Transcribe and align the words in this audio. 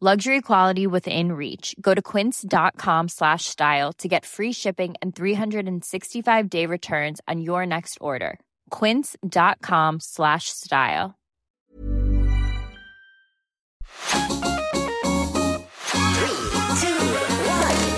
Luxury 0.00 0.40
quality 0.42 0.86
within 0.86 1.32
reach. 1.32 1.74
Go 1.80 1.92
to 1.92 2.00
quince.com 2.00 3.08
slash 3.08 3.46
style 3.46 3.92
to 3.94 4.06
get 4.06 4.24
free 4.24 4.52
shipping 4.52 4.94
and 5.02 5.12
365 5.12 6.48
day 6.48 6.66
returns 6.66 7.20
on 7.26 7.40
your 7.40 7.66
next 7.66 7.98
order. 8.00 8.38
Quince.com 8.70 9.98
slash 9.98 10.50
style. 10.50 11.16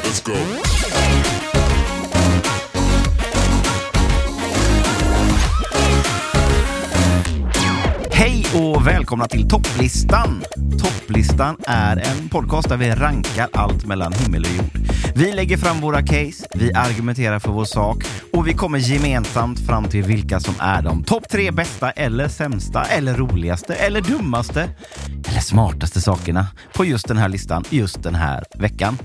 Let's 0.02 0.20
go. 0.22 0.79
Hej 8.20 8.46
och 8.54 8.86
välkomna 8.86 9.26
till 9.26 9.48
Topplistan! 9.48 10.42
Topplistan 10.78 11.56
är 11.66 11.96
en 11.96 12.28
podcast 12.28 12.68
där 12.68 12.76
vi 12.76 12.90
rankar 12.90 13.48
allt 13.52 13.86
mellan 13.86 14.12
himmel 14.12 14.44
och 14.44 14.56
jord. 14.56 14.88
Vi 15.14 15.32
lägger 15.32 15.56
fram 15.56 15.80
våra 15.80 16.02
case, 16.02 16.46
vi 16.54 16.72
argumenterar 16.74 17.38
för 17.38 17.52
vår 17.52 17.64
sak 17.64 18.04
och 18.32 18.48
vi 18.48 18.54
kommer 18.54 18.78
gemensamt 18.78 19.60
fram 19.66 19.84
till 19.84 20.02
vilka 20.02 20.40
som 20.40 20.54
är 20.60 20.82
de 20.82 21.04
topp 21.04 21.28
tre 21.28 21.50
bästa 21.50 21.90
eller 21.90 22.28
sämsta 22.28 22.84
eller 22.84 23.14
roligaste 23.14 23.74
eller 23.74 24.00
dummaste 24.00 24.68
eller 25.28 25.40
smartaste 25.40 26.00
sakerna 26.00 26.46
på 26.74 26.84
just 26.84 27.08
den 27.08 27.16
här 27.16 27.28
listan 27.28 27.64
just 27.70 28.02
den 28.02 28.14
här 28.14 28.44
veckan. 28.58 28.98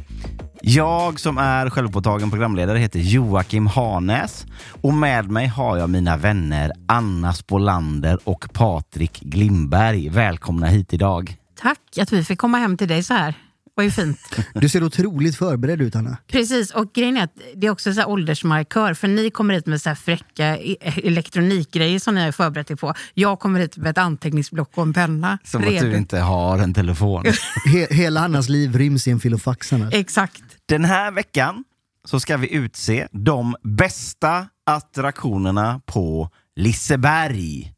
Jag 0.68 1.20
som 1.20 1.38
är 1.38 1.70
självpåtagen 1.70 2.30
programledare 2.32 2.78
heter 2.78 3.00
Joakim 3.00 3.68
Hanäs 3.68 4.46
och 4.82 4.94
med 4.94 5.32
mig 5.32 5.48
har 5.48 5.78
jag 5.78 5.90
mina 5.90 6.18
vänner 6.18 6.72
Anna 6.88 7.34
Spolander 7.34 8.20
och 8.24 8.54
Patrik 8.54 9.20
Glimberg. 9.20 10.10
Välkomna 10.10 10.68
hit 10.68 10.94
idag. 10.94 11.36
Tack 11.62 11.98
att 12.02 12.12
vi 12.12 12.24
fick 12.24 12.40
komma 12.40 12.58
hem 12.58 12.78
till 12.78 12.88
dig 12.88 13.04
så 13.04 13.14
här. 13.14 13.32
Det 13.32 13.72
var 13.76 13.84
ju 13.84 13.92
fint. 13.92 14.20
Du 14.54 14.70
ser 14.70 14.84
otroligt 14.84 15.36
förberedd 15.36 15.82
ut, 15.82 15.96
Anna. 15.96 16.18
Precis, 16.28 16.72
och 16.72 16.94
grejen 16.94 17.18
är 17.18 17.24
att 17.24 17.38
det 17.56 17.68
är 17.68 17.72
också 17.72 17.94
så 17.94 18.00
här 18.00 18.10
åldersmarkör. 18.10 18.94
För 18.94 19.08
ni 19.08 19.30
kommer 19.30 19.54
hit 19.54 19.66
med 19.66 19.82
så 19.82 19.90
här 19.90 19.96
fräcka 19.96 20.58
e- 20.58 20.78
elektronikgrejer 20.82 22.00
som 22.00 22.16
ni 22.16 22.24
har 22.24 22.32
förberett 22.32 22.72
er 22.72 22.76
på. 22.76 22.94
Jag 23.14 23.40
kommer 23.40 23.60
hit 23.60 23.78
med 23.78 23.92
ett 23.92 23.98
anteckningsblock 23.98 24.72
och 24.76 24.84
en 24.84 24.94
penna. 24.94 25.38
Som 25.44 25.62
att 25.62 25.70
redo. 25.70 25.86
du 25.86 25.98
inte 25.98 26.20
har 26.20 26.60
en 26.60 26.74
telefon. 26.74 27.26
He 27.74 27.88
hela 27.90 28.22
Annas 28.22 28.50
liv 28.50 28.78
ryms 28.78 29.08
i 29.08 29.12
en 29.12 29.20
filofax. 29.20 29.74
Exakt. 29.92 30.44
Den 30.68 30.86
här 30.86 31.12
veckan 31.12 31.64
så 32.04 32.20
ska 32.20 32.38
vi 32.38 32.54
utse 32.54 33.08
de 33.12 33.56
bästa 33.64 34.48
attraktionerna 34.66 35.82
på 35.86 36.30
Liseberg. 36.56 37.74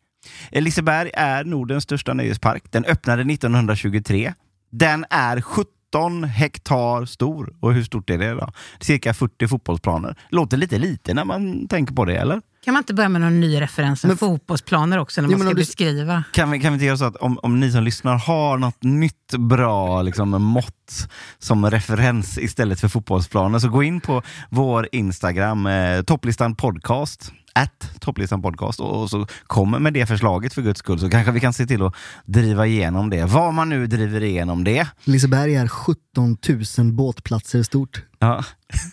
Liseberg 0.52 1.12
är 1.14 1.44
Nordens 1.44 1.84
största 1.84 2.14
nöjespark. 2.14 2.64
Den 2.72 2.86
öppnade 2.86 3.34
1923. 3.34 4.34
Den 4.72 5.06
är 5.10 5.42
17 5.42 6.24
hektar 6.24 7.06
stor. 7.06 7.56
Och 7.60 7.74
hur 7.74 7.84
stort 7.84 8.10
är 8.10 8.18
det 8.18 8.32
då? 8.32 8.52
Cirka 8.80 9.14
40 9.14 9.48
fotbollsplaner. 9.48 10.16
Låter 10.30 10.58
lite 10.58 10.78
lite 10.78 11.14
när 11.14 11.26
man 11.26 11.68
tänker 11.68 11.94
på 11.94 12.06
det, 12.06 12.18
eller? 12.18 12.42
Kan 12.64 12.74
man 12.74 12.82
inte 12.82 12.94
börja 12.94 13.10
med 13.10 13.22
någon 13.22 13.40
ny 13.40 13.62
referens 13.62 14.06
än 14.06 14.18
fotbollsplaner 14.18 14.98
också 14.98 15.22
när 15.22 15.30
man 15.30 15.40
ska 15.40 15.50
du- 15.50 15.56
beskriva? 15.56 16.24
Kan 16.34 16.52
vi, 16.52 16.60
kan 16.60 16.72
vi 16.74 16.76
inte 16.76 16.86
göra 16.86 16.98
så 16.98 17.06
att 17.06 17.16
om, 17.16 17.40
om 17.44 17.60
ni 17.60 17.72
som 17.72 17.84
lyssnar 17.84 18.18
har 18.18 18.58
något 18.58 18.84
nytt 18.84 19.34
bra 19.40 20.02
liksom, 20.02 20.30
mått 20.30 21.10
som 21.40 21.72
referens 21.72 22.38
istället 22.38 22.80
för 22.80 22.88
fotbollsplaner 22.88 23.60
så 23.60 23.70
gå 23.70 23.84
in 23.84 24.02
på 24.02 24.22
vår 24.50 24.88
Instagram, 24.92 25.66
eh, 25.68 26.02
topplistan 26.02 26.56
podcast, 26.56 27.32
at 27.56 27.92
topplistan 28.00 28.42
podcast 28.42 28.80
och, 28.80 29.02
och 29.02 29.10
så 29.10 29.28
kom 29.48 29.72
med 29.72 29.94
det 29.94 30.06
förslaget 30.06 30.54
för 30.54 30.62
guds 30.62 30.80
skull 30.80 31.00
så 31.00 31.10
kanske 31.10 31.32
vi 31.32 31.40
kan 31.40 31.54
se 31.54 31.66
till 31.66 31.82
att 31.84 31.94
driva 32.26 32.68
igenom 32.68 33.10
det. 33.10 33.26
Vad 33.26 33.54
man 33.54 33.70
nu 33.70 33.88
driver 33.88 34.24
igenom 34.24 34.64
det. 34.64 34.88
Liseberg 35.04 35.56
är 35.56 35.68
17 35.68 36.38
000 36.78 36.92
båtplatser 36.94 37.64
stort. 37.64 38.04
Ja. 38.20 38.44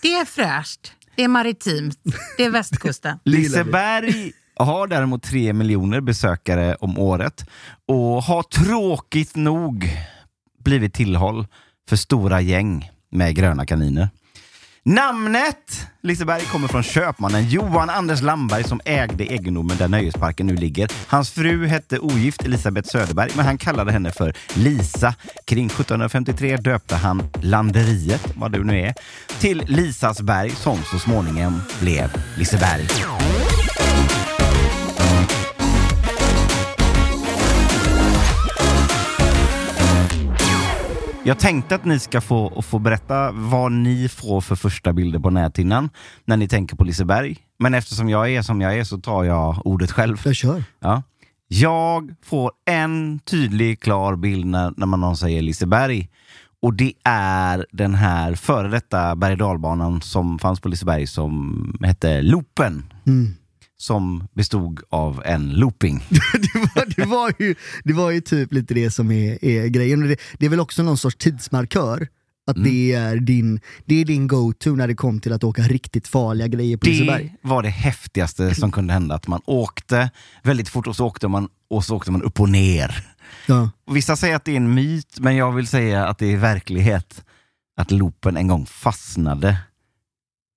Det 0.03 0.13
är 0.15 0.25
fräscht. 0.25 0.93
Det 1.17 1.25
är 1.25 1.29
maritimt. 1.29 1.99
Det 2.37 2.45
är 2.45 2.51
västkusten. 2.51 3.19
Liseberg 3.25 4.33
har 4.57 4.87
däremot 4.87 5.23
tre 5.23 5.53
miljoner 5.53 6.01
besökare 6.01 6.75
om 6.75 6.99
året 6.99 7.47
och 7.89 8.23
har 8.23 8.43
tråkigt 8.43 9.37
nog 9.37 9.89
blivit 10.65 10.95
tillhåll 10.95 11.47
för 11.89 11.97
stora 11.97 12.41
gäng 12.41 12.91
med 13.11 13.35
gröna 13.37 13.67
kaniner. 13.67 14.09
Namnet 14.87 15.89
Liseberg 16.03 16.43
kommer 16.43 16.69
från 16.69 16.83
köpmannen 16.83 17.49
Johan 17.49 17.91
Anders 17.91 18.23
Lamberg 18.23 18.65
som 18.65 18.81
ägde 18.85 19.25
egendomen 19.25 19.77
där 19.77 19.89
nöjesparken 19.89 20.47
nu 20.47 20.57
ligger. 20.57 20.91
Hans 21.07 21.31
fru 21.31 21.67
hette 21.67 21.99
ogift 21.99 22.45
Elisabeth 22.45 22.89
Söderberg, 22.89 23.31
men 23.37 23.45
han 23.45 23.59
kallade 23.59 23.93
henne 23.93 24.11
för 24.11 24.35
Lisa. 24.55 25.15
Kring 25.45 25.67
1753 25.67 26.57
döpte 26.57 26.97
han 26.97 27.23
landeriet, 27.43 28.33
vad 28.37 28.53
det 28.53 28.59
nu 28.59 28.81
är, 28.81 28.95
till 29.41 29.63
Lisasberg 29.67 30.51
som 30.51 30.79
så 30.83 30.99
småningom 30.99 31.61
blev 31.81 32.11
Liseberg. 32.39 32.87
Jag 41.27 41.39
tänkte 41.39 41.75
att 41.75 41.85
ni 41.85 41.99
ska 41.99 42.21
få, 42.21 42.63
få 42.63 42.79
berätta 42.79 43.33
vad 43.33 43.73
ni 43.73 44.09
får 44.09 44.41
för 44.41 44.57
första 44.57 44.93
bilder 44.93 45.19
på 45.19 45.31
näthinnan 45.31 45.91
när 46.25 46.37
ni 46.37 46.49
tänker 46.49 46.77
på 46.77 46.85
Liseberg. 46.85 47.37
Men 47.59 47.75
eftersom 47.75 48.09
jag 48.09 48.31
är 48.31 48.43
som 48.43 48.61
jag 48.61 48.79
är 48.79 48.85
så 48.85 48.99
tar 48.99 49.25
jag 49.25 49.67
ordet 49.67 49.91
själv. 49.91 50.23
Jag 50.25 50.37
kör. 50.37 50.65
Ja. 50.81 51.03
Jag 51.49 52.15
får 52.25 52.53
en 52.65 53.19
tydlig, 53.19 53.81
klar 53.81 54.17
bild 54.17 54.47
när, 54.47 54.75
när 54.77 54.87
man 54.87 55.01
någon 55.01 55.17
säger 55.17 55.43
Liseberg. 55.43 56.09
Och 56.63 56.75
det 56.75 56.93
är 57.05 57.67
den 57.73 57.95
här 57.95 58.35
före 58.35 58.69
detta 58.69 59.17
berg 59.17 59.39
som 60.03 60.39
fanns 60.39 60.61
på 60.61 60.69
Liseberg 60.69 61.07
som 61.07 61.79
hette 61.83 62.23
Loopen. 62.23 62.93
Mm. 63.07 63.35
Som 63.85 64.29
bestod 64.35 64.81
av 64.91 65.23
en 65.25 65.51
looping. 65.55 66.05
det, 66.33 66.55
var, 66.75 66.95
det, 66.97 67.05
var 67.05 67.33
ju, 67.39 67.55
det 67.85 67.93
var 67.93 68.11
ju 68.11 68.21
typ 68.21 68.53
lite 68.53 68.75
det 68.75 68.91
som 68.91 69.11
är, 69.11 69.45
är 69.45 69.67
grejen. 69.67 70.09
Det, 70.09 70.17
det 70.39 70.47
är 70.47 70.51
väl 70.51 70.61
också 70.61 70.83
någon 70.83 70.99
sorts 70.99 71.17
tidsmarkör. 71.17 72.09
Att 72.47 72.57
Mm. 72.57 72.69
det 72.71 72.93
är 72.93 73.17
din, 73.17 73.61
det 73.85 74.01
är 74.01 74.05
din 74.05 74.27
go-to 74.29 74.71
när 74.77 74.89
det 74.89 74.95
kom 74.95 75.21
till 75.21 75.33
att 75.33 75.45
åka 75.45 75.63
riktigt 75.63 76.09
farliga 76.09 76.47
grejer 76.49 76.77
på 76.77 76.87
Liseberg. 76.87 77.35
Det 77.43 77.49
var 77.49 77.63
det 77.63 77.69
häftigaste 77.69 78.55
som 78.55 78.73
kunde 78.73 78.93
hända. 78.93 79.15
Att 79.15 79.27
man 79.27 79.41
åkte 79.45 80.11
väldigt 80.43 80.69
fort 80.69 80.87
och 80.87 80.97
så 80.97 81.07
åkte 81.07 81.29
man, 81.29 81.49
och 81.71 81.85
så 81.85 81.97
åkte 81.97 82.11
man 82.11 82.23
upp 82.23 82.41
och 82.41 82.49
ner. 82.49 83.07
Ja. 83.47 83.71
Vissa 83.91 84.17
säger 84.17 84.37
att 84.37 84.45
det 84.45 84.53
är 84.53 84.57
en 84.57 84.75
myt, 84.75 85.17
men 85.21 85.37
jag 85.37 85.53
vill 85.53 85.67
säga 85.67 86.07
att 86.07 86.19
det 86.19 86.27
är 86.33 86.37
verklighet. 86.37 87.25
Att 87.77 87.91
loopen 87.91 88.37
en 88.37 88.49
gång 88.49 88.67
fastnade 88.67 89.57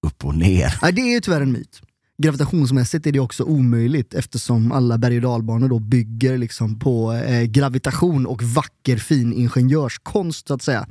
upp 0.08 0.26
och 0.26 0.36
ner. 0.36 0.80
Nej, 0.82 0.94
det 0.94 1.02
är 1.02 1.14
ju 1.14 1.20
tyvärr 1.20 1.42
en 1.42 1.52
myt. 1.52 1.82
Gravitationsmässigt 2.24 3.08
är 3.08 3.12
det 3.12 3.20
också 3.20 3.44
omöjligt 3.44 4.14
eftersom 4.14 4.72
alla 4.72 4.98
berg 4.98 5.16
och 5.16 5.22
dalbanor 5.22 5.70
då 5.70 5.80
bygger 5.80 6.38
liksom 6.38 6.80
på 6.80 7.14
eh, 7.14 7.44
gravitation 7.44 8.26
och 8.26 8.44
vacker 8.44 8.98
fin 8.98 9.34
ingenjörskonst 9.34 10.48
så 10.48 10.54
att 10.54 10.62
säga. 10.62 10.88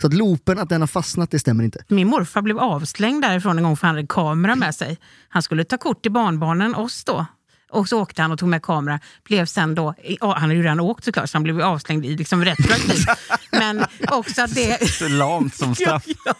Så 0.00 0.06
att 0.06 0.14
loopen, 0.14 0.58
att 0.58 0.68
den 0.68 0.80
har 0.80 0.88
fastnat, 0.88 1.30
det 1.30 1.38
stämmer 1.38 1.64
inte. 1.64 1.84
Min 1.88 2.08
morfar 2.08 2.42
blev 2.42 2.58
avslängd 2.58 3.22
därifrån 3.22 3.58
en 3.58 3.64
gång 3.64 3.76
för 3.76 3.86
han 3.86 3.96
hade 3.96 4.06
kamera 4.06 4.56
med 4.56 4.74
sig. 4.74 4.98
Han 5.28 5.42
skulle 5.42 5.64
ta 5.64 5.78
kort 5.78 6.02
till 6.02 6.12
barnbarnen, 6.12 6.74
oss 6.74 7.04
då. 7.04 7.26
Och 7.72 7.88
så 7.88 8.00
åkte 8.00 8.22
han 8.22 8.32
och 8.32 8.38
tog 8.38 8.48
med 8.48 8.62
kamera. 8.62 9.00
Blev 9.24 9.46
sen 9.46 9.74
då, 9.74 9.94
ja, 10.20 10.32
han 10.32 10.42
hade 10.42 10.54
ju 10.54 10.62
redan 10.62 10.80
åkt 10.80 11.04
såklart, 11.04 11.30
så 11.30 11.36
han 11.36 11.42
blev 11.42 11.60
avslängd 11.60 12.04
i 12.06 12.16
liksom 12.16 12.44
retroaktivt. 12.44 13.06
men 13.52 13.84
också 14.10 14.42
att 14.42 14.54
det... 14.54 14.90
Så 14.90 15.08
lamt 15.08 15.54
som 15.54 15.74
straff. 15.80 16.04
ja, 16.24 16.34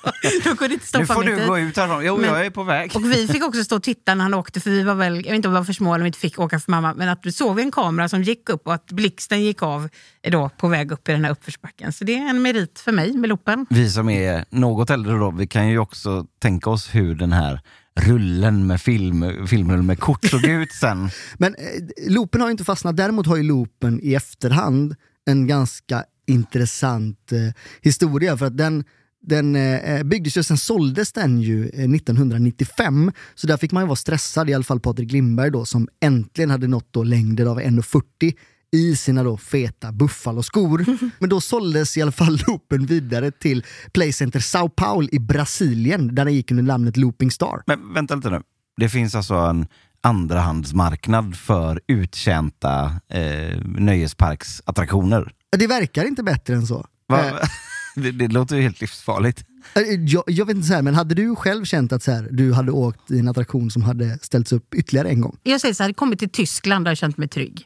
de 0.45 0.57
kunde 0.57 0.75
inte 0.75 0.99
nu 0.99 1.07
stoppa 1.07 1.07
får 1.07 1.25
mig 1.25 1.33
du 1.33 1.37
dit. 1.39 1.49
gå 1.49 1.59
ut 1.59 1.77
härifrån. 1.77 2.05
Jo, 2.05 2.17
Men- 2.17 2.31
jag 2.31 2.47
är 2.47 2.51
på 2.51 2.63
väg. 2.63 2.93
Och 2.97 3.13
vi 3.13 3.29
fick 3.29 3.45
också 3.45 3.65
stå 3.65 3.77
och 3.77 3.83
titta 3.83 4.15
när 4.15 4.23
han 4.23 4.35
åkte, 4.35 4.61
för 4.61 4.71
vi 4.71 4.83
var 4.83 4.95
väl, 4.95 5.15
jag 5.17 5.23
vet 5.23 5.33
inte 5.35 5.49
om 5.49 5.55
vi 5.55 5.59
var 5.59 5.65
för 5.65 5.73
små 5.73 5.95
eller 5.95 6.01
om 6.01 6.05
vi 6.05 6.09
inte 6.09 6.19
fick 6.19 6.39
åka 6.39 6.61
för 6.61 6.71
mamma, 6.71 6.95
men 6.95 7.09
att 7.09 7.21
vi 7.23 7.33
såg 7.33 7.61
en 7.61 7.71
kamera 7.73 8.09
som 8.09 8.23
gick 8.23 8.49
upp 8.49 8.67
och 8.67 8.75
att 8.75 8.87
blixten 8.87 9.43
gick 9.43 9.63
av 9.63 9.89
då, 10.31 10.49
på 10.57 10.69
väg 10.69 10.93
upp 10.93 11.09
i 11.09 11.13
den 11.13 11.25
här 11.25 11.33
uppförsbacken. 11.33 11.93
Så 11.93 12.05
det 12.05 12.15
är 12.19 12.29
en 12.31 12.43
merit 12.43 12.79
för 12.79 12.93
mig 12.93 13.13
med 13.13 13.29
loopen. 13.29 13.67
Vi 13.71 13.91
som 13.91 14.09
är 14.11 14.45
något 14.51 14.91
äldre 14.91 15.19
då, 15.19 15.31
vi 15.31 15.47
kan 15.47 15.69
ju 15.69 15.79
också 15.79 16.27
tänka 16.43 16.71
oss 16.71 16.95
hur 16.95 17.15
den 17.15 17.33
här 17.33 17.61
rullen 17.95 18.67
med 18.67 18.81
film, 18.81 19.47
filmrull 19.47 19.83
med 19.83 19.99
kort 19.99 20.25
såg 20.25 20.45
ut 20.45 20.73
sen. 20.73 21.11
Men 21.39 21.55
eh, 21.55 22.11
loopen 22.11 22.41
har 22.41 22.49
ju 22.49 22.53
inte 22.53 22.65
fastnat, 22.65 22.97
däremot 22.97 23.27
har 23.27 23.37
ju 23.37 23.43
loopen 23.43 24.01
i 24.03 24.15
efterhand 24.15 24.97
en 25.27 25.47
ganska 25.47 26.05
intressant 26.27 27.33
eh, 27.33 27.55
historia 27.83 28.37
för 28.37 28.47
att 28.47 28.57
den 28.57 28.85
den 29.23 29.57
eh, 29.57 29.95
eh 29.95 30.03
byggdes 30.03 30.37
ju, 30.37 30.43
sen 30.43 30.59
såldes 30.59 31.13
den 31.13 31.41
ju 31.41 31.69
eh, 31.69 31.95
1995. 31.95 33.13
Så 33.35 33.47
där 33.47 33.57
fick 33.57 33.73
man 33.73 33.83
ju 33.83 33.87
vara 33.87 33.97
stressad, 33.97 34.51
i 34.51 34.55
alla 34.55 34.65
fall 34.65 34.81
Patrik 34.81 35.13
Lindberg 35.13 35.51
då, 35.51 35.65
som 35.65 35.89
äntligen 36.01 36.51
hade 36.51 36.67
nått 36.67 36.89
då 36.91 37.03
längder 37.03 37.47
av 37.47 37.61
1,40 37.61 38.35
i 38.73 38.97
sina 38.97 39.23
då 39.23 39.37
feta 39.37 39.93
Buffalo-skor. 39.93 40.85
Men 41.19 41.29
då 41.29 41.41
såldes 41.41 41.97
i 41.97 42.03
alla 42.03 42.13
fall 42.13 42.41
loopen 42.47 42.87
vidare 42.87 43.31
till 43.31 43.65
Playcenter 43.93 44.41
Sao 44.41 44.69
Paulo 44.69 45.09
i 45.13 45.19
Brasilien, 45.19 46.15
där 46.15 46.25
den 46.25 46.35
gick 46.35 46.51
under 46.51 46.65
namnet 46.65 46.97
Looping 46.97 47.31
Star. 47.31 47.63
Men 47.67 47.95
vänta 47.95 48.15
lite 48.15 48.31
nu. 48.31 48.43
Det 48.77 48.89
finns 48.89 49.15
alltså 49.15 49.35
en 49.35 49.67
andrahandsmarknad 50.03 51.37
för 51.37 51.81
uttjänta 51.89 52.85
eh, 53.13 53.59
nöjesparksattraktioner. 53.65 55.33
Det 55.57 55.67
verkar 55.67 56.05
inte 56.05 56.23
bättre 56.23 56.55
än 56.55 56.67
så. 56.67 56.87
Va? 57.09 57.27
Eh, 57.27 57.35
Det, 57.97 58.11
det 58.11 58.29
låter 58.29 58.57
ju 58.57 58.63
helt 58.63 58.81
livsfarligt. 58.81 59.45
Eh, 59.75 59.83
Jag, 59.83 60.25
jag 60.27 60.47
vet 60.47 60.57
inte, 60.57 60.69
så 60.69 60.75
här, 60.75 60.83
men 60.83 60.95
hade 60.95 61.15
du 61.15 61.37
själv 61.37 61.65
känt 61.65 61.93
att 61.93 62.03
så 62.03 62.13
här, 62.13 62.29
du 62.31 62.53
hade 62.53 62.73
åkt 62.73 63.11
i 63.11 63.19
en 63.19 63.29
attraktion 63.29 63.71
som 63.71 63.83
hade 63.83 64.19
ställts 64.23 64.53
upp 64.53 64.75
ytterligare 64.75 65.09
en 65.09 65.21
gång? 65.21 65.37
Jag 65.43 65.61
säger 65.61 65.75
så 65.75 65.83
här, 65.83 65.93
kommit 65.93 66.19
till 66.19 66.31
Tyskland 66.31 66.85
där 66.85 66.91
jag 66.91 66.99
känt 66.99 67.17
mig 67.19 67.29
trygg. 67.29 67.65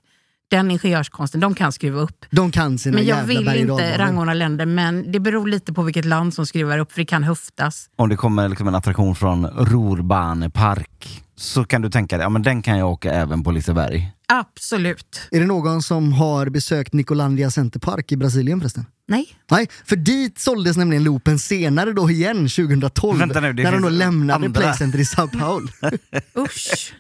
Den 0.50 0.70
ingenjörskonsten, 0.70 1.41
de 1.41 1.55
kan 1.55 1.73
skruva 1.73 2.00
upp. 2.00 2.25
De 2.31 2.50
kan 2.50 2.79
sina 2.79 2.94
Men 2.94 3.06
jag 3.06 3.19
jävla 3.19 3.52
vill 3.52 3.61
inte 3.61 3.99
rangordna 3.99 4.35
länder, 4.35 4.67
men 4.67 5.12
det 5.12 5.20
beror 5.20 5.46
lite 5.46 5.73
på 5.73 5.82
vilket 5.82 6.05
land 6.05 6.35
som 6.35 6.46
skruvar 6.46 6.79
upp, 6.79 6.93
för 6.93 7.00
det 7.00 7.06
kan 7.06 7.23
höftas. 7.23 7.87
Om 7.96 8.08
det 8.08 8.17
kommer 8.17 8.49
liksom 8.49 8.69
en 8.69 8.75
attraktion 8.75 9.14
från 9.14 9.46
Rorbanepark 9.46 11.25
så 11.37 11.64
kan 11.64 11.82
du 11.82 11.91
tänka 11.91 12.17
dig, 12.17 12.25
ja 12.25 12.29
men 12.29 12.43
den 12.43 12.62
kan 12.62 12.79
jag 12.79 12.91
åka 12.91 13.12
även 13.12 13.44
på 13.44 13.50
Liseberg. 13.50 14.12
Absolut. 14.29 15.29
Är 15.31 15.41
det 15.41 15.46
någon 15.46 15.82
som 15.82 16.12
har 16.12 16.49
besökt 16.49 16.93
Nicolandia 16.93 17.50
Center 17.50 17.81
Park 17.81 18.12
i 18.12 18.17
Brasilien 18.17 18.61
förresten? 18.61 18.87
Nej. 19.09 19.27
Nej, 19.51 19.69
för 19.85 19.97
dit 19.97 20.39
såldes 20.39 20.77
nämligen 20.77 21.05
loopen 21.05 21.39
senare 21.39 21.93
då 21.93 22.11
igen 22.11 22.37
2012. 22.49 23.19
Vänta 23.19 23.41
nu, 23.41 23.53
när 23.53 23.73
de 23.73 23.83
då 23.83 23.89
lämnade 23.89 24.47
andra. 24.47 24.61
Playcenter 24.61 24.99
i 24.99 25.05
Sao 25.05 25.29
Paulo. 25.29 25.69
Usch. 26.39 26.95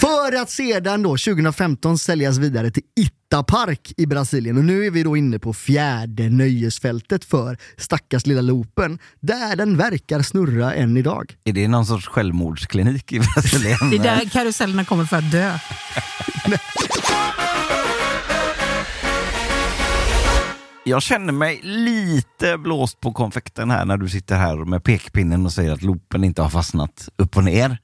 för 0.00 0.42
att 0.42 0.50
sedan 0.50 1.02
då 1.02 1.10
2015 1.10 1.98
säljas 1.98 2.38
vidare 2.38 2.70
till 2.70 2.82
Ita 3.00 3.42
Park 3.42 3.92
i 3.96 4.06
Brasilien. 4.06 4.58
Och 4.58 4.64
nu 4.64 4.86
är 4.86 4.90
vi 4.90 5.02
då 5.02 5.16
inne 5.16 5.38
på 5.38 5.52
fjärde 5.52 6.30
nöjesfältet 6.30 7.24
för 7.24 7.58
stackars 7.76 8.26
lilla 8.26 8.40
loopen, 8.40 8.98
där 9.20 9.56
den 9.56 9.76
verkar 9.76 10.22
snurra 10.22 10.74
än 10.74 10.96
idag. 10.96 11.36
Är 11.44 11.52
det 11.52 11.68
någon 11.68 11.86
sorts 11.86 12.06
självmordsklinik 12.06 13.12
i 13.12 13.18
Brasilien? 13.34 13.90
Det 13.90 13.96
är 13.96 14.02
där 14.02 14.28
karusellerna 14.28 14.84
kommer 14.84 15.04
för 15.04 15.16
att 15.16 15.32
dö. 15.32 15.58
Jag 20.90 21.02
känner 21.02 21.32
mig 21.32 21.60
lite 21.62 22.58
blåst 22.58 23.00
på 23.00 23.12
konfekten 23.12 23.70
här 23.70 23.84
när 23.84 23.96
du 23.96 24.08
sitter 24.08 24.36
här 24.36 24.56
med 24.64 24.84
pekpinnen 24.84 25.46
och 25.46 25.52
säger 25.52 25.72
att 25.72 25.82
loopen 25.82 26.24
inte 26.24 26.42
har 26.42 26.48
fastnat 26.48 27.08
upp 27.16 27.36
och 27.36 27.44
ner. 27.44 27.78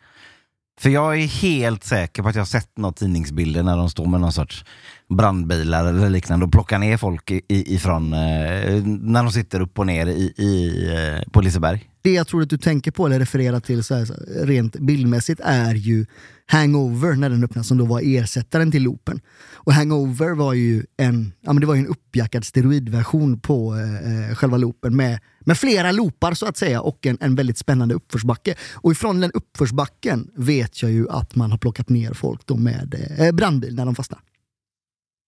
För 0.80 0.90
jag 0.90 1.20
är 1.20 1.26
helt 1.26 1.84
säker 1.84 2.22
på 2.22 2.28
att 2.28 2.34
jag 2.34 2.40
har 2.40 2.46
sett 2.46 2.70
några 2.78 2.92
tidningsbilder 2.92 3.62
när 3.62 3.76
de 3.76 3.90
står 3.90 4.06
med 4.06 4.20
någon 4.20 4.32
sorts 4.32 4.64
brandbilar 5.08 5.84
eller 5.86 6.10
liknande 6.10 6.46
och 6.46 6.52
plockar 6.52 6.78
ner 6.78 6.96
folk 6.96 7.30
i- 7.30 7.44
ifrån, 7.74 8.12
eh, 8.12 8.82
när 8.84 9.22
de 9.22 9.32
sitter 9.32 9.60
upp 9.60 9.78
och 9.78 9.86
ner 9.86 10.06
i, 10.06 10.32
i, 10.36 10.86
eh, 10.94 11.30
på 11.32 11.40
Liseberg. 11.40 11.90
Det 12.02 12.12
jag 12.12 12.26
tror 12.28 12.42
att 12.42 12.50
du 12.50 12.58
tänker 12.58 12.90
på 12.90 13.06
eller 13.06 13.18
refererar 13.18 13.60
till 13.60 13.84
så 13.84 13.94
här, 13.94 14.06
rent 14.46 14.76
bildmässigt 14.76 15.40
är 15.44 15.74
ju 15.74 16.06
Hangover 16.48 17.14
när 17.14 17.30
den 17.30 17.44
öppnades 17.44 17.68
som 17.68 17.78
då 17.78 17.84
var 17.84 18.00
ersättaren 18.04 18.70
till 18.70 18.82
loopen. 18.82 19.20
Och 19.54 19.72
Hangover 19.72 20.34
var 20.34 20.54
ju 20.54 20.84
en, 20.96 21.32
ja, 21.40 21.52
men 21.52 21.60
det 21.60 21.66
var 21.66 21.74
ju 21.74 21.80
en 21.80 21.86
uppjackad 21.86 22.44
steroidversion 22.44 23.40
på 23.40 23.74
eh, 23.74 24.28
eh, 24.30 24.34
själva 24.34 24.56
loopen 24.56 24.96
med, 24.96 25.18
med 25.40 25.58
flera 25.58 25.92
loopar 25.92 26.34
så 26.34 26.46
att 26.46 26.56
säga 26.56 26.80
och 26.80 27.06
en, 27.06 27.18
en 27.20 27.34
väldigt 27.34 27.58
spännande 27.58 27.94
uppförsbacke. 27.94 28.54
Och 28.74 28.92
ifrån 28.92 29.20
den 29.20 29.30
uppförsbacken 29.34 30.30
vet 30.36 30.82
jag 30.82 30.92
ju 30.92 31.10
att 31.10 31.34
man 31.34 31.50
har 31.50 31.58
plockat 31.58 31.88
ner 31.88 32.12
folk 32.12 32.46
då 32.46 32.56
med 32.56 33.16
eh, 33.18 33.32
brandbil 33.32 33.74
när 33.74 33.86
de 33.86 33.94
fastnar. 33.94 34.20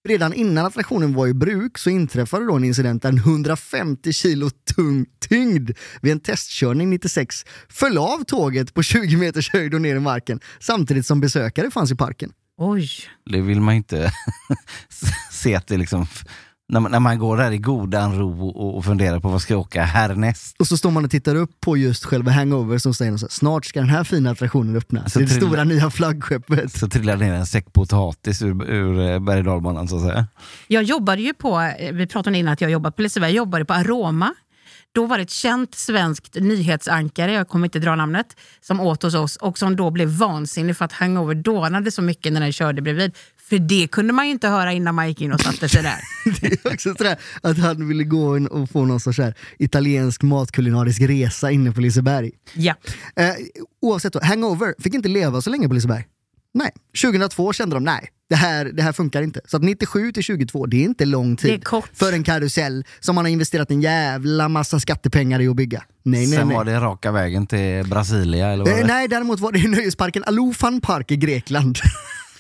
Redan 0.09 0.35
innan 0.35 0.67
attraktionen 0.67 1.15
var 1.15 1.27
i 1.27 1.35
bruk 1.35 1.79
så 1.79 1.91
inträffade 1.91 2.47
då 2.47 2.55
en 2.55 2.65
incident 2.65 3.03
där 3.03 3.09
en 3.09 3.19
150 3.19 4.13
kilo 4.13 4.51
tung 4.51 5.07
tyngd 5.29 5.71
vid 6.03 6.13
en 6.13 6.21
testkörning 6.21 6.91
96 6.91 7.45
föll 7.69 7.99
av 7.99 8.25
tåget 8.25 8.75
på 8.75 8.83
20 8.83 9.17
meters 9.17 9.53
höjd 9.53 9.75
och 9.75 9.81
ner 9.81 9.97
i 9.97 10.01
marken 10.01 10.41
samtidigt 10.61 11.07
som 11.07 11.21
besökare 11.21 11.71
fanns 11.71 11.93
i 11.93 11.97
parken. 11.97 12.33
Oj. 12.59 12.91
Det 13.31 13.41
vill 13.41 13.61
man 13.61 13.75
inte 13.75 14.13
se 15.31 15.55
att 15.55 15.67
det 15.67 15.77
liksom, 15.77 16.07
när 16.69 16.81
man, 16.81 16.93
när 16.93 17.01
man 17.01 17.19
går 17.19 17.37
där 17.37 17.51
i 17.51 17.59
godan 17.59 18.19
ro 18.19 18.49
och, 18.49 18.77
och 18.77 18.85
funderar 18.85 19.21
på 19.21 19.29
vad 19.29 19.43
ska 19.43 19.55
jag 19.55 19.61
åka 19.61 19.83
härnäst. 19.83 20.57
Och 20.59 20.67
så 20.67 20.77
står 20.77 20.91
man 20.91 21.05
och 21.05 21.11
tittar 21.11 21.35
upp 21.35 21.51
på 21.61 21.77
just 21.77 22.05
själva 22.05 22.31
Hangover 22.31 22.79
som 22.79 22.95
säger 22.95 23.17
så 23.17 23.27
här, 23.27 23.31
snart 23.31 23.65
ska 23.67 23.81
den 23.81 23.89
här 23.89 24.05
fina 24.05 24.31
attraktionen 24.31 24.77
öppnas. 24.77 25.13
Så 25.13 25.19
det 25.19 25.25
är 25.25 25.27
det 25.27 25.35
till- 25.35 25.47
stora 25.47 25.65
nya 25.65 25.91
flaggskeppet. 25.91 26.73
Så 26.73 26.89
trillar 26.89 27.17
ner 27.17 27.33
en 27.33 27.47
säck 27.47 27.73
potatis 27.73 28.43
ur, 28.43 28.71
ur 28.71 29.11
eh, 29.11 29.19
berg 29.19 29.45
så 29.89 29.97
att 29.97 30.03
säga. 30.03 30.27
Jag 30.67 30.83
jobbade 30.83 31.23
ju 31.23 31.35
på, 31.35 31.61
eh, 31.61 31.93
vi 31.93 32.07
pratade 32.07 32.31
om 32.31 32.35
innan 32.35 32.53
att 32.53 32.61
jag 32.61 32.71
jobbat 32.71 32.97
på 32.97 33.03
Liseberg, 33.03 33.31
jag 33.31 33.37
jobbade 33.37 33.65
på 33.65 33.75
Aroma. 33.75 34.35
Då 34.95 35.07
var 35.07 35.17
det 35.17 35.23
ett 35.23 35.31
känt 35.31 35.75
svenskt 35.75 36.35
nyhetsankare, 36.35 37.33
jag 37.33 37.49
kommer 37.49 37.67
inte 37.67 37.79
dra 37.79 37.97
namnet, 37.97 38.27
som 38.61 38.81
åt 38.81 39.03
hos 39.03 39.15
oss 39.15 39.37
och 39.37 39.59
som 39.59 39.77
då 39.77 39.91
blev 39.91 40.09
vansinnig 40.09 40.77
för 40.77 40.85
att 40.85 40.93
Hangover 40.93 41.35
dånade 41.35 41.91
så 41.91 42.03
mycket 42.03 42.33
när 42.33 42.41
den 42.41 42.53
körde 42.53 42.83
bredvid. 42.83 43.13
För 43.49 43.59
det 43.59 43.89
kunde 43.93 44.13
man 44.13 44.27
ju 44.27 44.33
inte 44.33 44.49
höra 44.49 44.73
innan 44.73 44.95
man 44.95 45.09
gick 45.09 45.21
in 45.21 45.33
och 45.33 45.41
satte 45.41 45.69
sig 45.69 45.83
där. 45.83 45.99
Det 46.41 46.65
är 46.67 46.73
också 46.75 46.95
sådär 46.99 47.17
att 47.43 47.59
han 47.59 47.89
ville 47.89 48.05
gå 48.05 48.37
in 48.37 48.47
och 48.47 48.71
få 48.71 48.85
någon 48.85 49.01
sorts 49.01 49.19
här 49.19 49.35
italiensk 49.59 50.23
matkulinarisk 50.23 51.01
resa 51.01 51.51
inne 51.51 51.73
på 51.73 51.81
Liseberg. 51.81 52.31
ja. 52.55 52.75
Eh, 53.17 53.31
oavsett, 53.83 54.13
då, 54.13 54.21
Hangover 54.23 54.75
fick 54.79 54.95
inte 54.95 55.09
leva 55.09 55.41
så 55.43 55.51
länge 55.51 55.69
på 55.69 55.75
Liseberg. 55.75 56.05
Nej. 56.55 56.71
2002 57.03 57.53
kände 57.53 57.77
de 57.77 57.85
nej, 57.85 58.09
det 58.29 58.35
här, 58.37 58.65
det 58.65 58.83
här 58.83 58.93
funkar 58.93 59.23
inte. 59.23 59.41
Så 59.47 59.57
att 59.57 59.63
97 59.63 60.13
till 60.13 60.23
22, 60.23 60.67
det 60.67 60.77
är 60.77 60.85
inte 60.85 61.05
lång 61.05 61.37
tid 61.37 61.51
Det 61.51 61.55
är 61.55 61.61
kort. 61.61 61.91
för 61.95 62.13
en 62.13 62.23
karusell 62.25 62.85
som 63.01 63.15
man 63.15 63.25
har 63.25 63.31
investerat 63.31 63.71
en 63.71 63.81
jävla 63.81 64.49
massa 64.49 64.81
skattepengar 64.81 65.41
i 65.41 65.49
att 65.49 65.57
bygga. 65.57 65.83
Nej, 66.03 66.27
nej, 66.27 66.37
Sen 66.39 66.49
nej. 66.49 66.57
var 66.57 66.65
det 66.65 66.81
raka 66.81 67.13
vägen 67.13 67.47
till 67.47 67.85
Brasilia 67.87 68.49
eller 68.49 68.65
vad 68.65 68.73
Eh, 68.75 68.79
det? 68.81 68.87
nej, 68.87 69.09
däremot 69.09 69.41
var 69.41 69.53
det 69.53 69.69
nöjesparken 69.69 70.25
Alufan 70.27 70.81
Park 70.81 71.11
i 71.11 71.17
Grekland. 71.17 71.79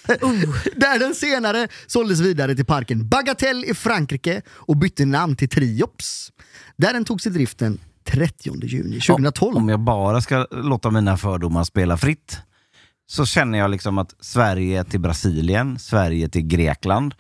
Oh. 0.08 0.56
Där 0.76 0.98
den 0.98 1.14
senare 1.14 1.68
såldes 1.86 2.20
vidare 2.20 2.54
till 2.54 2.66
parken 2.66 3.08
Bagatelle 3.08 3.66
i 3.66 3.74
Frankrike 3.74 4.42
och 4.48 4.76
bytte 4.76 5.04
namn 5.04 5.36
till 5.36 5.48
Triops. 5.48 6.32
Där 6.76 6.92
den 6.92 7.04
togs 7.04 7.26
i 7.26 7.30
driften 7.30 7.80
30 8.04 8.66
juni 8.66 9.00
2012. 9.00 9.56
Om 9.56 9.68
jag 9.68 9.80
bara 9.80 10.20
ska 10.20 10.46
låta 10.50 10.90
mina 10.90 11.16
fördomar 11.16 11.64
spela 11.64 11.96
fritt 11.96 12.38
så 13.06 13.26
känner 13.26 13.58
jag 13.58 13.70
liksom 13.70 13.98
att 13.98 14.14
Sverige 14.20 14.84
till 14.84 15.00
Brasilien, 15.00 15.78
Sverige 15.78 16.28
till 16.28 16.42
Grekland. 16.42 17.14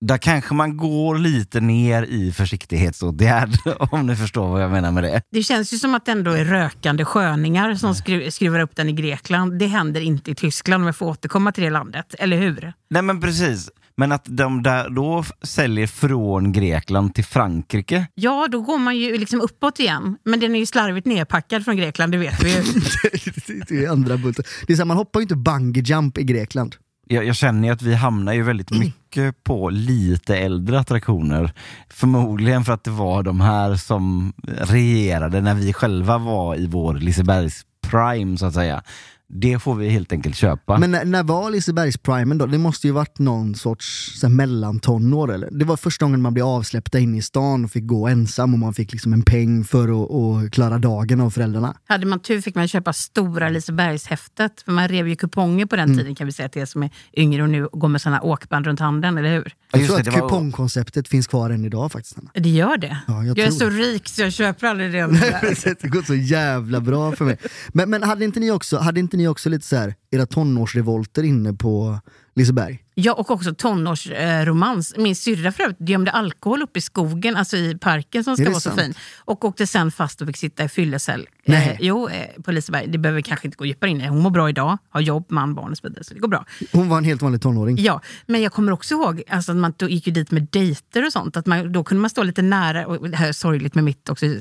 Där 0.00 0.18
kanske 0.18 0.54
man 0.54 0.76
går 0.76 1.18
lite 1.18 1.60
ner 1.60 2.02
i 2.02 2.32
försiktighetsåtgärd 2.32 3.50
om 3.90 4.06
ni 4.06 4.16
förstår 4.16 4.48
vad 4.48 4.62
jag 4.62 4.70
menar 4.70 4.92
med 4.92 5.04
det. 5.04 5.22
Det 5.32 5.42
känns 5.42 5.72
ju 5.72 5.76
som 5.78 5.94
att 5.94 6.06
det 6.06 6.12
ändå 6.12 6.30
är 6.30 6.44
rökande 6.44 7.04
sköningar 7.04 7.74
som 7.74 7.92
skru- 7.92 8.30
skruvar 8.30 8.60
upp 8.60 8.76
den 8.76 8.88
i 8.88 8.92
Grekland. 8.92 9.58
Det 9.58 9.66
händer 9.66 10.00
inte 10.00 10.30
i 10.30 10.34
Tyskland 10.34 10.82
om 10.82 10.86
jag 10.86 10.96
får 10.96 11.06
återkomma 11.06 11.52
till 11.52 11.64
det 11.64 11.70
landet, 11.70 12.14
eller 12.18 12.38
hur? 12.38 12.72
Nej 12.90 13.02
men 13.02 13.20
precis, 13.20 13.70
men 13.96 14.12
att 14.12 14.24
de 14.28 14.62
där 14.62 14.90
då 14.90 15.24
säljer 15.42 15.86
från 15.86 16.52
Grekland 16.52 17.14
till 17.14 17.24
Frankrike. 17.24 18.06
Ja, 18.14 18.48
då 18.50 18.60
går 18.60 18.78
man 18.78 18.96
ju 18.96 19.18
liksom 19.18 19.40
uppåt 19.40 19.80
igen. 19.80 20.16
Men 20.24 20.40
den 20.40 20.54
är 20.54 20.58
ju 20.58 20.66
slarvigt 20.66 21.06
nerpackad 21.06 21.64
från 21.64 21.76
Grekland, 21.76 22.12
det 22.12 22.18
vet 22.18 22.44
vi 22.44 22.50
ju. 22.56 22.62
det 23.68 23.84
är 23.84 23.90
andra 23.90 24.16
bulten. 24.16 24.44
Det 24.66 24.72
är 24.72 24.76
så 24.76 24.80
här, 24.80 24.86
man 24.86 24.96
hoppar 24.96 25.20
ju 25.20 25.22
inte 25.22 25.36
bungee 25.36 25.82
jump 25.82 26.18
i 26.18 26.24
Grekland. 26.24 26.76
Jag, 27.08 27.24
jag 27.24 27.36
känner 27.36 27.68
ju 27.68 27.74
att 27.74 27.82
vi 27.82 27.94
hamnar 27.94 28.32
ju 28.32 28.42
väldigt 28.42 28.70
mycket 28.70 29.05
Eh, 29.16 29.32
på 29.44 29.70
lite 29.70 30.36
äldre 30.36 30.80
attraktioner. 30.80 31.52
Förmodligen 31.88 32.64
för 32.64 32.72
att 32.72 32.84
det 32.84 32.90
var 32.90 33.22
de 33.22 33.40
här 33.40 33.76
som 33.76 34.32
regerade 34.44 35.40
när 35.40 35.54
vi 35.54 35.72
själva 35.72 36.18
var 36.18 36.56
i 36.56 36.66
vår 36.66 36.94
Lisebergs 36.94 37.62
prime 37.90 38.38
så 38.38 38.46
att 38.46 38.54
säga. 38.54 38.82
Det 39.28 39.58
får 39.58 39.74
vi 39.74 39.88
helt 39.88 40.12
enkelt 40.12 40.36
köpa. 40.36 40.78
Men 40.78 40.90
när, 40.90 41.04
när 41.04 41.22
var 41.22 41.50
Lisebergsprimen 41.50 42.38
då? 42.38 42.46
Det 42.46 42.58
måste 42.58 42.86
ju 42.86 42.92
varit 42.92 43.18
någon 43.18 43.54
sorts 43.54 44.12
så 44.20 44.26
här, 44.26 44.34
mellantonår 44.34 45.32
eller? 45.34 45.48
Det 45.52 45.64
var 45.64 45.76
första 45.76 46.04
gången 46.04 46.22
man 46.22 46.34
blev 46.34 46.46
avsläppta 46.46 46.98
in 46.98 47.14
i 47.14 47.22
stan 47.22 47.64
och 47.64 47.70
fick 47.70 47.86
gå 47.86 48.08
ensam 48.08 48.52
och 48.52 48.58
man 48.58 48.74
fick 48.74 48.92
liksom 48.92 49.12
en 49.12 49.22
peng 49.22 49.64
för 49.64 49.88
att, 50.04 50.10
att 50.46 50.50
klara 50.52 50.78
dagen 50.78 51.20
av 51.20 51.30
föräldrarna. 51.30 51.74
Hade 51.88 52.06
man 52.06 52.20
tur 52.20 52.40
fick 52.40 52.54
man 52.54 52.68
köpa 52.68 52.92
stora 52.92 53.48
Lisebergshäftet. 53.48 54.62
För 54.64 54.72
man 54.72 54.88
rev 54.88 55.08
ju 55.08 55.16
kuponger 55.16 55.66
på 55.66 55.76
den 55.76 55.84
Mm. 55.86 55.98
tiden 55.98 56.14
kan 56.14 56.26
vi 56.26 56.32
säga 56.32 56.48
till 56.48 56.62
er 56.62 56.66
som 56.66 56.82
är 56.82 56.90
yngre 57.16 57.42
och 57.42 57.50
nu 57.50 57.68
går 57.72 57.88
med 57.88 58.00
såna 58.00 58.20
åkband 58.22 58.66
runt 58.66 58.80
handen, 58.80 59.18
eller 59.18 59.34
hur? 59.34 59.52
Ja, 59.72 59.78
Jag 59.78 59.86
tror 59.88 60.00
att 60.00 60.06
var- 60.06 60.12
kupongkonceptet 60.28 61.08
finns 61.08 61.26
kvar 61.26 61.50
än 61.50 61.64
idag 61.64 61.92
faktiskt. 61.92 62.18
Anna. 62.18 62.30
Det 62.34 62.48
gör 62.48 62.76
det. 62.76 62.98
Ja, 63.06 63.24
jag 63.24 63.38
jag 63.38 63.46
är 63.46 63.50
så 63.50 63.64
det. 63.64 63.70
rik 63.76 64.08
så 64.08 64.22
jag 64.22 64.32
köper 64.32 64.66
aldrig 64.66 64.92
det. 64.92 64.98
där. 65.06 65.76
det 65.82 65.88
går 65.88 66.02
så 66.02 66.14
jävla 66.14 66.80
bra 66.80 67.12
för 67.12 67.24
mig. 67.24 67.38
Men, 67.72 67.90
men 67.90 68.02
hade, 68.02 68.24
inte 68.24 68.40
ni 68.40 68.50
också, 68.50 68.78
hade 68.78 69.00
inte 69.00 69.15
ni 69.16 69.28
också 69.28 69.48
lite 69.48 69.66
så 69.66 69.76
här, 69.76 69.94
era 70.10 70.26
tonårsrevolter 70.26 71.22
inne 71.22 71.52
på 71.52 72.00
Liseberg? 72.34 72.82
Ja, 72.94 73.12
och 73.12 73.30
också 73.30 73.54
tonårsromans. 73.54 74.94
Min 74.96 75.16
syrra 75.16 75.52
för 75.52 75.62
övrigt 75.62 75.88
gömde 75.88 76.10
alkohol 76.10 76.62
uppe 76.62 76.78
i 76.78 76.82
skogen, 76.82 77.36
alltså 77.36 77.56
i 77.56 77.78
parken 77.78 78.24
som 78.24 78.36
ska 78.36 78.44
vara 78.44 78.54
så 78.54 78.60
sant? 78.60 78.80
fin. 78.80 78.94
Och 79.24 79.44
åkte 79.44 79.66
sen 79.66 79.90
fast 79.90 80.20
och 80.20 80.26
fick 80.26 80.36
sitta 80.36 80.64
i 80.64 80.68
fyllecell. 80.68 81.28
Eh, 81.44 81.80
jo, 81.80 82.08
eh, 82.08 82.42
på 82.42 82.52
Liseberg. 82.52 82.86
Det 82.86 82.98
behöver 82.98 83.20
kanske 83.20 83.46
inte 83.46 83.56
gå 83.56 83.66
djupare 83.66 83.90
in 83.90 84.00
i. 84.00 84.06
Hon 84.06 84.22
mår 84.22 84.30
bra 84.30 84.48
idag, 84.48 84.78
har 84.88 85.00
jobb, 85.00 85.26
man, 85.28 85.54
barn 85.54 85.70
och 85.70 85.78
så 85.78 85.88
vidare. 85.88 86.04
Så 86.04 86.14
det 86.14 86.20
går 86.20 86.28
bra. 86.28 86.44
Hon 86.72 86.88
var 86.88 86.98
en 86.98 87.04
helt 87.04 87.22
vanlig 87.22 87.42
tonåring. 87.42 87.76
Ja, 87.78 88.00
men 88.26 88.42
jag 88.42 88.52
kommer 88.52 88.72
också 88.72 88.94
ihåg 88.94 89.22
alltså, 89.28 89.52
att 89.52 89.58
man 89.58 89.74
då 89.76 89.88
gick 89.88 90.06
ju 90.06 90.12
dit 90.12 90.30
med 90.30 90.48
dejter 90.50 91.06
och 91.06 91.12
sånt. 91.12 91.36
Att 91.36 91.46
man, 91.46 91.72
då 91.72 91.84
kunde 91.84 92.00
man 92.00 92.10
stå 92.10 92.22
lite 92.22 92.42
nära, 92.42 92.86
och 92.86 93.10
det 93.10 93.16
här 93.16 93.28
är 93.28 93.32
sorgligt 93.32 93.74
med 93.74 93.84
mitt 93.84 94.08
också, 94.08 94.26
eh, 94.26 94.32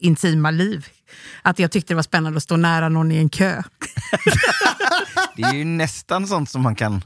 intima 0.00 0.50
liv. 0.50 0.86
Att 1.42 1.58
jag 1.58 1.70
tyckte 1.70 1.92
det 1.92 1.96
var 1.96 2.02
spännande 2.02 2.36
att 2.36 2.42
stå 2.42 2.56
nära 2.56 2.88
någon 2.88 3.12
i 3.12 3.16
en 3.16 3.28
kö. 3.28 3.62
Det 5.36 5.42
är 5.42 5.54
ju 5.54 5.64
nästan 5.64 6.26
sånt 6.26 6.50
som 6.50 6.62
man 6.62 6.74
kan, 6.74 7.04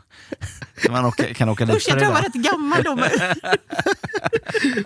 som 0.84 0.92
man 0.92 1.04
åka, 1.04 1.34
kan 1.34 1.48
åka 1.48 1.66
dit 1.66 1.76
Usch, 1.76 1.84
jag 1.88 1.92
för 1.92 2.00
tror 2.00 2.12
jag 2.14 2.22
var 2.22 2.22
rätt 2.22 2.32
gammal 2.34 2.82
då. 2.82 2.98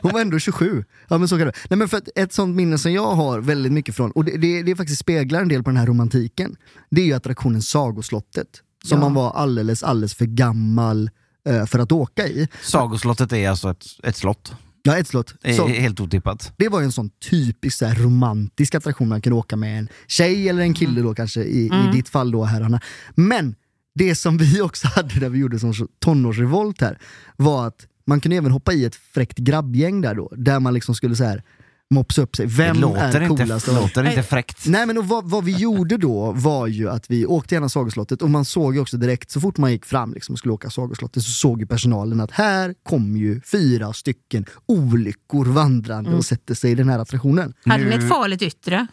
Hon 0.02 0.12
var 0.12 0.20
ändå 0.20 0.38
27. 0.38 0.84
Ja, 1.08 1.18
men 1.18 1.28
så 1.28 1.38
kan 1.38 1.46
det. 1.46 1.52
Nej, 1.70 1.76
men 1.78 1.88
för 1.88 2.02
ett 2.14 2.32
sånt 2.32 2.56
minne 2.56 2.78
som 2.78 2.92
jag 2.92 3.14
har 3.14 3.40
väldigt 3.40 3.72
mycket 3.72 3.96
från, 3.96 4.10
och 4.10 4.24
det, 4.24 4.36
det, 4.36 4.62
det 4.62 4.76
faktiskt 4.76 5.00
speglar 5.00 5.40
en 5.40 5.48
del 5.48 5.62
på 5.62 5.70
den 5.70 5.76
här 5.76 5.86
romantiken, 5.86 6.56
det 6.90 7.00
är 7.00 7.06
ju 7.06 7.12
attraktionen 7.12 7.62
Sagoslottet. 7.62 8.48
Som 8.84 8.98
Ja. 8.98 9.04
man 9.04 9.14
var 9.14 9.30
alldeles, 9.32 9.82
alldeles 9.82 10.14
för 10.14 10.24
gammal 10.26 11.10
eh, 11.48 11.66
för 11.66 11.78
att 11.78 11.92
åka 11.92 12.26
i. 12.26 12.48
Sagoslottet 12.62 13.32
är 13.32 13.50
alltså 13.50 13.70
ett, 13.70 13.84
ett 14.02 14.16
slott. 14.16 14.52
Ja, 14.86 14.96
ett 14.98 15.08
slott. 15.08 15.34
Är 15.42 15.52
Så, 15.52 15.66
helt 15.66 16.00
otippat. 16.00 16.52
det 16.56 16.68
var 16.68 16.80
ju 16.80 16.84
en 16.84 16.92
sån 16.92 17.10
typisk 17.30 17.78
så 17.78 17.86
här, 17.86 17.94
romantisk 17.94 18.74
attraktion 18.74 19.08
man 19.08 19.20
kunde 19.20 19.36
åka 19.36 19.56
med 19.56 19.78
en 19.78 19.88
tjej 20.06 20.48
eller 20.48 20.62
en 20.62 20.74
kille 20.74 21.00
då 21.00 21.14
kanske, 21.14 21.42
i, 21.42 21.66
i 21.66 21.90
ditt 21.92 22.08
fall 22.08 22.30
då 22.30 22.44
herrarna. 22.44 22.80
Men 23.14 23.54
det 23.94 24.14
som 24.14 24.38
vi 24.38 24.60
också 24.60 24.88
hade 24.94 25.20
när 25.20 25.28
vi 25.28 25.38
gjorde 25.38 25.58
som 25.58 25.74
tonårsrevolt 26.00 26.80
här, 26.80 26.98
var 27.36 27.66
att 27.66 27.86
man 28.06 28.20
kunde 28.20 28.36
även 28.36 28.52
hoppa 28.52 28.72
i 28.72 28.84
ett 28.84 28.94
fräckt 28.94 29.38
grabbgäng 29.38 30.00
där 30.00 30.14
då, 30.14 30.32
där 30.36 30.60
man 30.60 30.74
liksom 30.74 30.94
skulle 30.94 31.16
så 31.16 31.24
här 31.24 31.42
mopsa 31.90 32.22
upp 32.22 32.36
sig. 32.36 32.46
Vem 32.46 32.74
det 32.74 32.80
låter 32.80 33.20
är 33.20 33.22
inte, 33.22 33.42
coolast? 33.42 33.68
alla? 33.68 33.80
låter 33.80 34.04
inte 34.04 34.22
fräckt. 34.22 34.66
Nej 34.66 34.86
men 34.86 34.98
och 34.98 35.08
vad, 35.08 35.30
vad 35.30 35.44
vi 35.44 35.52
gjorde 35.52 35.96
då 35.96 36.32
var 36.32 36.66
ju 36.66 36.90
att 36.90 37.10
vi 37.10 37.26
åkte 37.26 37.54
genom 37.54 37.70
Sagoslottet 37.70 38.22
och 38.22 38.30
man 38.30 38.44
såg 38.44 38.74
ju 38.74 38.80
också 38.80 38.96
direkt, 38.96 39.30
så 39.30 39.40
fort 39.40 39.58
man 39.58 39.72
gick 39.72 39.84
fram 39.84 40.14
liksom 40.14 40.32
och 40.32 40.38
skulle 40.38 40.54
åka 40.54 40.70
Sagoslottet 40.70 41.22
så 41.22 41.30
såg 41.30 41.60
ju 41.60 41.66
personalen 41.66 42.20
att 42.20 42.30
här 42.30 42.74
kom 42.82 43.16
ju 43.16 43.40
fyra 43.40 43.92
stycken 43.92 44.44
olyckor 44.66 45.44
vandrande 45.44 46.10
och 46.10 46.24
sätter 46.24 46.54
sig 46.54 46.70
i 46.70 46.74
den 46.74 46.88
här 46.88 46.98
attraktionen. 46.98 47.54
Hade 47.64 47.84
ni 47.84 47.94
ett 47.94 48.08
farligt 48.08 48.42
yttre? 48.42 48.86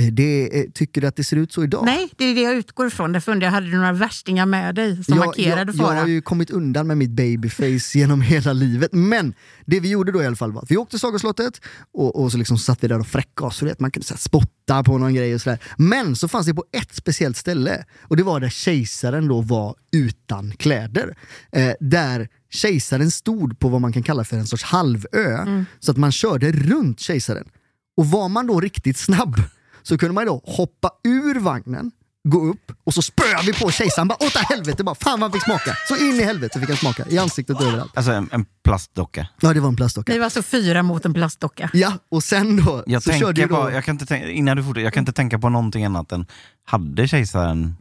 Eh, 0.00 0.06
Det, 0.06 0.60
eh, 0.60 0.70
tycker 0.74 1.00
du 1.00 1.06
att 1.06 1.16
det 1.16 1.24
ser 1.24 1.36
ut 1.36 1.52
så 1.52 1.64
idag? 1.64 1.84
Nej, 1.84 2.10
det 2.16 2.24
är 2.24 2.34
det 2.34 2.40
jag 2.40 2.54
utgår 2.54 2.86
ifrån. 2.86 3.12
Därför 3.12 3.32
undrar 3.32 3.46
jag, 3.46 3.52
hade 3.52 3.66
du 3.70 3.76
några 3.76 3.92
värstingar 3.92 4.46
med 4.46 4.74
dig 4.74 5.04
som 5.04 5.16
jag, 5.16 5.26
markerade 5.26 5.60
jag, 5.60 5.68
jag 5.68 5.76
fara? 5.76 6.00
har 6.00 6.06
ju 6.06 6.22
kommit 6.22 6.50
undan 6.50 6.86
med 6.86 6.98
mitt 6.98 7.10
babyface 7.10 7.98
genom 7.98 8.20
hela 8.22 8.52
livet. 8.52 8.92
Men 8.92 9.34
det 9.66 9.80
vi 9.80 9.88
gjorde 9.90 10.12
då 10.12 10.22
i 10.22 10.26
alla 10.26 10.36
fall 10.36 10.52
var 10.52 10.62
att 10.62 10.70
vi 10.70 10.76
åkte 10.76 10.90
till 10.90 11.00
Sagoslottet 11.00 11.60
och, 11.94 12.22
och 12.22 12.32
så 12.32 12.38
liksom 12.38 12.58
satt 12.58 12.84
vi 12.84 12.88
där 12.88 12.98
och 13.00 13.06
fräckade 13.06 13.46
oss. 13.48 13.62
Man 13.78 13.90
kunde 13.90 14.06
så 14.06 14.14
här, 14.14 14.18
spotta 14.18 14.84
på 14.84 14.98
någon 14.98 15.14
grej 15.14 15.34
och 15.34 15.40
sådär. 15.40 15.58
Men 15.76 16.16
så 16.16 16.28
fanns 16.28 16.46
det 16.46 16.54
på 16.54 16.64
ett 16.72 16.94
speciellt 16.94 17.36
ställe 17.36 17.84
och 18.02 18.16
det 18.16 18.22
var 18.22 18.40
där 18.40 18.48
kejsaren 18.48 19.28
då 19.28 19.40
var 19.40 19.74
utan 19.92 20.52
kläder. 20.52 21.16
Eh, 21.52 21.72
där 21.80 22.28
kejsaren 22.50 23.10
stod 23.10 23.58
på 23.58 23.68
vad 23.68 23.80
man 23.80 23.92
kan 23.92 24.02
kalla 24.02 24.24
för 24.24 24.36
en 24.36 24.46
sorts 24.46 24.62
halvö. 24.64 25.46
Så 25.80 25.90
att 25.90 25.96
man 25.96 26.12
körde 26.12 26.52
runt 26.52 27.00
kejsaren. 27.00 27.48
Och 27.96 28.06
var 28.06 28.28
man 28.28 28.46
då 28.46 28.60
riktigt 28.60 28.96
snabb 28.96 29.36
så 29.82 29.98
kunde 29.98 30.14
man 30.14 30.26
då 30.26 30.42
hoppa 30.44 30.90
ur 31.04 31.40
vagnen, 31.40 31.90
gå 32.28 32.38
upp 32.46 32.72
och 32.84 32.94
så 32.94 33.02
spöade 33.02 33.42
vi 33.46 33.52
på 33.52 33.70
kejsaren. 33.70 34.08
Bara 34.08 34.14
åt 34.26 34.36
helvete, 34.36 34.84
bara, 34.84 34.94
fan 34.94 35.20
vad 35.20 35.20
han 35.20 35.32
fick 35.32 35.42
smaka. 35.42 35.76
Så 35.88 35.96
in 35.96 36.14
i 36.20 36.22
helvete 36.22 36.60
fick 36.60 36.68
han 36.68 36.76
smaka, 36.78 37.04
i 37.08 37.18
ansiktet 37.18 37.56
och 37.60 37.66
överallt. 37.66 37.92
Alltså 37.96 38.12
en, 38.12 38.28
en 38.32 38.44
plastdocka. 38.64 39.28
Ja, 39.40 39.52
det 39.54 39.60
var 39.60 39.68
en 39.68 39.76
plastdocka. 39.76 40.12
Ni 40.12 40.18
var 40.18 40.24
alltså 40.24 40.42
fyra 40.42 40.82
mot 40.82 41.04
en 41.04 41.14
plastdocka. 41.14 41.70
Ja, 41.72 41.92
och 42.08 42.22
sen 42.24 42.56
då 42.64 42.82
Jag 42.86 43.02
så 43.02 43.12
körde 43.12 43.40
ju 43.40 43.46
då... 43.46 43.56
på, 43.56 43.70
jag 43.70 43.84
kan 43.84 43.94
inte 43.94 44.06
tänka, 44.06 44.28
innan 44.28 44.56
du 44.56 44.62
fortsätter, 44.64 44.84
jag 44.84 44.92
kan 44.92 45.00
inte 45.02 45.12
tänka 45.12 45.38
på 45.38 45.48
någonting 45.48 45.84
annat 45.84 46.12
än, 46.12 46.26
hade 46.64 47.08
kejsaren 47.08 47.74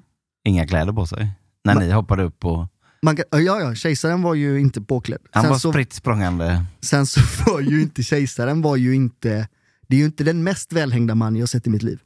inga 0.45 0.67
kläder 0.67 0.93
på 0.93 1.07
sig? 1.07 1.31
När 1.63 1.75
ni 1.75 1.91
hoppade 1.91 2.23
upp 2.23 2.45
och 2.45 2.67
Man 3.01 3.15
kan, 3.15 3.25
ja, 3.31 3.39
ja, 3.39 3.75
kejsaren 3.75 4.21
var 4.21 4.33
ju 4.33 4.59
inte 4.59 4.81
påklädd. 4.81 5.21
han 5.31 5.43
Sen 5.43 5.51
var 5.51 5.59
så, 5.59 5.71
spritt 5.71 5.93
språngande. 5.93 6.65
sen 6.81 7.05
så 7.05 7.19
var 7.51 7.59
ju 7.61 7.81
inte 7.81 8.03
kejsaren 8.03 8.61
var 8.61 8.75
ju 8.75 8.95
inte... 8.95 9.47
Det 9.91 9.95
är 9.95 9.99
ju 9.99 10.05
inte 10.05 10.23
den 10.23 10.43
mest 10.43 10.73
välhängda 10.73 11.15
man 11.15 11.35
jag 11.35 11.49
sett 11.49 11.67
i 11.67 11.69
mitt 11.69 11.83
liv. 11.83 11.99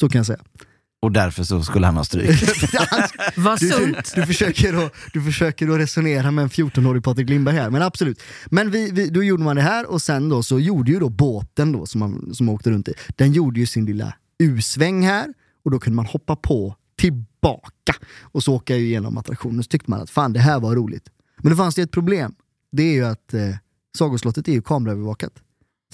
Så 0.00 0.08
kan 0.08 0.18
jag 0.18 0.26
säga. 0.26 0.40
Och 1.02 1.12
därför 1.12 1.44
så 1.44 1.62
skulle 1.62 1.86
han 1.86 1.96
ha 1.96 2.04
stryk. 2.04 2.30
Vad 3.36 3.60
Du, 3.60 3.68
du, 3.68 3.72
sunt! 3.72 4.12
du, 4.14 4.26
försöker 4.26 4.86
att, 4.86 4.92
du 5.12 5.22
försöker 5.22 5.68
att 5.68 5.78
resonera 5.78 6.30
med 6.30 6.42
en 6.42 6.48
14-årig 6.48 7.04
Patrik 7.04 7.28
Lindberg 7.28 7.56
här, 7.56 7.70
men 7.70 7.82
absolut. 7.82 8.22
Men 8.46 8.70
vi, 8.70 8.90
vi, 8.90 9.08
då 9.08 9.22
gjorde 9.22 9.42
man 9.42 9.56
det 9.56 9.62
här 9.62 9.90
och 9.90 10.02
sen 10.02 10.28
då 10.28 10.42
så 10.42 10.60
gjorde 10.60 10.92
ju 10.92 10.98
då 10.98 11.08
båten 11.08 11.72
då 11.72 11.86
som 11.86 11.98
man 11.98 12.34
som 12.34 12.46
man 12.46 12.54
åkte 12.54 12.70
runt 12.70 12.88
i, 12.88 12.94
den 13.16 13.32
gjorde 13.32 13.60
ju 13.60 13.66
sin 13.66 13.86
lilla 13.86 14.14
U-sväng 14.38 15.06
här 15.06 15.34
och 15.64 15.70
då 15.70 15.78
kunde 15.78 15.96
man 15.96 16.06
hoppa 16.06 16.36
på 16.36 16.76
tillbaka 16.98 17.94
och 18.20 18.42
så 18.42 18.54
åka 18.54 18.76
ju 18.76 18.84
igenom 18.84 19.18
attraktionen 19.18 19.62
så 19.62 19.68
tyckte 19.68 19.90
man 19.90 20.00
att 20.00 20.10
fan 20.10 20.32
det 20.32 20.40
här 20.40 20.60
var 20.60 20.76
roligt. 20.76 21.08
Men 21.42 21.50
det 21.50 21.56
fanns 21.56 21.74
det 21.74 21.82
ett 21.82 21.92
problem. 21.92 22.34
Det 22.72 22.82
är 22.82 22.92
ju 22.92 23.04
att 23.04 23.34
eh, 23.34 23.56
Sagoslottet 23.98 24.48
är 24.48 24.52
ju 24.52 24.62
kameraövervakat. 24.62 25.32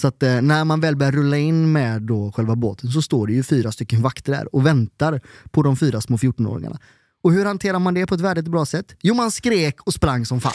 Så 0.00 0.08
att 0.08 0.22
eh, 0.22 0.40
när 0.40 0.64
man 0.64 0.80
väl 0.80 0.96
börjar 0.96 1.12
rulla 1.12 1.36
in 1.36 1.72
med 1.72 2.02
då 2.02 2.32
själva 2.32 2.56
båten 2.56 2.90
så 2.90 3.02
står 3.02 3.26
det 3.26 3.32
ju 3.32 3.42
fyra 3.42 3.72
stycken 3.72 4.02
vakter 4.02 4.32
där 4.32 4.54
och 4.54 4.66
väntar 4.66 5.20
på 5.50 5.62
de 5.62 5.76
fyra 5.76 6.00
små 6.00 6.16
14-åringarna. 6.16 6.78
Och 7.22 7.32
hur 7.32 7.44
hanterar 7.44 7.78
man 7.78 7.94
det 7.94 8.06
på 8.06 8.14
ett 8.14 8.20
värdigt 8.20 8.44
och 8.44 8.52
bra 8.52 8.66
sätt? 8.66 8.86
Jo, 9.02 9.14
man 9.14 9.30
skrek 9.30 9.80
och 9.80 9.94
sprang 9.94 10.26
som 10.26 10.40
fan. 10.40 10.52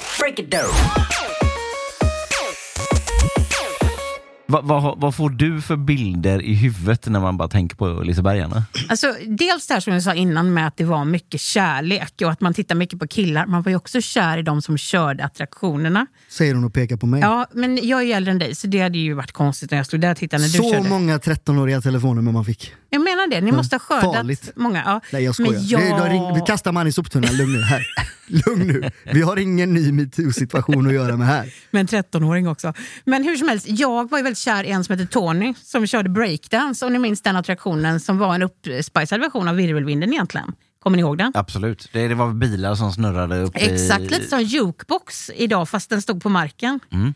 Vad, 4.48 4.66
vad, 4.66 5.00
vad 5.00 5.16
får 5.16 5.30
du 5.30 5.62
för 5.62 5.76
bilder 5.76 6.42
i 6.42 6.54
huvudet 6.54 7.08
när 7.08 7.20
man 7.20 7.38
bara 7.38 7.48
tänker 7.48 7.76
på 7.76 8.02
Lisebergarna? 8.04 8.64
Alltså, 8.90 9.16
dels 9.28 9.68
det 9.68 9.74
här 9.74 9.82
som 9.82 9.94
jag 9.94 10.04
sa 10.04 10.14
innan 10.14 10.54
med 10.54 10.68
att 10.68 10.78
det 10.78 10.84
var 10.84 11.06
mycket 11.06 11.42
kärlek 11.42 12.14
och 12.24 12.32
att 12.32 12.42
man 12.42 12.54
tittar 12.54 12.76
mycket 12.76 13.00
på 13.00 13.08
killar. 13.08 13.46
Man 13.46 13.62
var 13.62 13.70
ju 13.70 13.76
också 13.76 14.02
kär 14.02 14.38
i 14.38 14.42
de 14.42 14.62
som 14.62 14.78
körde 14.78 15.26
attraktionerna. 15.26 16.08
Säger 16.30 16.56
hon 16.56 16.64
och 16.64 16.74
pekar 16.74 16.98
på 16.98 17.06
mig. 17.06 17.22
Ja, 17.22 17.48
men 17.54 17.88
jag 17.88 18.02
är 18.02 18.06
ju 18.06 18.12
äldre 18.12 18.32
än 18.32 18.40
dig 18.40 18.56
så 18.56 18.68
det 18.68 18.80
hade 18.80 18.98
ju 18.98 19.14
varit 19.14 19.32
konstigt 19.32 19.72
när 19.72 19.78
jag 19.78 19.86
stod 19.86 20.02
där 20.02 20.12
och 20.12 20.18
tittade 20.18 20.44
när 20.44 20.50
du 20.50 20.58
så 20.58 20.72
körde. 20.74 20.90
många 20.90 21.18
13-åriga 21.18 21.82
telefonnummer 21.82 22.32
man 22.32 22.46
fick. 22.46 22.74
Jag 22.90 23.02
menar 23.02 23.30
det, 23.30 23.42
ni 23.42 23.52
måste 23.52 23.76
ha 23.76 23.80
skördat 23.80 24.16
farligt. 24.16 24.52
många. 24.56 24.84
Ja. 24.86 25.02
Nej 25.12 25.24
jag 25.24 25.36
skojar. 25.36 25.52
Men 25.52 25.68
jag... 25.68 25.80
Vi, 25.80 25.90
då 25.90 26.06
ring, 26.06 26.36
vi 26.36 26.42
kastar 26.42 26.72
man 26.72 26.88
i 26.88 26.92
soptunnan, 26.92 27.38
lugn 27.38 27.54
nu. 27.54 27.62
Här. 27.62 27.88
Lugn 28.46 28.68
nu. 28.68 28.92
Vi 29.14 29.22
har 29.22 29.38
ingen 29.38 29.74
ny 29.74 29.92
metoo-situation 29.92 30.88
att 30.88 30.94
göra 30.94 31.18
med 31.18 31.28
här. 31.28 31.54
Med 31.72 31.80
en 31.80 32.04
13-åring 32.04 32.48
också. 32.48 32.74
Men 33.06 33.24
hur 33.24 33.36
som 33.36 33.48
helst, 33.48 33.66
jag 33.70 34.10
var 34.10 34.18
ju 34.18 34.24
väldigt 34.24 34.40
kär 34.40 34.64
i 34.64 34.70
en 34.70 34.84
som 34.84 34.98
heter 34.98 35.12
Tony 35.12 35.54
som 35.64 35.88
körde 35.88 36.10
breakdance. 36.10 36.86
Och 36.86 36.92
ni 36.92 37.00
minns 37.00 37.22
den 37.22 37.36
attraktionen 37.36 38.00
som 38.00 38.18
var 38.18 38.36
en 38.36 38.44
uppspicad 38.44 39.20
version 39.20 39.48
av 39.48 39.56
virvelvinden 39.56 40.14
egentligen. 40.14 40.54
Kommer 40.84 40.98
ni 40.98 41.02
ihåg 41.02 41.18
den? 41.18 41.32
Absolut. 41.36 41.90
Det, 41.92 42.08
det 42.08 42.16
var 42.16 42.34
bilar 42.34 42.76
som 42.76 42.92
snurrade 42.92 43.42
upp 43.42 43.52
Exakt, 43.56 44.02
i... 44.02 44.10
lite 44.10 44.28
som 44.28 44.42
jukebox 44.42 45.32
idag 45.36 45.70
fast 45.70 45.90
den 45.90 46.02
stod 46.02 46.24
på 46.24 46.30
marken. 46.30 46.80
Mm. 46.92 47.14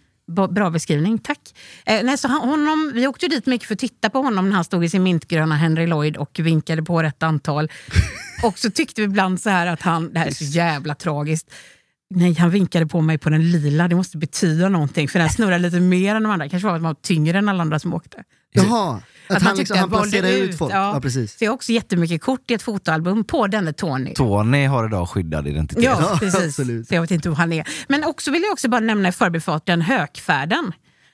Bra 0.49 0.69
beskrivning, 0.69 1.19
tack. 1.19 1.39
Eh, 1.85 2.03
nej, 2.03 2.17
så 2.17 2.27
han, 2.27 2.49
honom, 2.49 2.91
vi 2.95 3.07
åkte 3.07 3.27
dit 3.27 3.45
mycket 3.45 3.67
för 3.67 3.73
att 3.73 3.79
titta 3.79 4.09
på 4.09 4.21
honom 4.21 4.49
när 4.49 4.55
han 4.55 4.63
stod 4.63 4.85
i 4.85 4.89
sin 4.89 5.03
mintgröna 5.03 5.55
Henry 5.55 5.87
Lloyd 5.87 6.17
och 6.17 6.39
vinkade 6.39 6.83
på 6.83 7.03
rätt 7.03 7.23
antal. 7.23 7.69
Och 8.43 8.59
så 8.59 8.71
tyckte 8.71 9.01
vi 9.01 9.05
ibland 9.05 9.41
så 9.41 9.49
här 9.49 9.67
att 9.67 9.81
han, 9.81 10.13
det 10.13 10.19
här 10.19 10.27
är 10.27 10.31
så 10.31 10.43
jävla 10.43 10.95
tragiskt, 10.95 11.51
Nej, 12.15 12.33
han 12.33 12.49
vinkade 12.49 12.87
på 12.87 13.01
mig 13.01 13.17
på 13.17 13.29
den 13.29 13.51
lila. 13.51 13.87
Det 13.87 13.95
måste 13.95 14.17
betyda 14.17 14.69
någonting. 14.69 15.07
För 15.07 15.19
den 15.19 15.29
snurrade 15.29 15.59
lite 15.59 15.79
mer 15.79 16.15
än 16.15 16.23
de 16.23 16.31
andra. 16.31 16.49
Kanske 16.49 16.67
var 16.67 16.75
att 16.75 16.81
man 16.81 16.89
var 16.89 17.01
tyngre 17.01 17.37
än 17.37 17.49
alla 17.49 17.61
andra 17.61 17.79
som 17.79 17.93
åkte. 17.93 18.23
Jaha, 18.51 19.01
att, 19.27 19.35
Att 19.35 19.43
han, 19.43 19.57
liksom, 19.57 19.77
han 19.77 19.89
valde 19.89 20.09
placerar 20.11 20.37
ut 20.43 20.49
ut, 20.49 20.57
folk. 20.57 20.73
ja. 20.73 20.93
Ja. 20.93 21.01
precis. 21.01 21.37
Så 21.37 21.43
jag 21.43 21.51
har 21.51 21.55
också 21.55 21.71
jättemycket 21.71 22.21
kort 22.21 22.51
i 22.51 22.53
ett 22.53 22.61
fotoalbum 22.61 23.23
på 23.23 23.47
denne 23.47 23.73
Tony. 23.73 24.13
Tony 24.13 24.65
har 24.65 24.85
idag 24.85 25.09
skyddad 25.09 25.47
identitet. 25.47 25.83
Ja, 25.83 25.97
Ja, 26.01 26.17
precis. 26.19 26.45
absolut. 26.45 26.87
Så 26.87 26.95
jag 26.95 27.01
vet 27.01 27.11
inte 27.11 27.29
hur 27.29 27.35
han 27.35 27.53
är. 27.53 27.67
Men 27.87 28.03
också 28.03 28.31
vill 28.31 28.41
jag 28.41 28.51
också 28.51 28.69
bara 28.69 28.81
nämna 28.81 29.09
i 29.09 29.11
förbifarten 29.11 29.81
Hökfärden. 29.81 30.71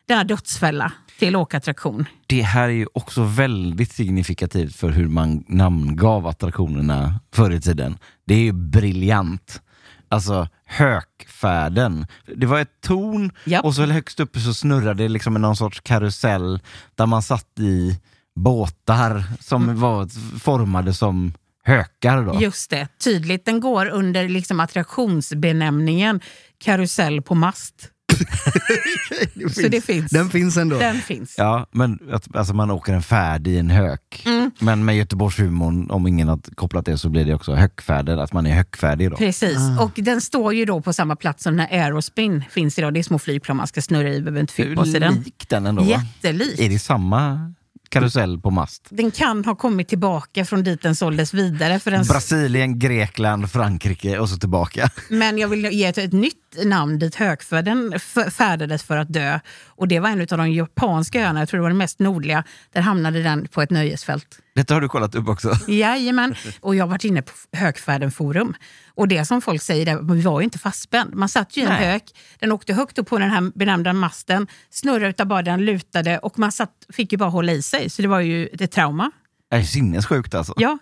Denna 0.07 0.23
dödsfälla. 0.23 0.91
Till 1.19 1.35
åkattraktion. 1.35 2.05
Det 2.27 2.41
här 2.41 2.63
är 2.67 2.73
ju 2.73 2.87
också 2.93 3.23
väldigt 3.23 3.91
signifikativt 3.91 4.75
för 4.75 4.89
hur 4.89 5.07
man 5.07 5.43
namngav 5.47 6.27
attraktionerna 6.27 7.19
förr 7.33 7.51
i 7.51 7.61
tiden. 7.61 7.97
Det 8.25 8.33
är 8.33 8.39
ju 8.39 8.51
briljant. 8.51 9.61
Alltså 10.09 10.47
hökfärden. 10.65 12.07
Det 12.35 12.45
var 12.45 12.59
ett 12.59 12.81
torn 12.81 13.31
Japp. 13.43 13.65
och 13.65 13.75
så 13.75 13.85
högst 13.85 14.19
uppe 14.19 14.39
så 14.39 14.53
snurrade 14.53 15.03
det 15.03 15.09
liksom 15.09 15.33
någon 15.33 15.55
sorts 15.55 15.81
karusell 15.81 16.59
där 16.95 17.05
man 17.05 17.21
satt 17.21 17.59
i 17.59 17.99
båtar 18.35 19.23
som 19.39 19.63
Mm. 19.63 19.79
var 19.79 20.07
formade 20.39 20.93
som 20.93 21.33
hökar. 21.63 22.21
Då. 22.25 22.41
Just 22.41 22.69
det, 22.69 22.87
tydligt. 23.03 23.45
Den 23.45 23.59
går 23.59 23.85
under 23.89 24.29
liksom 24.29 24.59
attraktionsbenämningen 24.59 26.19
karusell 26.57 27.21
på 27.21 27.35
mast. 27.35 27.89
Det 29.33 29.49
Så 29.53 29.67
det 29.67 29.81
finns. 29.81 30.11
Den 30.11 30.29
finns 30.29 30.57
ändå. 30.57 30.79
Den 30.79 30.95
finns. 30.95 31.35
Ja, 31.37 31.67
men 31.71 31.99
att, 32.11 32.35
alltså 32.35 32.53
man 32.53 32.71
åker 32.71 32.93
en 32.93 33.03
färd 33.03 33.47
i 33.47 33.57
en 33.57 33.69
hök. 33.69 34.23
Mm. 34.25 34.51
Men 34.59 34.85
med 34.85 34.97
Göteborgshumorn, 34.97 35.91
om 35.91 36.07
ingen 36.07 36.27
har 36.27 36.39
kopplat 36.55 36.85
det, 36.85 36.97
så 36.97 37.09
blir 37.09 37.25
det 37.25 37.33
också 37.33 37.53
höckfärder, 37.53 38.17
att 38.17 38.33
man 38.33 38.45
är 38.45 38.55
höckfärdig 38.55 39.11
då. 39.11 39.17
Precis, 39.17 39.57
och 39.79 39.91
den 39.95 40.21
står 40.21 40.53
ju 40.53 40.65
då 40.65 40.81
på 40.81 40.93
samma 40.93 41.15
plats 41.15 41.43
som 41.43 41.57
när 41.57 41.67
Aerospin 41.71 42.43
finns 42.49 42.79
idag. 42.79 42.93
Det 42.93 42.99
är 42.99 43.03
små 43.03 43.19
flygplan 43.19 43.57
man 43.57 43.67
ska 43.67 43.81
snurra 43.81 44.13
i, 44.13 44.21
behöver 44.21 44.41
inte 44.41 44.53
fippa 44.53 44.85
sig 44.85 44.99
den. 44.99 45.13
lik 45.13 45.45
den 45.49 45.65
ändå 45.65 45.83
va? 45.83 45.89
Jättelik. 45.89 46.59
Är 46.59 46.69
det 46.69 46.79
samma 46.79 47.53
karusell 47.89 48.39
på 48.39 48.51
mast? 48.51 48.87
Den 48.89 49.11
kan 49.11 49.45
ha 49.45 49.55
kommit 49.55 49.87
tillbaka 49.87 50.45
från 50.45 50.63
dit 50.63 50.81
den 50.81 50.95
såldes 50.95 51.33
vidare. 51.33 51.79
För 51.79 51.91
den, 51.91 52.03
Brasilien, 52.03 52.79
Grekland, 52.79 53.51
Frankrike 53.51 54.19
och 54.19 54.29
så 54.29 54.37
tillbaka. 54.37 54.89
men 55.09 55.37
jag 55.37 55.47
vill 55.47 55.65
ge 55.65 55.85
ett, 55.85 55.97
ett 55.97 56.13
nytt 56.13 56.65
namn 56.65 56.99
dit 56.99 57.15
högfärden 57.15 57.99
färdades 58.31 58.83
för 58.83 58.97
att 58.97 59.13
dö. 59.13 59.39
Och 59.67 59.87
det 59.87 59.99
var 59.99 60.09
en 60.09 60.21
av 60.21 60.27
de 60.27 60.51
japanska 60.51 61.21
öarna, 61.21 61.39
jag 61.39 61.49
tror 61.49 61.57
det 61.57 61.61
var 61.61 61.69
den 61.69 61.77
mest 61.77 61.99
nordliga. 61.99 62.43
Där 62.73 62.81
hamnade 62.81 63.23
den 63.23 63.47
på 63.47 63.61
ett 63.61 63.69
nöjesfält. 63.69 64.39
Detta 64.55 64.73
har 64.73 64.81
du 64.81 64.89
kollat 64.89 65.15
upp 65.15 65.27
också? 65.27 65.57
Jajamän, 65.67 66.35
och 66.59 66.75
jag 66.75 66.83
har 66.83 66.89
varit 66.89 67.03
inne 67.03 67.21
på 67.21 67.31
Högfärden 67.53 68.11
forum. 68.11 68.53
Och 68.95 69.07
det 69.07 69.25
som 69.25 69.41
folk 69.41 69.61
säger, 69.61 69.85
där, 69.85 70.13
vi 70.13 70.21
var 70.21 70.39
ju 70.39 70.43
inte 70.43 70.59
fastspänd. 70.59 71.15
Man 71.15 71.29
satt 71.29 71.57
ju 71.57 71.61
i 71.61 71.65
en 71.65 71.71
Nej. 71.71 71.87
hök, 71.87 72.03
den 72.39 72.51
åkte 72.51 72.73
högt 72.73 72.97
upp 72.97 73.09
på 73.09 73.19
den 73.19 73.29
här 73.29 73.51
benämnda 73.55 73.93
masten, 73.93 74.47
snurrade 74.69 75.09
utav 75.09 75.27
bara 75.27 75.41
den 75.41 75.65
lutade 75.65 76.17
och 76.17 76.39
man 76.39 76.51
satt, 76.51 76.71
fick 76.93 77.11
ju 77.11 77.17
bara 77.17 77.29
hålla 77.29 77.51
i 77.51 77.61
sig. 77.61 77.89
Så 77.89 78.01
det 78.01 78.07
var 78.07 78.19
ju 78.19 78.47
ett 78.47 78.71
trauma. 78.71 79.11
Det 79.49 79.55
är 79.55 79.63
sinnessjukt 79.63 80.33
alltså. 80.35 80.53
Ja. 80.57 80.77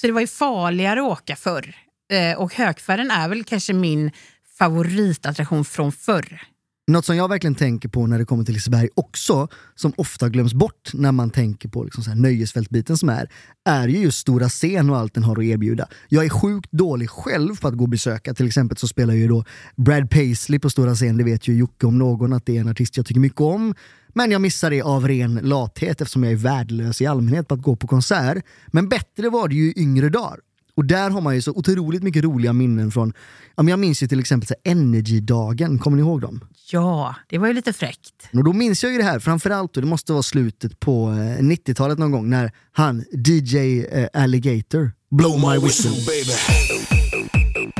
Så 0.00 0.06
det 0.06 0.12
var 0.12 0.20
ju 0.20 0.26
farligare 0.26 1.00
att 1.00 1.06
åka 1.06 1.36
förr. 1.36 1.74
Eh, 2.12 2.38
och 2.38 2.54
Högfärden 2.54 3.10
är 3.10 3.28
väl 3.28 3.44
kanske 3.44 3.72
min 3.72 4.10
favoritattraktion 4.58 5.64
från 5.64 5.92
förr. 5.92 6.42
Något 6.88 7.04
som 7.04 7.16
jag 7.16 7.28
verkligen 7.28 7.54
tänker 7.54 7.88
på 7.88 8.06
när 8.06 8.18
det 8.18 8.24
kommer 8.24 8.44
till 8.44 8.54
Liseberg 8.54 8.88
också, 8.94 9.48
som 9.74 9.92
ofta 9.96 10.28
glöms 10.28 10.54
bort 10.54 10.90
när 10.94 11.12
man 11.12 11.30
tänker 11.30 11.68
på 11.68 11.84
liksom 11.84 12.04
så 12.04 12.10
här 12.10 12.16
nöjesfältbiten 12.16 12.96
som 12.96 13.08
är, 13.08 13.30
är 13.64 13.88
ju 13.88 13.98
just 13.98 14.18
stora 14.18 14.48
scen 14.48 14.90
och 14.90 14.96
allt 14.96 15.14
den 15.14 15.24
har 15.24 15.38
att 15.38 15.44
erbjuda. 15.44 15.88
Jag 16.08 16.24
är 16.24 16.28
sjukt 16.28 16.72
dålig 16.72 17.10
själv 17.10 17.60
på 17.60 17.68
att 17.68 17.74
gå 17.74 17.84
och 17.84 17.88
besöka. 17.88 18.34
Till 18.34 18.46
exempel 18.46 18.76
så 18.76 18.88
spelar 18.88 19.14
ju 19.14 19.28
då 19.28 19.44
Brad 19.76 20.10
Paisley 20.10 20.58
på 20.58 20.70
stora 20.70 20.94
scen, 20.94 21.16
det 21.16 21.24
vet 21.24 21.48
ju 21.48 21.54
Jocke 21.54 21.86
om 21.86 21.98
någon 21.98 22.32
att 22.32 22.46
det 22.46 22.56
är 22.56 22.60
en 22.60 22.68
artist 22.68 22.96
jag 22.96 23.06
tycker 23.06 23.20
mycket 23.20 23.40
om. 23.40 23.74
Men 24.08 24.30
jag 24.30 24.40
missar 24.40 24.70
det 24.70 24.82
av 24.82 25.08
ren 25.08 25.40
lathet 25.42 26.00
eftersom 26.00 26.24
jag 26.24 26.32
är 26.32 26.36
värdelös 26.36 27.00
i 27.00 27.06
allmänhet 27.06 27.48
på 27.48 27.54
att 27.54 27.62
gå 27.62 27.76
på 27.76 27.86
konsert. 27.86 28.44
Men 28.66 28.88
bättre 28.88 29.30
var 29.30 29.48
det 29.48 29.54
ju 29.54 29.70
i 29.70 29.82
yngre 29.82 30.08
dagar. 30.08 30.38
Och 30.78 30.84
där 30.84 31.10
har 31.10 31.20
man 31.20 31.34
ju 31.34 31.42
så 31.42 31.52
otroligt 31.52 32.02
mycket 32.02 32.24
roliga 32.24 32.52
minnen 32.52 32.90
från, 32.90 33.12
ja, 33.56 33.68
jag 33.68 33.78
minns 33.78 34.02
ju 34.02 34.08
till 34.08 34.20
exempel 34.20 34.48
Energy-dagen, 34.64 35.78
kommer 35.78 35.96
ni 35.96 36.02
ihåg 36.02 36.20
dem? 36.20 36.44
Ja, 36.70 37.14
det 37.28 37.38
var 37.38 37.46
ju 37.46 37.52
lite 37.52 37.72
fräckt. 37.72 38.28
Och 38.32 38.44
då 38.44 38.52
minns 38.52 38.82
jag 38.82 38.92
ju 38.92 38.98
det 38.98 39.04
här, 39.04 39.18
framförallt, 39.18 39.76
och 39.76 39.82
det 39.82 39.88
måste 39.88 40.12
vara 40.12 40.22
slutet 40.22 40.80
på 40.80 41.08
eh, 41.10 41.42
90-talet 41.42 41.98
någon 41.98 42.10
gång, 42.10 42.30
när 42.30 42.52
han, 42.72 43.04
DJ 43.12 43.84
eh, 43.84 44.08
Alligator, 44.12 44.92
Blow 45.10 45.40
My 45.40 45.58
Whistle, 45.58 45.90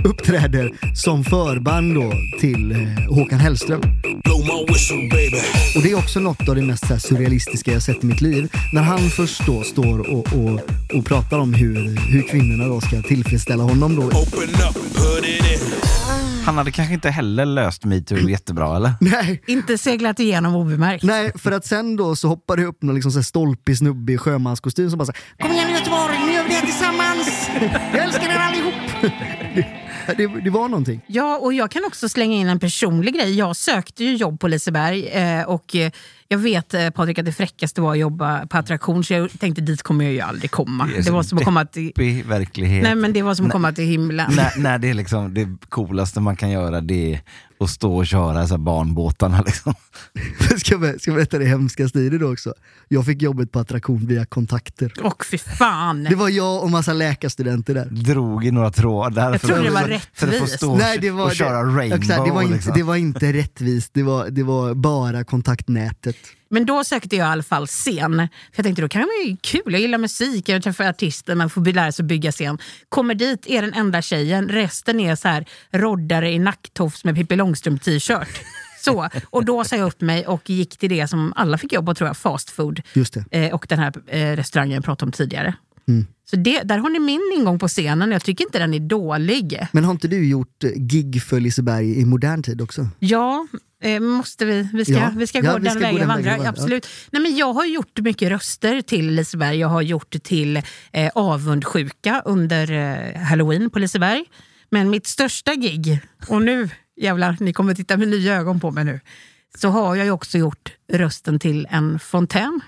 uppträder 0.09 0.71
som 0.95 1.25
förband 1.25 1.95
då 1.95 2.12
till 2.41 2.73
eh, 2.73 2.79
Håkan 3.15 3.38
Hellström. 3.38 3.81
Och 5.77 5.83
det 5.83 5.91
är 5.91 5.99
också 5.99 6.21
något 6.21 6.49
av 6.49 6.55
det 6.55 6.62
mest 6.62 6.87
så 6.87 6.93
här, 6.93 6.99
surrealistiska 7.00 7.73
jag 7.73 7.83
sett 7.83 8.05
i 8.05 8.07
mitt 8.07 8.21
liv. 8.21 8.53
När 8.73 8.83
han 8.83 8.99
först 8.99 9.47
då 9.47 9.62
står 9.62 9.99
och, 9.99 10.33
och, 10.33 10.61
och 10.99 11.05
pratar 11.05 11.38
om 11.38 11.55
hur, 11.55 11.97
hur 12.12 12.23
kvinnorna 12.23 12.65
då 12.69 12.81
ska 12.81 13.03
tillfredsställa 13.03 13.62
honom 13.62 13.97
då. 13.97 14.11
Han 16.45 16.59
hade 16.59 16.71
kanske 16.71 16.95
inte 16.95 17.11
heller 17.11 17.45
löst 17.45 17.85
metoo 17.85 18.28
jättebra 18.28 18.76
eller? 18.76 18.93
Nej, 19.00 19.43
Inte 19.47 19.78
seglat 19.78 20.21
igenom 20.21 20.54
obemärkt. 20.54 21.04
Nej, 21.04 21.32
för 21.35 21.52
att 21.52 21.67
sen 21.67 21.97
då 21.97 22.17
så 22.17 22.28
hoppar 22.28 22.56
det 22.56 22.65
upp 22.65 22.82
någon 22.82 22.95
liksom 22.95 23.13
så 23.13 23.19
här 23.19 23.25
stolpig 23.25 23.78
snubbe 23.78 24.13
i 24.13 24.19
sjömanskostym 24.19 24.91
som 24.91 24.99
bara 24.99 25.06
säger 25.06 25.21
Kom 25.43 25.52
igen 25.52 25.71
Göteborg, 25.71 26.19
nu 26.26 26.32
gör 26.32 26.45
vi 26.45 26.54
det 26.54 26.61
tillsammans! 26.61 27.50
Jag 27.93 28.04
älskar 28.04 28.28
er 28.28 28.39
allihop! 28.39 28.75
det, 30.16 30.26
det, 30.26 30.50
var 30.50 30.68
någonting. 30.68 31.00
Ja, 31.06 31.38
och 31.38 31.52
jag 31.52 31.71
kan 31.71 31.84
också 31.84 32.08
slänga 32.08 32.36
in 32.36 32.49
en 32.49 32.60
personlig 32.60 33.14
grej. 33.14 33.38
Jag 33.38 33.56
sökte 33.56 34.04
ju 34.04 34.16
jobb 34.16 34.40
på 34.40 34.49
Liseberg 34.49 35.06
eh, 35.06 35.42
och 35.42 35.76
eh, 35.76 35.90
jag 36.28 36.38
vet 36.38 36.75
eh, 36.75 36.90
Patrik 36.90 37.18
att 37.18 37.25
det 37.25 37.32
fräckaste 37.32 37.80
var 37.80 37.92
att 37.92 37.99
jobba 37.99 38.47
på 38.47 38.56
attraktion 38.58 39.04
så 39.04 39.14
jag 39.14 39.40
tänkte 39.40 39.62
dit 39.62 39.82
kommer 39.82 40.04
jag 40.04 40.14
ju 40.14 40.21
aldrig 40.21 40.50
komma. 40.50 40.86
Det 40.86 41.02
Det, 41.02 41.10
var 41.10 41.23
som 41.23 41.38
att 41.38 41.44
komma 41.44 41.64
till... 41.64 41.92
Verklighet. 42.26 42.82
Nej 42.82 42.94
men 42.94 43.12
det 43.12 43.23
var 43.23 43.34
som 43.34 43.47
att 43.47 43.52
komma 43.52 43.73
till 43.73 43.84
himlen. 43.84 44.32
när, 44.36 44.62
när 44.62 44.78
det 44.78 44.90
är 44.90 44.94
liksom 44.94 45.34
det 45.34 45.49
coolaste 45.68 46.21
man 46.21 46.36
kan 46.36 46.50
göra 46.50 46.80
det 46.80 47.12
är 47.14 47.21
att 47.60 47.71
stå 47.71 47.97
och 47.97 48.06
köra 48.06 48.47
så 48.47 48.54
här 48.54 48.58
barnbåtarna 48.58 49.42
liksom. 49.47 49.75
ska, 50.58 50.75
jag, 50.75 51.00
ska 51.00 51.10
jag 51.10 51.16
berätta 51.16 51.38
det 51.38 51.44
hemskaste 51.44 51.99
i 52.00 52.08
det 52.08 52.18
då 52.18 52.32
också? 52.32 52.54
Jag 52.88 53.06
fick 53.06 53.23
jobbet 53.23 53.52
på 53.52 53.58
attraktion 53.58 54.06
via 54.06 54.25
kontakter. 54.25 54.92
Och 55.02 55.26
fy 55.26 55.38
fan! 55.38 56.04
Det 56.04 56.14
var 56.14 56.28
jag 56.28 56.62
och 56.62 56.71
massa 56.71 56.92
läkarstudenter 56.92 57.75
där. 57.75 57.84
Drog 57.90 58.44
i 58.44 58.50
några 58.50 58.71
trådar 58.71 59.32
Jag 59.32 59.40
trodde 59.40 59.62
det 59.62 59.71
var 59.71 59.82
rättvist. 59.82 60.62
och, 60.62 60.78
Nej, 60.78 60.99
det 61.00 61.10
var, 61.10 61.25
och 61.25 61.34
köra 61.34 61.62
det, 61.62 61.78
rainbow. 61.78 61.99
exakt, 61.99 62.25
det, 62.25 62.30
var 62.32 62.42
inte, 62.42 62.54
liksom. 62.54 62.73
det 62.75 62.82
var 62.82 62.97
inte 62.97 63.32
rättvist, 63.32 63.90
det 63.94 64.02
var, 64.02 64.30
det 64.30 64.42
var 64.42 64.75
bara 64.75 65.25
kontaktnätet. 65.25 66.16
Men 66.50 66.67
då 66.67 66.84
sökte 66.84 67.17
jag 67.17 67.28
i 67.28 67.30
alla 67.30 67.43
fall 67.43 67.67
scen. 67.67 68.17
För 68.52 68.58
jag 68.58 68.65
tänkte 68.65 68.82
då 68.82 68.89
kan 68.89 69.00
det 69.02 69.06
vara 69.06 69.37
kul, 69.41 69.73
jag 69.73 69.80
gillar 69.80 69.99
musik, 69.99 70.49
jag 70.49 70.63
träffar 70.63 70.84
artister, 70.84 71.34
man 71.34 71.50
får 71.50 71.73
lära 71.73 71.93
sig 71.93 72.02
att 72.02 72.08
bygga 72.08 72.32
scen. 72.32 72.58
Kommer 72.89 73.15
dit, 73.15 73.47
är 73.47 73.63
den 73.63 73.75
enda 73.75 74.02
tjejen, 74.02 74.49
resten 74.49 75.00
är 75.00 75.17
så 75.17 75.28
här 75.28 75.45
roddare 75.71 76.30
i 76.30 76.39
nacktofs 76.39 77.04
med 77.04 77.15
Pippi 77.15 77.37
Långstrump 77.37 77.82
t-shirt. 77.82 78.41
Så, 78.84 79.08
och 79.30 79.45
då 79.45 79.65
sa 79.65 79.76
jag 79.76 79.87
upp 79.87 80.00
mig 80.00 80.26
och 80.26 80.50
gick 80.50 80.78
till 80.78 80.91
det 80.91 81.08
som 81.08 81.32
alla 81.37 81.58
fick 81.58 81.73
jobba 81.73 81.95
tror 81.95 82.08
jag, 82.08 82.17
fast 82.17 82.50
food. 82.50 82.82
Just 82.93 83.15
det. 83.15 83.25
Eh, 83.30 83.54
och 83.54 83.67
den 83.69 83.78
här 83.78 83.93
eh, 84.06 84.37
restaurangen 84.37 84.75
jag 84.75 84.84
pratade 84.84 85.08
om 85.08 85.13
tidigare. 85.13 85.54
Mm. 85.89 86.06
Så 86.30 86.36
det, 86.36 86.62
där 86.62 86.78
har 86.78 86.91
ni 86.91 86.99
min 86.99 87.32
ingång 87.36 87.58
på 87.58 87.69
scenen, 87.69 88.10
jag 88.12 88.25
tycker 88.25 88.45
inte 88.45 88.58
den 88.58 88.75
är 88.75 88.80
dålig. 88.80 89.67
Men 89.73 89.84
har 89.84 89.91
inte 89.93 90.08
du 90.08 90.28
gjort 90.28 90.64
eh, 90.64 90.71
gig 90.76 91.23
för 91.23 91.41
Liseberg 91.41 92.00
i 92.00 92.04
modern 92.04 92.43
tid 92.43 92.60
också? 92.60 92.88
Ja, 92.99 93.47
eh, 93.82 94.00
måste 94.00 94.45
vi? 94.45 94.69
Vi 94.73 94.84
ska, 94.84 94.95
Ja. 94.95 95.12
vi 95.17 95.26
ska 95.26 95.38
Ja, 95.38 95.52
gå 95.52 95.58
vi 95.58 95.64
den 95.64 95.71
ska 95.73 95.78
gå 95.80 95.84
vägen 95.86 95.99
den 95.99 96.08
vandra. 96.08 96.30
vägen, 96.30 96.45
ja. 96.45 96.50
Absolut. 96.50 96.86
Nej, 97.10 97.23
men 97.23 97.36
jag 97.36 97.52
har 97.52 97.64
gjort 97.64 97.99
mycket 97.99 98.28
röster 98.28 98.82
till 98.82 99.10
Liseberg. 99.14 99.56
Jag 99.58 99.69
har 99.69 99.82
gjort 99.82 100.23
till 100.23 100.56
eh, 100.93 101.10
avundsjuka 101.14 102.23
under 102.25 102.73
eh, 102.73 103.21
halloween 103.21 103.71
på 103.71 103.78
Liseberg. 103.78 104.25
Men 104.71 104.91
mitt 104.91 105.06
största 105.06 105.54
gig, 105.54 106.00
och 106.28 106.43
nu 106.43 106.69
jävlar, 107.00 107.36
ni 107.41 107.52
kommer 107.52 107.75
titta 107.75 107.97
med 107.97 108.08
nya 108.08 108.34
ögon 108.36 108.60
på 108.60 108.71
mig 108.71 108.84
nu, 108.84 109.00
så 109.58 109.69
har 109.69 109.97
jag 109.97 110.04
ju 110.04 110.10
också 110.12 110.38
gjort 110.38 110.73
rösten 110.93 111.38
till 111.38 111.67
en 111.71 111.99
fontän. 111.99 112.60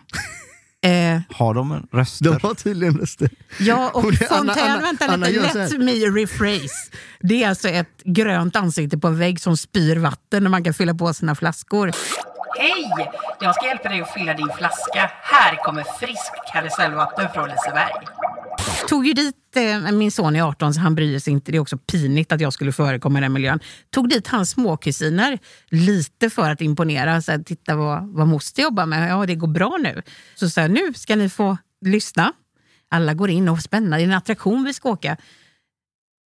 Eh, 0.82 1.20
Har 1.36 1.54
de 1.54 1.72
en 1.72 1.86
röster? 1.92 2.24
De 2.24 2.38
har 2.42 2.54
tydligen 2.54 2.98
röster. 2.98 3.30
Ja, 3.58 3.90
och 3.94 4.04
Och 4.04 4.12
Anna- 4.30 4.52
Anna- 4.54 4.80
vänta 4.80 5.06
Anna 5.06 5.26
lite, 5.26 5.68
så 5.68 5.76
let 5.78 5.80
me 5.80 5.92
rephrase. 6.20 6.90
Det 7.20 7.44
är 7.44 7.48
alltså 7.48 7.68
ett 7.68 8.02
grönt 8.04 8.56
ansikte 8.56 8.98
på 8.98 9.08
en 9.08 9.18
vägg 9.18 9.40
som 9.40 9.56
spyr 9.56 9.96
vatten 9.96 10.42
när 10.42 10.50
man 10.50 10.64
kan 10.64 10.74
fylla 10.74 10.94
på 10.94 11.14
sina 11.14 11.34
flaskor. 11.34 11.92
Hej! 12.58 13.10
Jag 13.40 13.54
ska 13.54 13.66
hjälpa 13.66 13.88
dig 13.88 14.00
att 14.00 14.12
fylla 14.12 14.34
din 14.34 14.48
flaska. 14.58 15.10
Här 15.22 15.56
kommer 15.64 15.84
friskt 16.00 16.52
karusellvatten 16.52 17.28
från 17.34 17.48
Liseberg. 17.48 17.92
Tog 18.90 19.06
ju 19.06 19.12
dit, 19.12 19.56
eh, 19.56 19.92
min 19.92 20.10
son 20.10 20.36
är 20.36 20.42
18 20.42 20.74
så 20.74 20.80
han 20.80 20.94
bryr 20.94 21.18
sig 21.18 21.32
inte, 21.32 21.52
det 21.52 21.58
är 21.58 21.60
också 21.60 21.78
pinigt 21.78 22.32
att 22.32 22.40
jag 22.40 22.52
skulle 22.52 22.72
förekomma 22.72 23.18
i 23.18 23.22
den 23.22 23.32
miljön. 23.32 23.60
Tog 23.90 24.08
dit 24.08 24.28
hans 24.28 24.50
småkusiner 24.50 25.38
lite 25.68 26.30
för 26.30 26.50
att 26.50 26.60
imponera. 26.60 27.22
Så 27.22 27.32
här, 27.32 27.38
Titta 27.38 27.76
vad, 27.76 28.08
vad 28.08 28.26
moster 28.26 28.62
jobbar 28.62 28.86
med, 28.86 29.10
ja 29.10 29.26
det 29.26 29.34
går 29.34 29.48
bra 29.48 29.78
nu. 29.80 30.02
Så 30.34 30.50
sa 30.50 30.60
jag, 30.60 30.70
nu 30.70 30.92
ska 30.94 31.16
ni 31.16 31.28
få 31.28 31.56
lyssna. 31.84 32.32
Alla 32.88 33.14
går 33.14 33.30
in 33.30 33.48
och 33.48 33.60
spännande, 33.60 33.96
det 33.96 34.02
är 34.02 34.04
en 34.04 34.12
attraktion 34.12 34.64
vi 34.64 34.74
ska 34.74 34.88
åka. 34.88 35.16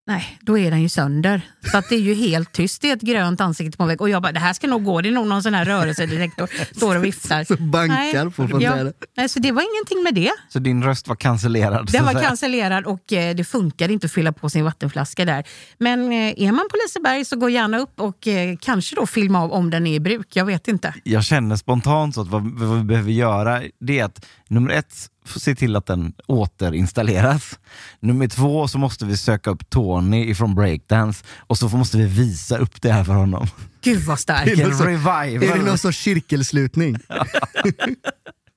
Nej, 0.09 0.39
då 0.41 0.59
är 0.59 0.71
den 0.71 0.83
ju 0.83 0.89
sönder. 0.89 1.41
Så 1.71 1.79
att 1.79 1.89
det 1.89 1.95
är 1.95 2.01
ju 2.01 2.15
helt 2.15 2.53
tyst. 2.53 2.83
Det 2.83 2.91
är 2.91 2.97
ett 2.97 3.03
grönt 3.03 3.41
ansikte 3.41 3.79
på 3.79 3.87
vägg. 3.87 4.01
Och 4.01 4.09
jag 4.09 4.23
bara, 4.23 4.33
det 4.33 4.41
här 4.41 4.53
ska 4.53 4.67
nog 4.67 4.85
gå. 4.85 5.01
Det 5.01 5.09
är 5.09 5.13
nog 5.13 5.27
någon 5.27 5.43
sån 5.43 5.55
här 5.55 5.65
rörelsedetektor. 5.65 6.51
Står 6.77 6.97
och 6.97 7.05
viftar. 7.05 7.45
Så 7.45 7.57
bankar 7.57 8.25
på 8.25 8.49
fontänen. 8.49 8.87
Ja, 8.87 9.07
nej, 9.17 9.29
så 9.29 9.39
det 9.39 9.53
var 9.53 9.63
ingenting 9.63 10.03
med 10.03 10.15
det. 10.15 10.33
Så 10.49 10.59
din 10.59 10.83
röst 10.85 11.09
var 11.09 11.17
cancellerad? 11.17 11.93
Den 11.93 12.05
var 12.05 12.13
säga. 12.13 12.29
cancellerad 12.29 12.87
och 12.87 13.13
eh, 13.13 13.35
det 13.35 13.45
funkade 13.45 13.93
inte 13.93 14.07
att 14.07 14.13
fylla 14.13 14.33
på 14.33 14.51
sin 14.51 14.65
vattenflaska 14.65 15.25
där. 15.25 15.45
Men 15.79 16.13
eh, 16.13 16.43
är 16.43 16.53
man 16.53 16.69
på 16.71 16.77
Liseberg 16.85 17.25
så 17.25 17.37
gå 17.37 17.49
gärna 17.49 17.79
upp 17.79 18.01
och 18.01 18.29
eh, 18.29 18.57
kanske 18.61 18.97
då 18.97 19.07
filma 19.07 19.43
av 19.43 19.53
om 19.53 19.71
den 19.71 19.87
är 19.87 19.95
i 19.95 20.01
bruk. 20.01 20.37
Jag 20.37 20.45
vet 20.45 20.69
inte. 20.69 20.95
Jag 21.05 21.25
känner 21.25 21.57
spontant 21.57 22.15
så 22.15 22.21
att 22.21 22.29
vad, 22.29 22.59
vad 22.59 22.79
vi 22.79 22.85
behöver 22.85 23.13
göra 23.13 23.63
det 23.81 23.99
är 23.99 24.05
att 24.05 24.27
nummer 24.49 24.71
ett, 24.71 24.95
se 25.29 25.55
till 25.55 25.77
att 25.77 25.87
den 25.87 26.13
återinstalleras. 26.27 27.59
Nummer 28.01 28.29
två 28.29 28.69
så 28.69 28.79
måste 28.79 29.05
vi 29.05 29.17
söka 29.17 29.51
upp 29.51 29.71
Tony 29.71 30.25
ifrån 30.31 30.55
Breakdance 30.55 31.25
och 31.39 31.59
så 31.59 31.69
måste 31.69 31.97
vi 31.99 32.05
visa 32.07 32.59
upp 32.59 32.83
det 32.83 32.93
här 32.93 33.05
för 33.05 33.13
honom. 33.13 33.47
Gud 33.83 34.01
vad 34.03 34.19
starkt. 34.19 34.59
Revival! 34.81 35.29
Är 35.51 35.59
det 35.59 35.63
någon 35.65 35.79
sorts 35.79 35.99
cirkelslutning? 35.99 36.97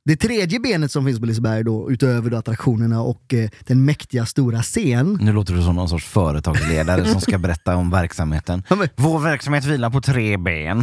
Det 0.06 0.16
tredje 0.16 0.60
benet 0.60 0.92
som 0.92 1.06
finns 1.06 1.20
på 1.20 1.26
Liseberg 1.26 1.64
då, 1.64 1.92
utöver 1.92 2.30
då 2.30 2.38
attraktionerna 2.38 3.02
och 3.02 3.34
eh, 3.34 3.50
den 3.68 3.86
mäktiga 3.86 4.26
stora 4.26 4.62
scen. 4.62 5.18
Nu 5.22 5.34
låter 5.34 5.54
du 5.54 5.64
som 5.64 5.76
någon 5.76 5.90
sorts 5.90 6.06
företagsledare 6.06 7.06
som 7.06 7.22
ska 7.22 7.38
berätta 7.38 7.76
om 7.76 7.90
verksamheten. 7.90 8.64
Ja, 8.70 8.76
men- 8.76 8.90
Vår 8.96 9.20
verksamhet 9.20 9.66
vilar 9.66 9.90
på 9.90 10.02
tre 10.02 10.38
ben. 10.38 10.80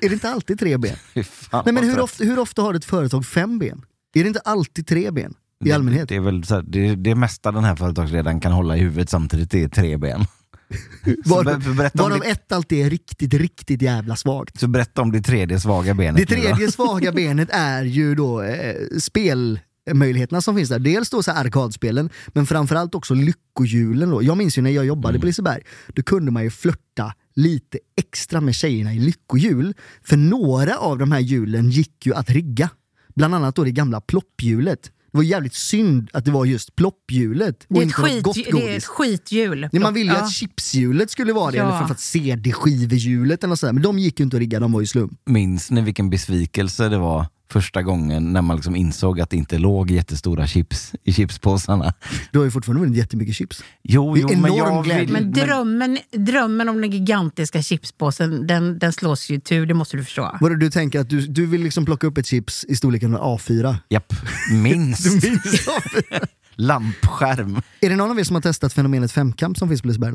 Är 0.00 0.08
det 0.08 0.12
inte 0.12 0.28
alltid 0.30 0.58
tre 0.58 0.76
ben? 0.76 0.96
Fan, 1.24 1.62
Nej, 1.64 1.74
men 1.74 1.84
hur, 1.84 2.00
ofta, 2.00 2.24
hur 2.24 2.38
ofta 2.38 2.62
har 2.62 2.74
ett 2.74 2.84
företag 2.84 3.26
fem 3.26 3.58
ben? 3.58 3.82
Är 4.20 4.22
det 4.24 4.28
inte 4.28 4.40
alltid 4.40 4.86
tre 4.86 5.10
ben? 5.10 5.34
I 5.64 5.68
Det- 5.68 5.72
allmänhet? 5.72 6.08
Det 6.08 6.16
är 6.16 6.20
väl 6.20 6.44
så 6.44 6.54
här, 6.54 6.62
det, 6.62 6.94
det 6.94 7.14
mesta 7.14 7.52
den 7.52 7.64
här 7.64 7.76
företagsledaren 7.76 8.40
kan 8.40 8.52
hålla 8.52 8.76
i 8.76 8.80
huvudet 8.80 9.10
samtidigt, 9.10 9.50
det 9.50 9.62
är 9.62 9.68
tre 9.68 9.96
ben. 9.96 10.20
Var, 11.24 11.44
ber- 11.44 11.90
varav 11.98 12.20
det- 12.20 12.26
ett 12.30 12.52
alltid 12.52 12.86
är 12.86 12.90
riktigt, 12.90 13.34
riktigt 13.34 13.82
jävla 13.82 14.16
svagt. 14.16 14.60
Så 14.60 14.68
berätta 14.68 15.02
om 15.02 15.12
det 15.12 15.22
tredje 15.22 15.60
svaga 15.60 15.94
benet. 15.94 16.28
Det 16.28 16.34
tredje 16.36 16.70
svaga 16.72 17.12
benet 17.12 17.48
är 17.52 17.84
ju 17.84 18.14
då 18.14 18.42
eh, 18.42 18.74
spelmöjligheterna 19.00 20.40
som 20.40 20.56
finns 20.56 20.68
där. 20.68 20.78
Dels 20.78 21.10
då 21.10 21.22
så 21.22 21.30
arkadspelen, 21.30 22.10
men 22.28 22.46
framförallt 22.46 22.94
också 22.94 23.14
lyckohjulen. 23.14 24.10
Då. 24.10 24.22
Jag 24.22 24.36
minns 24.36 24.58
ju 24.58 24.62
när 24.62 24.70
jag 24.70 24.84
jobbade 24.86 25.18
på 25.20 25.26
Liseberg, 25.26 25.62
då 25.88 26.02
kunde 26.02 26.30
man 26.30 26.42
ju 26.44 26.50
flörta 26.50 27.14
lite 27.34 27.78
extra 27.96 28.40
med 28.40 28.54
tjejerna 28.54 28.94
i 28.94 28.98
lyckohjul. 28.98 29.74
För 30.04 30.16
några 30.16 30.76
av 30.78 30.98
de 30.98 31.12
här 31.12 31.20
hjulen 31.20 31.70
gick 31.70 32.06
ju 32.06 32.14
att 32.14 32.30
rigga. 32.30 32.70
Bland 33.14 33.34
annat 33.34 33.54
då 33.56 33.64
det 33.64 33.70
gamla 33.72 34.00
plopphjulet. 34.00 34.82
Det 35.12 35.18
var 35.18 35.22
jävligt 35.24 35.54
synd 35.54 36.10
att 36.12 36.24
det 36.24 36.30
var 36.30 36.44
just 36.44 36.76
plopphjulet 36.76 37.66
Det 37.68 37.74
och 37.74 37.82
är, 37.82 37.86
ett 37.86 37.88
inte 37.88 38.00
något 38.00 38.10
skit, 38.10 38.22
gott 38.24 38.34
det 38.34 38.40
är 38.42 38.46
ett 38.46 38.52
godis. 38.52 38.86
skithjul. 38.86 39.68
Nej, 39.72 39.82
man 39.82 39.94
ville 39.94 40.12
ju 40.12 40.18
Ja. 40.18 40.24
att 40.24 40.32
chipshjulet 40.32 41.10
skulle 41.10 41.32
vara 41.32 41.50
det, 41.50 41.56
Ja. 41.56 41.62
eller 41.62 41.72
framförallt 41.78 42.00
CD-skivehjulet 42.00 43.44
eller 43.44 43.54
sådär. 43.54 43.72
Men 43.72 43.82
de 43.82 43.98
gick 43.98 44.20
ju 44.20 44.24
inte 44.24 44.36
att 44.36 44.40
rigga, 44.40 44.60
de 44.60 44.72
var 44.72 44.80
ju 44.80 44.86
slump. 44.86 45.12
Minns 45.26 45.70
ni 45.70 45.80
vilken 45.80 46.10
besvikelse 46.10 46.88
det 46.88 46.98
var 46.98 47.26
första 47.52 47.82
gången 47.82 48.32
när 48.32 48.42
man 48.42 48.56
liksom 48.56 48.76
insåg 48.76 49.20
att 49.20 49.30
det 49.30 49.36
inte 49.36 49.58
låg 49.58 49.90
jättestora 49.90 50.46
chips 50.46 50.92
i 51.04 51.12
chipspåsarna? 51.12 51.94
Du 52.30 52.38
har 52.38 52.44
ju 52.44 52.50
fortfarande 52.50 52.80
vunnit 52.80 52.98
jättemycket 52.98 53.34
chips. 53.34 53.64
Jo, 53.82 54.16
jo 54.16 54.28
men 54.28 54.38
enorm 54.38 54.56
jag 54.56 54.84
glädje. 54.84 55.04
vill... 55.04 55.12
Men 55.12 55.32
drömmen, 55.32 55.98
drömmen 56.12 56.68
om 56.68 56.80
den 56.80 56.90
gigantiska 56.90 57.62
chipspåsen, 57.62 58.46
den, 58.46 58.78
den 58.78 58.92
slås 58.92 59.30
ju 59.30 59.40
tur, 59.40 59.66
det 59.66 59.74
måste 59.74 59.96
du 59.96 60.04
förstå. 60.04 60.36
Vad 60.40 60.60
du 60.60 60.70
tänker 60.70 61.00
att 61.00 61.08
du, 61.08 61.26
du 61.26 61.46
vill 61.46 61.62
liksom 61.62 61.84
plocka 61.84 62.06
upp 62.06 62.18
ett 62.18 62.26
chips 62.26 62.64
i 62.64 62.76
storleken 62.76 63.16
A4? 63.16 63.76
Japp, 63.88 64.12
minst. 64.52 65.06
A4. 65.24 66.26
Lampskärm. 66.54 67.62
Är 67.80 67.90
det 67.90 67.96
någon 67.96 68.10
av 68.10 68.20
er 68.20 68.24
som 68.24 68.36
har 68.36 68.40
testat 68.42 68.72
fenomenet 68.72 69.12
femkamp 69.12 69.58
som 69.58 69.68
finns 69.68 69.82
på 69.82 69.88
Liseberg? 69.88 70.14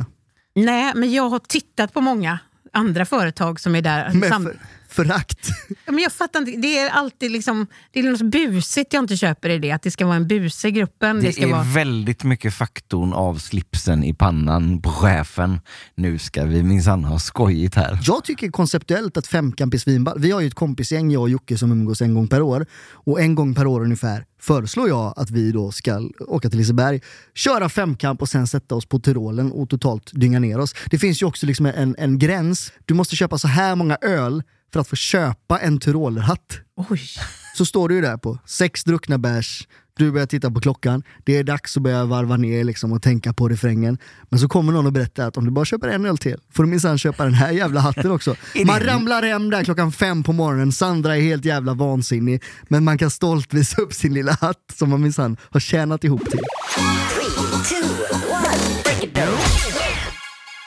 Nej, 0.55 0.91
men 0.95 1.11
jag 1.11 1.29
har 1.29 1.39
tittat 1.39 1.93
på 1.93 2.01
många 2.01 2.39
andra 2.73 3.05
företag 3.05 3.59
som 3.59 3.75
är 3.75 3.81
där. 3.81 4.11
Förakt. 4.97 5.49
Ja, 5.85 5.91
men 5.91 6.03
jag 6.03 6.13
fattar 6.13 6.39
inte, 6.39 6.51
det 6.51 6.77
är 6.79 6.89
alltid 6.89 7.31
liksom, 7.31 7.67
det 7.91 7.99
är 7.99 8.03
något 8.03 8.21
busigt 8.21 8.93
jag 8.93 9.03
inte 9.03 9.17
köper 9.17 9.49
i 9.49 9.59
det. 9.59 9.71
Att 9.71 9.81
det 9.81 9.91
ska 9.91 10.05
vara 10.05 10.15
en 10.15 10.27
buse 10.27 10.67
i 10.67 10.71
gruppen. 10.71 11.15
Det, 11.15 11.21
Det 11.21 11.33
ska 11.33 11.43
är 11.43 11.51
vara... 11.51 11.63
väldigt 11.63 12.23
mycket 12.23 12.53
faktorn 12.53 13.13
av 13.13 13.35
slipsen 13.35 14.03
i 14.03 14.13
pannan 14.13 14.81
på 14.81 14.89
chefen. 14.89 15.59
Nu 15.95 16.17
ska 16.17 16.45
vi 16.45 16.63
minsann 16.63 17.03
ha 17.03 17.19
skojigt 17.19 17.75
här. 17.75 17.99
Jag 18.03 18.23
tycker 18.23 18.49
konceptuellt 18.49 19.17
att 19.17 19.27
femkamp 19.27 19.73
är 19.73 19.77
svinball. 19.77 20.19
Vi 20.19 20.31
har 20.31 20.41
ju 20.41 20.47
ett 20.47 20.53
kompisgäng, 20.55 21.11
jag 21.11 21.21
och 21.21 21.29
Jocke, 21.29 21.57
som 21.57 21.71
umgås 21.71 22.01
en 22.01 22.13
gång 22.13 22.27
per 22.27 22.41
år. 22.41 22.65
Och 22.93 23.21
en 23.21 23.35
gång 23.35 23.55
per 23.55 23.67
år 23.67 23.81
ungefär 23.81 24.25
föreslår 24.41 24.87
jag 24.87 25.13
att 25.17 25.29
vi 25.31 25.51
då 25.51 25.71
ska 25.71 26.09
åka 26.19 26.49
till 26.49 26.57
Liseberg, 26.59 27.01
köra 27.35 27.69
femkamp 27.69 28.21
och 28.21 28.29
sen 28.29 28.47
sätta 28.47 28.75
oss 28.75 28.85
på 28.85 28.99
Tyrolen 28.99 29.51
och 29.51 29.69
totalt 29.69 30.11
dynga 30.13 30.39
ner 30.39 30.59
oss. 30.59 30.75
Det 30.89 30.99
finns 30.99 31.21
ju 31.21 31.25
också 31.25 31.45
liksom 31.45 31.65
en, 31.65 31.95
en 31.97 32.19
gräns. 32.19 32.71
Du 32.85 32.93
måste 32.93 33.15
köpa 33.15 33.37
så 33.37 33.47
här 33.47 33.75
många 33.75 33.97
öl 34.01 34.43
för 34.73 34.79
att 34.79 34.87
få 34.87 34.95
köpa 34.95 35.59
en 35.59 35.79
tyrolerhatt. 35.79 36.59
Oj. 36.89 37.01
Så 37.55 37.65
står 37.65 37.89
du 37.89 37.95
ju 37.95 38.01
där 38.01 38.17
på 38.17 38.37
sex 38.45 38.83
druckna 38.83 39.17
bärs, 39.17 39.67
du 39.97 40.11
börjar 40.11 40.27
titta 40.27 40.51
på 40.51 40.59
klockan, 40.59 41.03
det 41.23 41.37
är 41.37 41.43
dags 41.43 41.77
att 41.77 41.83
börja 41.83 42.05
varva 42.05 42.37
ner 42.37 42.63
liksom 42.63 42.91
och 42.91 43.01
tänka 43.01 43.33
på 43.33 43.49
refrängen. 43.49 43.97
Men 44.29 44.39
så 44.39 44.47
kommer 44.47 44.73
någon 44.73 44.85
och 44.85 44.93
berättar 44.93 45.27
att 45.27 45.37
om 45.37 45.45
du 45.45 45.51
bara 45.51 45.65
köper 45.65 45.87
en 45.87 46.05
öl 46.05 46.17
till 46.17 46.37
får 46.53 46.63
du 46.63 46.69
minsann 46.69 46.97
köpa 46.97 47.23
den 47.23 47.33
här 47.33 47.51
jävla 47.51 47.79
hatten 47.79 48.11
också. 48.11 48.35
Man 48.65 48.79
ramlar 48.79 49.23
hem 49.23 49.49
där 49.49 49.63
klockan 49.63 49.91
fem 49.91 50.23
på 50.23 50.33
morgonen, 50.33 50.71
Sandra 50.71 51.17
är 51.17 51.21
helt 51.21 51.45
jävla 51.45 51.73
vansinnig, 51.73 52.43
men 52.67 52.83
man 52.83 52.97
kan 52.97 53.09
stolt 53.09 53.53
visa 53.53 53.81
upp 53.81 53.93
sin 53.93 54.13
lilla 54.13 54.31
hatt 54.41 54.73
som 54.73 54.89
man 54.89 55.01
minsann 55.01 55.37
har 55.49 55.59
tjänat 55.59 56.03
ihop 56.03 56.29
till. 56.29 56.39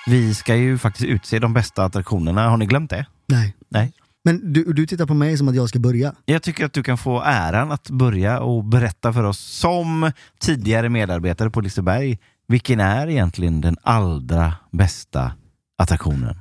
Vi 0.06 0.34
ska 0.34 0.56
ju 0.56 0.78
faktiskt 0.78 1.06
utse 1.06 1.38
de 1.38 1.52
bästa 1.52 1.84
attraktionerna, 1.84 2.48
har 2.48 2.56
ni 2.56 2.66
glömt 2.66 2.90
det? 2.90 3.06
Nej. 3.30 3.56
Nej. 3.68 3.92
Men 4.24 4.52
du, 4.52 4.72
du 4.72 4.86
tittar 4.86 5.06
på 5.06 5.14
mig 5.14 5.38
som 5.38 5.48
att 5.48 5.54
jag 5.54 5.68
ska 5.68 5.78
börja. 5.78 6.14
Jag 6.24 6.42
tycker 6.42 6.64
att 6.64 6.72
du 6.72 6.82
kan 6.82 6.98
få 6.98 7.22
äran 7.22 7.72
att 7.72 7.90
börja 7.90 8.40
och 8.40 8.64
berätta 8.64 9.12
för 9.12 9.24
oss 9.24 9.38
som 9.38 10.12
tidigare 10.40 10.88
medarbetare 10.88 11.50
på 11.50 11.60
Liseberg, 11.60 12.18
vilken 12.48 12.80
är 12.80 13.06
egentligen 13.06 13.60
den 13.60 13.76
allra 13.82 14.54
bästa 14.70 15.32
attraktionen 15.78 16.38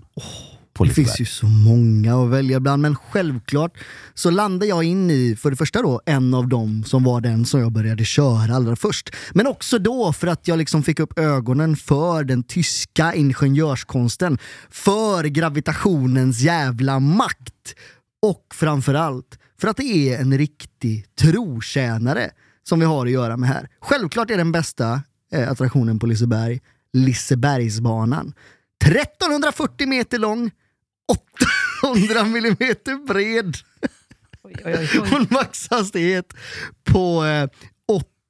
på 0.80 0.86
Det 0.86 0.94
finns 0.94 1.20
ju 1.20 1.26
så 1.26 1.46
många 1.46 2.24
att 2.24 2.30
välja 2.30 2.60
bland, 2.60 2.82
men 2.82 2.96
självklart 2.96 3.78
så 4.14 4.30
landar 4.30 4.68
jag 4.68 4.84
in 4.84 5.12
i, 5.12 5.36
för 5.36 5.50
det 5.52 5.56
första 5.56 5.82
då, 5.82 6.02
en 6.06 6.34
av 6.34 6.48
dem 6.48 6.84
som 6.84 7.04
var 7.04 7.22
den 7.22 7.46
som 7.46 7.60
jag 7.60 7.72
började 7.72 8.06
köra 8.06 8.56
allra 8.56 8.76
först. 8.76 9.16
Men 9.34 9.48
också 9.48 9.80
då 9.80 10.14
för 10.14 10.28
att 10.28 10.48
jag 10.48 10.58
liksom 10.58 10.84
fick 10.84 11.00
upp 11.00 11.20
ögonen 11.20 11.76
för 11.76 12.24
den 12.24 12.44
tyska 12.44 13.14
ingenjörskonsten, 13.14 14.38
för 14.70 15.24
gravitationens 15.24 16.40
jävla 16.40 17.00
makt 17.00 17.76
och 18.22 18.46
framförallt 18.54 19.40
för 19.62 19.68
att 19.68 19.78
det 19.78 20.14
är 20.14 20.22
en 20.22 20.38
riktig 20.38 21.06
trotjänare 21.16 22.30
som 22.64 22.80
vi 22.80 22.86
har 22.86 23.06
att 23.06 23.12
göra 23.12 23.38
med 23.38 23.50
här. 23.50 23.70
Självklart 23.82 24.32
är 24.32 24.38
den 24.38 24.52
bästa 24.52 25.02
eh, 25.34 25.52
attraktionen 25.52 26.00
på 26.00 26.06
Liseberg 26.06 26.60
Lisebergsbanan. 26.94 28.34
1340 28.86 29.88
meter 29.88 30.20
lång, 30.20 30.52
800 31.84 32.24
millimeter 32.24 33.08
bred 33.08 33.58
Oj, 34.44 34.54
oj, 34.66 34.74
oj, 34.80 35.00
och 35.00 35.08
oj. 35.12 35.16
en 35.20 35.28
maxhastighet 35.30 36.34
på 36.84 37.26
eh, 37.26 37.50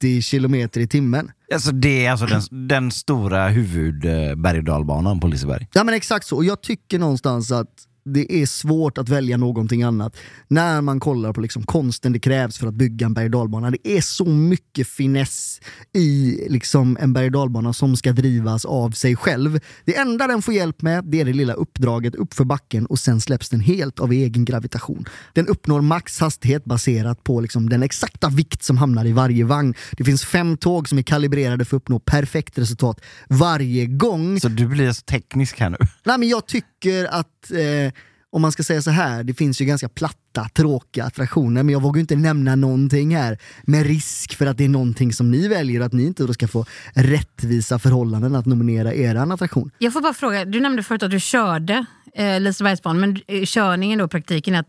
80 0.00 0.22
kilometer 0.22 0.80
i 0.80 0.86
timmen. 0.88 1.30
Alltså 1.54 1.72
det 1.72 2.06
är 2.06 2.10
alltså 2.10 2.26
den, 2.26 2.68
den 2.68 2.90
stora 2.90 3.48
huvud 3.48 4.04
eh, 4.04 4.34
berg 4.34 4.58
och 4.58 4.64
dalbanan 4.64 5.20
på 5.20 5.26
Liseberg. 5.26 5.68
Ja 5.72 5.84
men 5.84 5.94
exakt 5.94 6.26
så, 6.26 6.36
och 6.36 6.44
jag 6.44 6.62
tycker 6.62 6.98
någonstans 6.98 7.52
att 7.52 7.86
det 8.04 8.42
är 8.42 8.46
svårt 8.46 8.98
att 8.98 9.08
välja 9.08 9.36
någonting 9.36 9.82
annat 9.82 10.16
när 10.48 10.80
man 10.80 11.00
kollar 11.00 11.32
på 11.32 11.40
liksom 11.40 11.62
konsten 11.62 12.12
det 12.12 12.18
krävs 12.18 12.58
för 12.58 12.66
att 12.66 12.74
bygga 12.74 13.06
en 13.06 13.14
berg 13.14 13.28
dalbana. 13.28 13.70
Det 13.70 13.88
är 13.88 14.00
så 14.00 14.24
mycket 14.24 14.88
finess 14.88 15.60
i 15.92 16.40
liksom 16.48 16.96
en 17.00 17.12
berg 17.12 17.30
dalbana 17.30 17.72
som 17.72 17.96
ska 17.96 18.12
drivas 18.12 18.64
av 18.64 18.90
sig 18.90 19.16
själv. 19.16 19.60
Det 19.84 19.96
enda 19.96 20.26
den 20.26 20.42
får 20.42 20.54
hjälp 20.54 20.82
med 20.82 21.04
det 21.04 21.20
är 21.20 21.24
det 21.24 21.32
lilla 21.32 21.52
uppdraget 21.52 22.14
uppför 22.14 22.44
backen 22.44 22.86
och 22.86 22.98
sen 22.98 23.20
släpps 23.20 23.48
den 23.48 23.60
helt 23.60 24.00
av 24.00 24.12
egen 24.12 24.44
gravitation. 24.44 25.04
Den 25.32 25.46
uppnår 25.46 25.80
max 25.80 26.20
hastighet 26.20 26.64
baserat 26.64 27.24
på 27.24 27.40
liksom 27.40 27.68
den 27.68 27.82
exakta 27.82 28.28
vikt 28.28 28.62
som 28.62 28.78
hamnar 28.78 29.04
i 29.04 29.12
varje 29.12 29.44
vagn. 29.44 29.74
Det 29.92 30.04
finns 30.04 30.24
fem 30.24 30.56
tåg 30.56 30.88
som 30.88 30.98
är 30.98 31.02
kalibrerade 31.02 31.64
för 31.64 31.76
att 31.76 31.82
uppnå 31.82 31.98
perfekt 31.98 32.58
resultat 32.58 33.00
varje 33.28 33.86
gång. 33.86 34.40
Så 34.40 34.48
du 34.48 34.66
blir 34.66 34.92
så 34.92 35.02
teknisk 35.02 35.60
här 35.60 35.70
nu. 35.70 35.76
Nej, 36.04 36.18
men 36.18 36.28
jag 36.28 36.46
tycker 36.46 36.69
tycker 36.80 37.04
att, 37.04 37.50
eh, 37.50 37.92
om 38.32 38.42
man 38.42 38.52
ska 38.52 38.62
säga 38.62 38.82
så 38.82 38.90
här, 38.90 39.24
det 39.24 39.34
finns 39.34 39.60
ju 39.60 39.64
ganska 39.64 39.88
platta, 39.88 40.48
tråkiga 40.54 41.04
attraktioner, 41.04 41.62
men 41.62 41.72
jag 41.72 41.82
vågar 41.82 41.96
ju 41.96 42.00
inte 42.00 42.16
nämna 42.16 42.56
någonting 42.56 43.16
här 43.16 43.38
med 43.62 43.86
risk 43.86 44.36
för 44.36 44.46
att 44.46 44.58
det 44.58 44.64
är 44.64 44.68
någonting 44.68 45.12
som 45.12 45.30
ni 45.30 45.48
väljer, 45.48 45.80
att 45.80 45.92
ni 45.92 46.06
inte 46.06 46.22
då 46.22 46.34
ska 46.34 46.48
få 46.48 46.66
rättvisa 46.94 47.78
förhållanden 47.78 48.34
att 48.34 48.46
nominera 48.46 48.94
er 48.94 49.14
attraktion. 49.14 49.70
Jag 49.78 49.92
får 49.92 50.00
bara 50.00 50.14
fråga, 50.14 50.44
du 50.44 50.60
nämnde 50.60 50.82
förut 50.82 51.02
att 51.02 51.10
du 51.10 51.20
körde 51.20 51.84
eh, 52.14 52.40
Lisebergsbanan, 52.40 53.00
men 53.00 53.20
eh, 53.28 53.44
körningen 53.44 53.98
då, 53.98 54.08
praktiken 54.08 54.54
är 54.54 54.58
att 54.60 54.66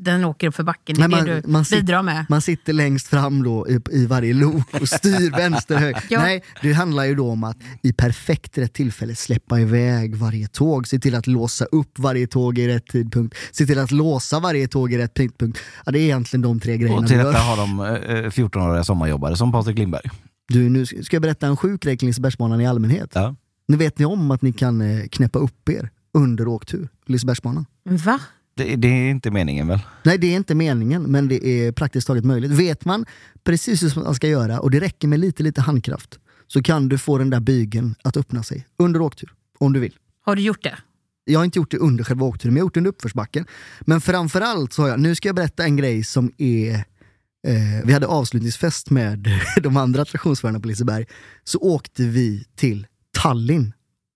den 0.00 0.24
åker 0.24 0.48
upp 0.48 0.54
för 0.54 0.62
backen. 0.62 0.96
Det 0.96 1.02
är 1.04 1.08
Nej, 1.08 1.20
det 1.24 1.32
man- 1.32 1.42
du 1.42 1.48
man 1.48 1.62
sit- 1.64 1.80
bidrar 1.80 2.02
med. 2.02 2.26
Man 2.28 2.42
sitter 2.42 2.72
längst 2.72 3.06
fram 3.08 3.42
då 3.42 3.68
i, 3.68 3.78
i 3.90 4.06
varje 4.06 4.34
lok 4.34 4.80
och 4.80 4.88
styr 4.88 5.30
vänster 5.30 5.76
höger. 5.76 6.02
Ja. 6.10 6.20
Nej, 6.20 6.44
det 6.62 6.72
handlar 6.72 7.04
ju 7.04 7.14
då 7.14 7.30
om 7.30 7.44
att 7.44 7.56
i 7.82 7.92
perfekt 7.92 8.58
rätt 8.58 8.72
tillfälle 8.72 9.14
släppa 9.14 9.60
iväg 9.60 10.14
varje 10.16 10.48
tåg, 10.48 10.88
se 10.88 10.98
till 10.98 11.14
att 11.14 11.26
låsa 11.26 11.64
upp 11.64 11.98
varje 11.98 12.26
tåg 12.26 12.58
i 12.58 12.68
rätt 12.68 12.86
tidpunkt, 12.86 13.36
se 13.52 13.66
till 13.66 13.78
att 13.78 13.90
låsa 13.92 14.40
varje 14.40 14.68
tåg 14.68 14.92
i 14.92 14.98
rätt 14.98 15.14
tidpunkt. 15.14 15.58
Ja, 15.86 15.92
det 15.92 15.98
är 15.98 16.02
egentligen 16.02 16.42
de 16.42 16.60
tre 16.60 16.76
grejerna 16.76 17.00
Och 17.00 17.06
till 17.08 17.18
detta 17.18 17.38
har 17.38 17.56
de 17.56 17.80
eh, 17.80 18.30
14-åriga 18.30 18.84
sommarjobbare 18.84 19.36
som 19.36 19.52
Patrik 19.52 19.78
Lindberg. 19.78 20.10
Du, 20.48 20.68
nu 20.68 20.86
ska 20.86 21.16
jag 21.16 21.22
berätta 21.22 21.46
en 21.46 21.56
sjuk 21.56 21.82
grej 21.82 21.96
kring 21.96 22.06
Lisebergsbanan 22.08 22.60
i 22.60 22.66
allmänhet. 22.66 23.10
Ja. 23.14 23.34
Nu 23.68 23.76
vet 23.76 23.98
ni 23.98 24.04
om 24.04 24.30
att 24.30 24.42
ni 24.42 24.52
kan 24.52 24.80
eh, 24.80 25.06
knäppa 25.06 25.38
upp 25.38 25.68
er 25.68 25.90
under 26.12 26.48
åktur, 26.48 26.88
Lisebergsbanan? 27.06 27.66
Va? 27.84 28.20
Det, 28.54 28.76
det 28.76 28.88
är 28.88 29.10
inte 29.10 29.30
meningen 29.30 29.68
väl? 29.68 29.80
Nej, 30.02 30.18
det 30.18 30.26
är 30.26 30.36
inte 30.36 30.54
meningen, 30.54 31.02
men 31.02 31.28
det 31.28 31.46
är 31.46 31.72
praktiskt 31.72 32.06
taget 32.06 32.24
möjligt. 32.24 32.50
Vet 32.50 32.84
man 32.84 33.06
precis 33.44 33.82
hur 33.82 34.02
man 34.02 34.14
ska 34.14 34.28
göra 34.28 34.60
och 34.60 34.70
det 34.70 34.80
räcker 34.80 35.08
med 35.08 35.20
lite, 35.20 35.42
lite 35.42 35.60
handkraft 35.60 36.18
så 36.46 36.62
kan 36.62 36.88
du 36.88 36.98
få 36.98 37.18
den 37.18 37.30
där 37.30 37.40
bygeln 37.40 37.94
att 38.02 38.16
öppna 38.16 38.42
sig 38.42 38.66
under 38.78 39.00
åktur, 39.00 39.32
om 39.58 39.72
du 39.72 39.80
vill. 39.80 39.94
Har 40.24 40.36
du 40.36 40.42
gjort 40.42 40.62
det? 40.62 40.78
Jag 41.24 41.40
har 41.40 41.44
inte 41.44 41.58
gjort 41.58 41.70
det 41.70 41.78
under 41.78 42.04
själva 42.04 42.26
åkturen, 42.26 42.54
men 42.54 42.58
jag 42.58 42.64
har 42.64 42.66
gjort 42.66 42.74
det 42.74 42.80
under 42.80 42.88
uppförsbacken. 42.88 43.46
Men 43.80 44.00
framförallt 44.00 44.72
så 44.72 44.82
har 44.82 44.88
jag, 44.88 45.00
nu 45.00 45.14
ska 45.14 45.28
jag 45.28 45.36
berätta 45.36 45.64
en 45.64 45.76
grej 45.76 46.04
som 46.04 46.32
är 46.38 46.74
eh, 47.46 47.84
vi 47.84 47.92
hade 47.92 48.06
avslutningsfest 48.06 48.90
med 48.90 49.28
de 49.62 49.76
andra 49.76 50.02
attraktionsförarna 50.02 50.60
på 50.60 50.68
Liseberg. 50.68 51.06
Så 51.44 51.58
åkte 51.58 52.02
vi 52.02 52.44
till 52.56 52.86
Tallinn 53.18 53.72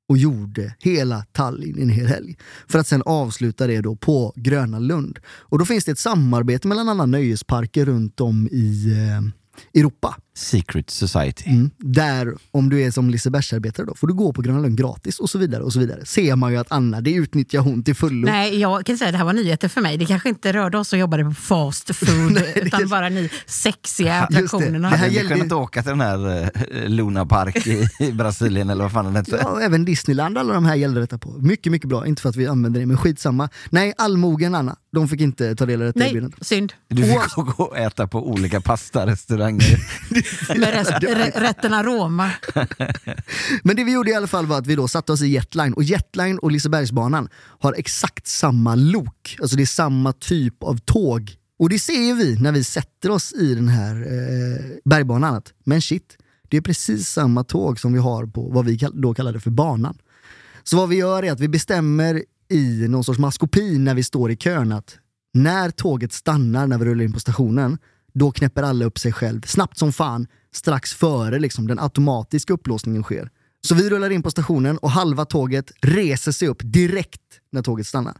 och 0.08 0.18
gjorde 0.18 0.74
hela 0.78 1.24
Tallinn 1.32 1.82
en 1.82 1.88
hel 1.88 2.06
helg. 2.06 2.36
För 2.68 2.78
att 2.78 2.86
sen 2.86 3.02
avsluta 3.06 3.66
det 3.66 3.80
då 3.80 3.96
på 3.96 4.32
Gröna 4.36 4.78
Lund. 4.78 5.18
Och 5.26 5.58
då 5.58 5.64
finns 5.64 5.84
det 5.84 5.92
ett 5.92 5.98
samarbete 5.98 6.68
mellan 6.68 6.88
alla 6.88 7.06
nöjesparker 7.06 7.84
runt 7.84 8.20
om 8.20 8.48
i 8.52 8.92
eh, 8.92 9.80
Europa. 9.80 10.16
Secret 10.34 10.90
Society. 10.90 11.50
Mm. 11.50 11.70
Där, 11.78 12.34
om 12.50 12.68
du 12.68 12.82
är 12.82 12.90
som 12.90 13.10
Lisebergsarbetare 13.10 13.86
då, 13.86 13.94
får 13.94 14.06
du 14.06 14.14
gå 14.14 14.32
på 14.32 14.42
Gröna 14.42 14.58
Lund 14.60 14.78
gratis 14.78 15.18
och 15.18 15.30
så 15.30 15.38
vidare. 15.38 15.62
och 15.62 15.72
så 15.72 15.78
vidare. 15.78 16.06
Ser 16.06 16.36
man 16.36 16.52
ju 16.52 16.58
att 16.58 16.66
Anna, 16.72 17.00
det 17.00 17.12
utnyttjar 17.12 17.60
hon 17.60 17.84
till 17.84 17.94
fullo. 17.94 18.26
Nej, 18.28 18.58
jag 18.60 18.86
kan 18.86 18.98
säga 18.98 19.08
att 19.08 19.12
det 19.14 19.18
här 19.18 19.24
var 19.24 19.32
nyheter 19.32 19.68
för 19.68 19.80
mig. 19.80 19.96
Det 19.98 20.06
kanske 20.06 20.28
inte 20.28 20.52
rörde 20.52 20.78
oss 20.78 20.88
som 20.88 20.98
jobbade 20.98 21.24
på 21.24 21.32
fast 21.34 21.96
food, 21.96 22.32
Nej, 22.32 22.52
utan 22.66 22.82
är- 22.82 22.86
bara 22.86 23.08
ni 23.08 23.30
sexiga 23.46 24.18
Just 24.20 24.30
det. 24.30 24.36
attraktionerna. 24.36 24.90
Det 24.90 24.96
här 24.96 25.08
gällde- 25.08 25.34
kunnat 25.34 25.52
åka 25.52 25.82
till 25.82 25.90
den 25.90 26.00
här 26.00 26.42
eh, 26.42 26.88
Luna 26.88 27.26
Park 27.26 27.66
i, 27.66 27.88
i 28.00 28.12
Brasilien 28.12 28.70
eller 28.70 28.82
vad 28.82 28.92
fan 28.92 29.04
den 29.04 29.16
hette? 29.16 29.38
Ja, 29.42 29.60
även 29.60 29.84
Disneyland, 29.84 30.38
alla 30.38 30.54
de 30.54 30.64
här 30.64 30.74
gällde 30.74 31.00
detta 31.00 31.18
på. 31.18 31.30
Mycket, 31.38 31.72
mycket 31.72 31.88
bra. 31.88 32.06
Inte 32.06 32.22
för 32.22 32.28
att 32.28 32.36
vi 32.36 32.46
använder 32.46 32.80
det, 32.80 32.86
men 32.86 32.96
skitsamma. 32.96 33.48
Nej, 33.70 33.94
allmogen 33.98 34.54
Anna, 34.54 34.76
de 34.92 35.08
fick 35.08 35.20
inte 35.20 35.54
ta 35.56 35.66
del 35.66 35.80
av 35.80 35.86
detta 35.86 35.98
Nej, 35.98 36.08
erbjudandet. 36.08 36.46
synd. 36.46 36.72
Du 36.88 37.02
fick 37.02 37.34
gå 37.34 37.64
och 37.64 37.78
äta 37.78 38.06
på 38.06 38.28
olika 38.30 38.60
pastarestauranger. 38.60 39.78
Med 40.56 40.70
rest, 40.70 40.92
rätten 41.34 41.74
aroma. 41.74 42.30
Men 43.62 43.76
det 43.76 43.84
vi 43.84 43.92
gjorde 43.92 44.10
i 44.10 44.14
alla 44.14 44.26
fall 44.26 44.46
var 44.46 44.58
att 44.58 44.66
vi 44.66 44.74
då 44.74 44.88
satte 44.88 45.12
oss 45.12 45.22
i 45.22 45.26
Jetline 45.26 45.72
och 45.72 45.82
Jetline 45.82 46.38
och 46.38 46.50
Lisebergsbanan 46.50 47.28
har 47.34 47.74
exakt 47.78 48.26
samma 48.26 48.74
lok. 48.74 49.36
Alltså 49.40 49.56
det 49.56 49.62
är 49.62 49.66
samma 49.66 50.12
typ 50.12 50.62
av 50.62 50.78
tåg. 50.78 51.36
Och 51.58 51.68
det 51.68 51.78
ser 51.78 52.14
vi 52.14 52.36
när 52.40 52.52
vi 52.52 52.64
sätter 52.64 53.10
oss 53.10 53.32
i 53.32 53.54
den 53.54 53.68
här 53.68 53.94
eh, 53.94 54.64
bergbanan. 54.84 55.42
Men 55.64 55.82
shit, 55.82 56.16
det 56.48 56.56
är 56.56 56.60
precis 56.60 57.08
samma 57.08 57.44
tåg 57.44 57.80
som 57.80 57.92
vi 57.92 57.98
har 57.98 58.26
på 58.26 58.48
vad 58.48 58.64
vi 58.64 58.78
då 58.92 59.14
kallade 59.14 59.40
för 59.40 59.50
banan. 59.50 59.98
Så 60.64 60.76
vad 60.76 60.88
vi 60.88 60.96
gör 60.96 61.22
är 61.22 61.32
att 61.32 61.40
vi 61.40 61.48
bestämmer 61.48 62.22
i 62.50 62.88
någon 62.88 63.04
sorts 63.04 63.18
maskopi 63.18 63.78
när 63.78 63.94
vi 63.94 64.02
står 64.04 64.30
i 64.30 64.36
kön 64.36 64.72
att 64.72 64.98
när 65.34 65.70
tåget 65.70 66.12
stannar 66.12 66.66
när 66.66 66.78
vi 66.78 66.84
rullar 66.84 67.04
in 67.04 67.12
på 67.12 67.20
stationen, 67.20 67.78
då 68.14 68.30
knäpper 68.30 68.62
alla 68.62 68.84
upp 68.84 68.98
sig 68.98 69.12
själv 69.12 69.40
snabbt 69.46 69.78
som 69.78 69.92
fan 69.92 70.26
strax 70.54 70.94
före 70.94 71.38
liksom, 71.38 71.66
den 71.66 71.78
automatiska 71.78 72.52
upplåsningen 72.52 73.02
sker. 73.02 73.30
Så 73.66 73.74
vi 73.74 73.90
rullar 73.90 74.10
in 74.10 74.22
på 74.22 74.30
stationen 74.30 74.78
och 74.78 74.90
halva 74.90 75.24
tåget 75.24 75.72
reser 75.80 76.32
sig 76.32 76.48
upp 76.48 76.58
direkt 76.62 77.20
när 77.52 77.62
tåget 77.62 77.86
stannar. 77.86 78.14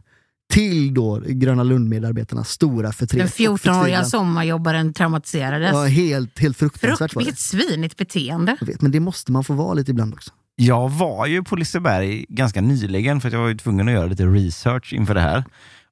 Till 0.53 0.93
då 0.93 1.21
Gröna 1.25 1.63
Lund-medarbetarnas 1.63 2.49
stora 2.49 2.91
förtret. 2.91 3.37
Den 3.37 3.51
och 3.51 3.59
14-åriga 3.59 3.77
förtvivlan. 3.77 4.05
sommarjobbaren 4.05 4.93
traumatiserades. 4.93 5.71
Ja, 5.73 5.85
helt, 5.85 6.39
helt 6.39 6.57
fruktansvärt 6.57 7.11
Frukt, 7.11 7.27
vilket 7.27 7.39
svinigt 7.39 7.97
beteende. 7.97 8.57
Jag 8.59 8.67
vet, 8.67 8.81
men 8.81 8.91
det 8.91 8.99
måste 8.99 9.31
man 9.31 9.43
få 9.43 9.53
vara 9.53 9.73
lite 9.73 9.91
ibland 9.91 10.13
också. 10.13 10.31
Jag 10.55 10.89
var 10.89 11.25
ju 11.25 11.43
på 11.43 11.55
Liseberg 11.55 12.25
ganska 12.29 12.61
nyligen 12.61 13.21
för 13.21 13.27
att 13.27 13.33
jag 13.33 13.41
var 13.41 13.47
ju 13.47 13.57
tvungen 13.57 13.87
att 13.87 13.93
göra 13.93 14.05
lite 14.05 14.25
research 14.25 14.93
inför 14.93 15.13
det 15.13 15.21
här. 15.21 15.43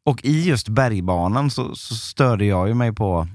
Och 0.06 0.26
i 0.26 0.42
just 0.42 0.70
bergbanan 0.70 1.52
så, 1.52 1.76
så 1.76 1.96
störde 1.96 2.46
jag 2.46 2.68
ju 2.68 2.74
mig 2.74 2.94
på, 2.94 3.28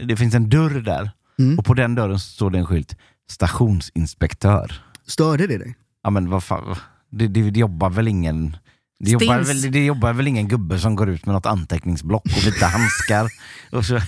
det 0.00 0.16
finns 0.16 0.34
en 0.34 0.48
dörr 0.48 0.80
där 0.80 1.10
Mm. 1.38 1.58
och 1.58 1.64
på 1.64 1.74
den 1.74 1.94
dörren 1.94 2.18
står 2.18 2.50
det 2.50 2.58
en 2.58 2.66
skylt 2.66 2.96
stationsinspektör. 3.30 4.72
Störde 5.06 5.46
det 5.46 5.58
dig? 5.58 5.74
Ja 6.02 6.10
men 6.10 6.30
vad 6.30 6.44
fan, 6.44 6.76
det, 7.10 7.28
det, 7.28 7.50
det 7.50 7.60
jobbar 7.60 7.90
väl 7.90 8.08
ingen 8.08 8.56
det 9.04 9.10
jobbar, 9.10 9.38
väl, 9.38 9.72
det 9.72 9.84
jobbar 9.84 10.12
väl 10.12 10.28
ingen 10.28 10.48
gubbe 10.48 10.78
som 10.78 10.96
går 10.96 11.10
ut 11.10 11.26
med 11.26 11.34
något 11.34 11.46
anteckningsblock 11.46 12.24
och 12.24 12.46
vita 12.46 12.66
handskar. 12.66 13.28
Och 13.78 13.84
så, 13.84 14.00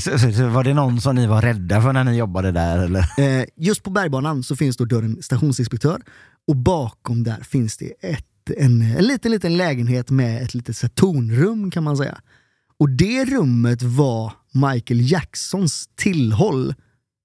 så, 0.00 0.18
så, 0.18 0.32
så 0.32 0.48
var 0.48 0.64
det 0.64 0.74
någon 0.74 1.00
som 1.00 1.16
ni 1.16 1.26
var 1.26 1.42
rädda 1.42 1.82
för 1.82 1.92
när 1.92 2.04
ni 2.04 2.16
jobbade 2.16 2.52
där 2.52 2.78
eller? 2.78 3.04
Eh, 3.18 3.44
just 3.56 3.82
på 3.82 3.90
bergbanan 3.90 4.42
så 4.42 4.56
finns 4.56 4.76
då 4.76 4.84
dörren 4.84 5.22
stationsinspektör 5.22 6.02
och 6.48 6.56
bakom 6.56 7.24
där 7.24 7.40
finns 7.40 7.76
det 7.76 7.92
ett, 8.00 8.50
en, 8.56 8.82
en 8.82 9.04
liten, 9.04 9.30
liten 9.32 9.56
lägenhet 9.56 10.10
med 10.10 10.42
ett 10.42 10.54
litet 10.54 10.94
tonrum 10.94 11.70
kan 11.70 11.84
man 11.84 11.96
säga. 11.96 12.18
Och 12.78 12.90
det 12.90 13.24
rummet 13.24 13.82
var 13.82 14.32
Michael 14.52 15.10
Jacksons 15.10 15.88
tillhåll 15.94 16.74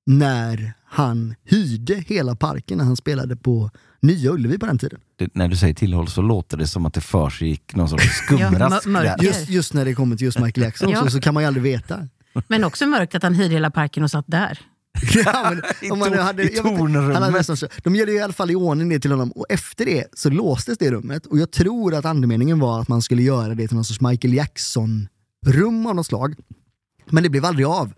när 0.05 0.73
han 0.85 1.35
hyrde 1.45 1.95
hela 2.07 2.35
parken 2.35 2.77
när 2.77 2.85
han 2.85 2.95
spelade 2.95 3.35
på 3.35 3.69
Nya 4.01 4.31
Ullevi 4.31 4.57
på 4.57 4.65
den 4.65 4.77
tiden. 4.77 4.99
Det, 5.15 5.35
när 5.35 5.47
du 5.47 5.55
säger 5.55 5.73
tillhåll 5.73 6.07
så 6.07 6.21
låter 6.21 6.57
det 6.57 6.67
som 6.67 6.85
att 6.85 6.93
det 6.93 7.01
försiggick 7.01 7.75
någon 7.75 7.89
sorts 7.89 8.03
skumrask 8.25 8.87
Ja. 8.87 9.15
Just, 9.21 9.49
just 9.49 9.73
när 9.73 9.85
det 9.85 9.93
kommer 9.93 10.15
till 10.15 10.25
just 10.25 10.39
Michael 10.39 10.63
Jackson 10.65 10.89
Ja. 10.89 11.03
så, 11.03 11.09
så 11.09 11.21
kan 11.21 11.33
man 11.33 11.43
ju 11.43 11.47
aldrig 11.47 11.63
veta. 11.63 12.07
Men 12.47 12.63
också 12.63 12.85
mörkt 12.85 13.15
att 13.15 13.23
han 13.23 13.33
hyrde 13.33 13.53
hela 13.53 13.71
parken 13.71 14.03
och 14.03 14.11
satt 14.11 14.25
där. 14.27 14.59
Ja, 15.25 15.51
men 15.51 15.61
om 15.91 15.99
man 15.99 16.13
hade, 16.13 16.43
i 16.43 16.47
tornrummet. 16.47 17.83
De 17.83 17.95
gjorde 17.95 18.11
ju 18.11 18.17
i 18.17 18.21
alla 18.21 18.33
fall 18.33 18.51
i 18.51 18.55
ordning 18.55 18.89
det 18.89 18.99
till 18.99 19.11
honom 19.11 19.31
och 19.31 19.45
efter 19.49 19.85
det 19.85 20.07
så 20.13 20.29
låstes 20.29 20.77
det 20.77 20.91
rummet 20.91 21.25
och 21.25 21.39
jag 21.39 21.51
tror 21.51 21.93
att 21.93 22.05
andemeningen 22.05 22.59
var 22.59 22.81
att 22.81 22.87
man 22.87 23.01
skulle 23.01 23.21
göra 23.21 23.55
det 23.55 23.67
till 23.67 23.75
någon 23.75 23.85
sorts 23.85 24.01
Michael 24.01 24.33
Jackson-rum 25.45 25.85
av 25.85 25.95
något 25.95 26.05
slag. 26.05 26.35
Men 27.09 27.23
det 27.23 27.29
blev 27.29 27.45
aldrig 27.45 27.65
av. 27.65 27.93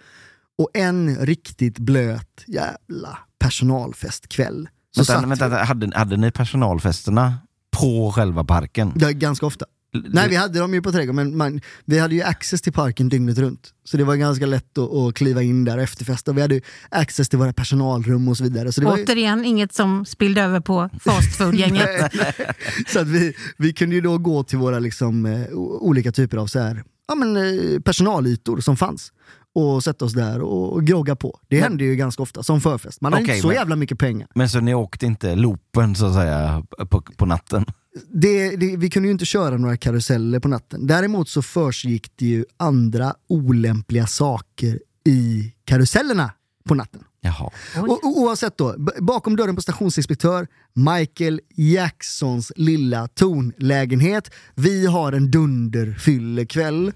Och 0.57 0.69
en 0.73 1.15
riktigt 1.15 1.79
blöt 1.79 2.43
jävla 2.47 3.19
personalfestkväll. 3.39 4.69
Så 4.95 4.99
Vänta, 4.99 5.13
satt 5.13 5.41
vänta, 5.41 5.63
hade, 5.63 5.97
hade 5.97 6.17
ni 6.17 6.31
personalfesterna 6.31 7.33
på 7.71 8.11
själva 8.11 8.43
parken? 8.43 8.93
ja, 8.95 9.09
ganska 9.11 9.45
ofta. 9.45 9.65
Nej 10.09 10.29
vi 10.29 10.35
hade 10.35 10.59
dem 10.59 10.73
ju 10.73 10.81
på 10.81 10.91
trädgården 10.91 11.15
men 11.15 11.37
man, 11.37 11.61
vi 11.85 11.99
hade 11.99 12.15
ju 12.15 12.21
access 12.21 12.61
till 12.61 12.73
parken 12.73 13.09
dygnet 13.09 13.37
runt. 13.37 13.73
Så 13.83 13.97
det 13.97 14.03
var 14.03 14.15
ganska 14.15 14.45
lätt 14.45 14.77
att, 14.77 14.93
att 14.93 15.15
kliva 15.15 15.41
in 15.41 15.65
där 15.65 15.77
och 15.77 15.83
efterfesta. 15.83 16.33
Vi 16.33 16.41
hade 16.41 16.55
ju 16.55 16.61
access 16.89 17.29
till 17.29 17.39
våra 17.39 17.53
personalrum 17.53 18.27
och 18.27 18.37
så 18.37 18.43
vidare. 18.43 18.71
Så 18.71 18.81
det 18.81 18.87
var 18.87 18.97
ju, 18.97 19.03
Återigen, 19.03 19.45
inget 19.45 19.73
som 19.73 20.05
spillde 20.05 20.41
över 20.41 20.59
på 20.59 20.89
fast 20.99 21.35
food-gänget. 21.35 21.85
Nej, 21.85 22.09
nej. 22.37 22.55
Så 22.87 22.99
att 22.99 23.07
vi, 23.07 23.33
vi 23.57 23.73
kunde 23.73 23.95
ju 23.95 24.01
då 24.01 24.17
gå 24.17 24.43
till 24.43 24.57
våra 24.57 24.79
liksom, 24.79 25.25
eh, 25.25 25.53
olika 25.57 26.11
typer 26.11 26.37
av 26.37 26.47
så 26.47 26.59
här, 26.59 26.83
ja, 27.07 27.15
men, 27.15 27.37
eh, 27.37 27.79
personalytor 27.79 28.59
som 28.59 28.77
fanns 28.77 29.11
och 29.55 29.83
sätta 29.83 30.05
oss 30.05 30.13
där 30.13 30.41
och, 30.41 30.83
grogga 30.83 31.15
på. 31.15 31.39
Det 31.47 31.61
hände 31.61 31.83
ju 31.83 31.95
ganska 31.95 32.23
ofta 32.23 32.43
som 32.43 32.61
förfest. 32.61 33.01
Man 33.01 33.13
hade 33.13 33.23
Okej, 33.25 33.35
inte 33.35 33.41
så 33.41 33.47
men- 33.47 33.55
jävla 33.57 33.75
mycket 33.75 33.99
pengar. 33.99 34.27
Men 34.35 34.49
så 34.49 34.59
ni 34.59 34.73
åkte 34.73 35.05
inte 35.05 35.35
loopen 35.35 35.95
så 35.95 36.05
att 36.05 36.13
säga 36.13 36.63
på, 36.89 37.01
på 37.01 37.25
natten? 37.25 37.65
Det, 38.13 38.55
det, 38.55 38.77
vi 38.77 38.89
kunde 38.89 39.07
ju 39.07 39.11
inte 39.11 39.25
köra 39.25 39.57
några 39.57 39.77
karuseller 39.77 40.39
på 40.39 40.47
natten. 40.47 40.87
Däremot 40.87 41.29
så 41.29 41.41
försiggick 41.41 42.11
det 42.15 42.25
ju 42.25 42.45
andra 42.57 43.13
olämpliga 43.29 44.07
saker 44.07 44.79
i 45.05 45.53
karusellerna 45.65 46.31
på 46.67 46.75
natten. 46.75 47.03
Jaha. 47.25 47.51
Och, 47.77 47.89
och, 47.89 48.17
oavsett 48.17 48.57
då, 48.57 48.75
bakom 49.01 49.35
dörren 49.35 49.55
på 49.55 49.61
stationsinspektör, 49.61 50.47
Michael 50.73 51.41
Jacksons 51.55 52.51
lilla 52.55 53.07
tonlägenhet. 53.07 54.31
Vi 54.55 54.85
har 54.85 55.13
en 55.13 55.31
dunderfyllekväll 55.31 56.91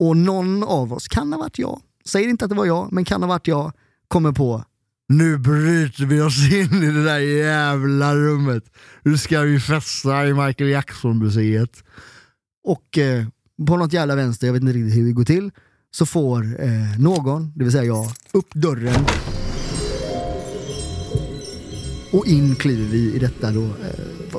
och 0.00 0.16
någon 0.16 0.62
av 0.62 0.92
oss, 0.92 1.08
kan 1.08 1.32
ha 1.32 1.40
varit 1.40 1.58
jag, 1.58 1.80
säger 2.04 2.28
inte 2.28 2.44
att 2.44 2.48
det 2.48 2.56
var 2.56 2.66
jag, 2.66 2.92
men 2.92 3.04
kan 3.04 3.22
ha 3.22 3.28
varit 3.28 3.46
jag, 3.46 3.72
kommer 4.08 4.32
på 4.32 4.64
nu 5.10 5.38
bryter 5.38 6.06
vi 6.06 6.20
oss 6.20 6.52
in 6.52 6.82
i 6.82 6.90
det 6.90 7.04
där 7.04 7.18
jävla 7.18 8.14
rummet. 8.14 8.64
Nu 9.02 9.18
ska 9.18 9.40
vi 9.40 9.60
festa 9.60 10.26
i 10.26 10.34
Michael 10.34 10.70
Jackson-museet. 10.70 11.84
Och 12.64 12.98
eh, 12.98 13.26
på 13.66 13.76
något 13.76 13.92
jävla 13.92 14.14
vänster, 14.14 14.46
jag 14.46 14.54
vet 14.54 14.62
inte 14.62 14.72
riktigt 14.72 14.98
hur 14.98 15.06
det 15.06 15.12
går 15.12 15.24
till, 15.24 15.50
så 15.90 16.06
får 16.06 16.62
eh, 16.62 16.98
någon, 16.98 17.52
det 17.54 17.64
vill 17.64 17.72
säga 17.72 17.84
jag, 17.84 18.12
upp 18.32 18.54
dörren 18.54 19.04
och 22.12 22.26
in 22.26 22.56
kliver 22.56 22.84
vi 22.86 23.14
i 23.14 23.18
detta 23.18 23.50
då, 23.50 23.62
eh, 23.62 23.70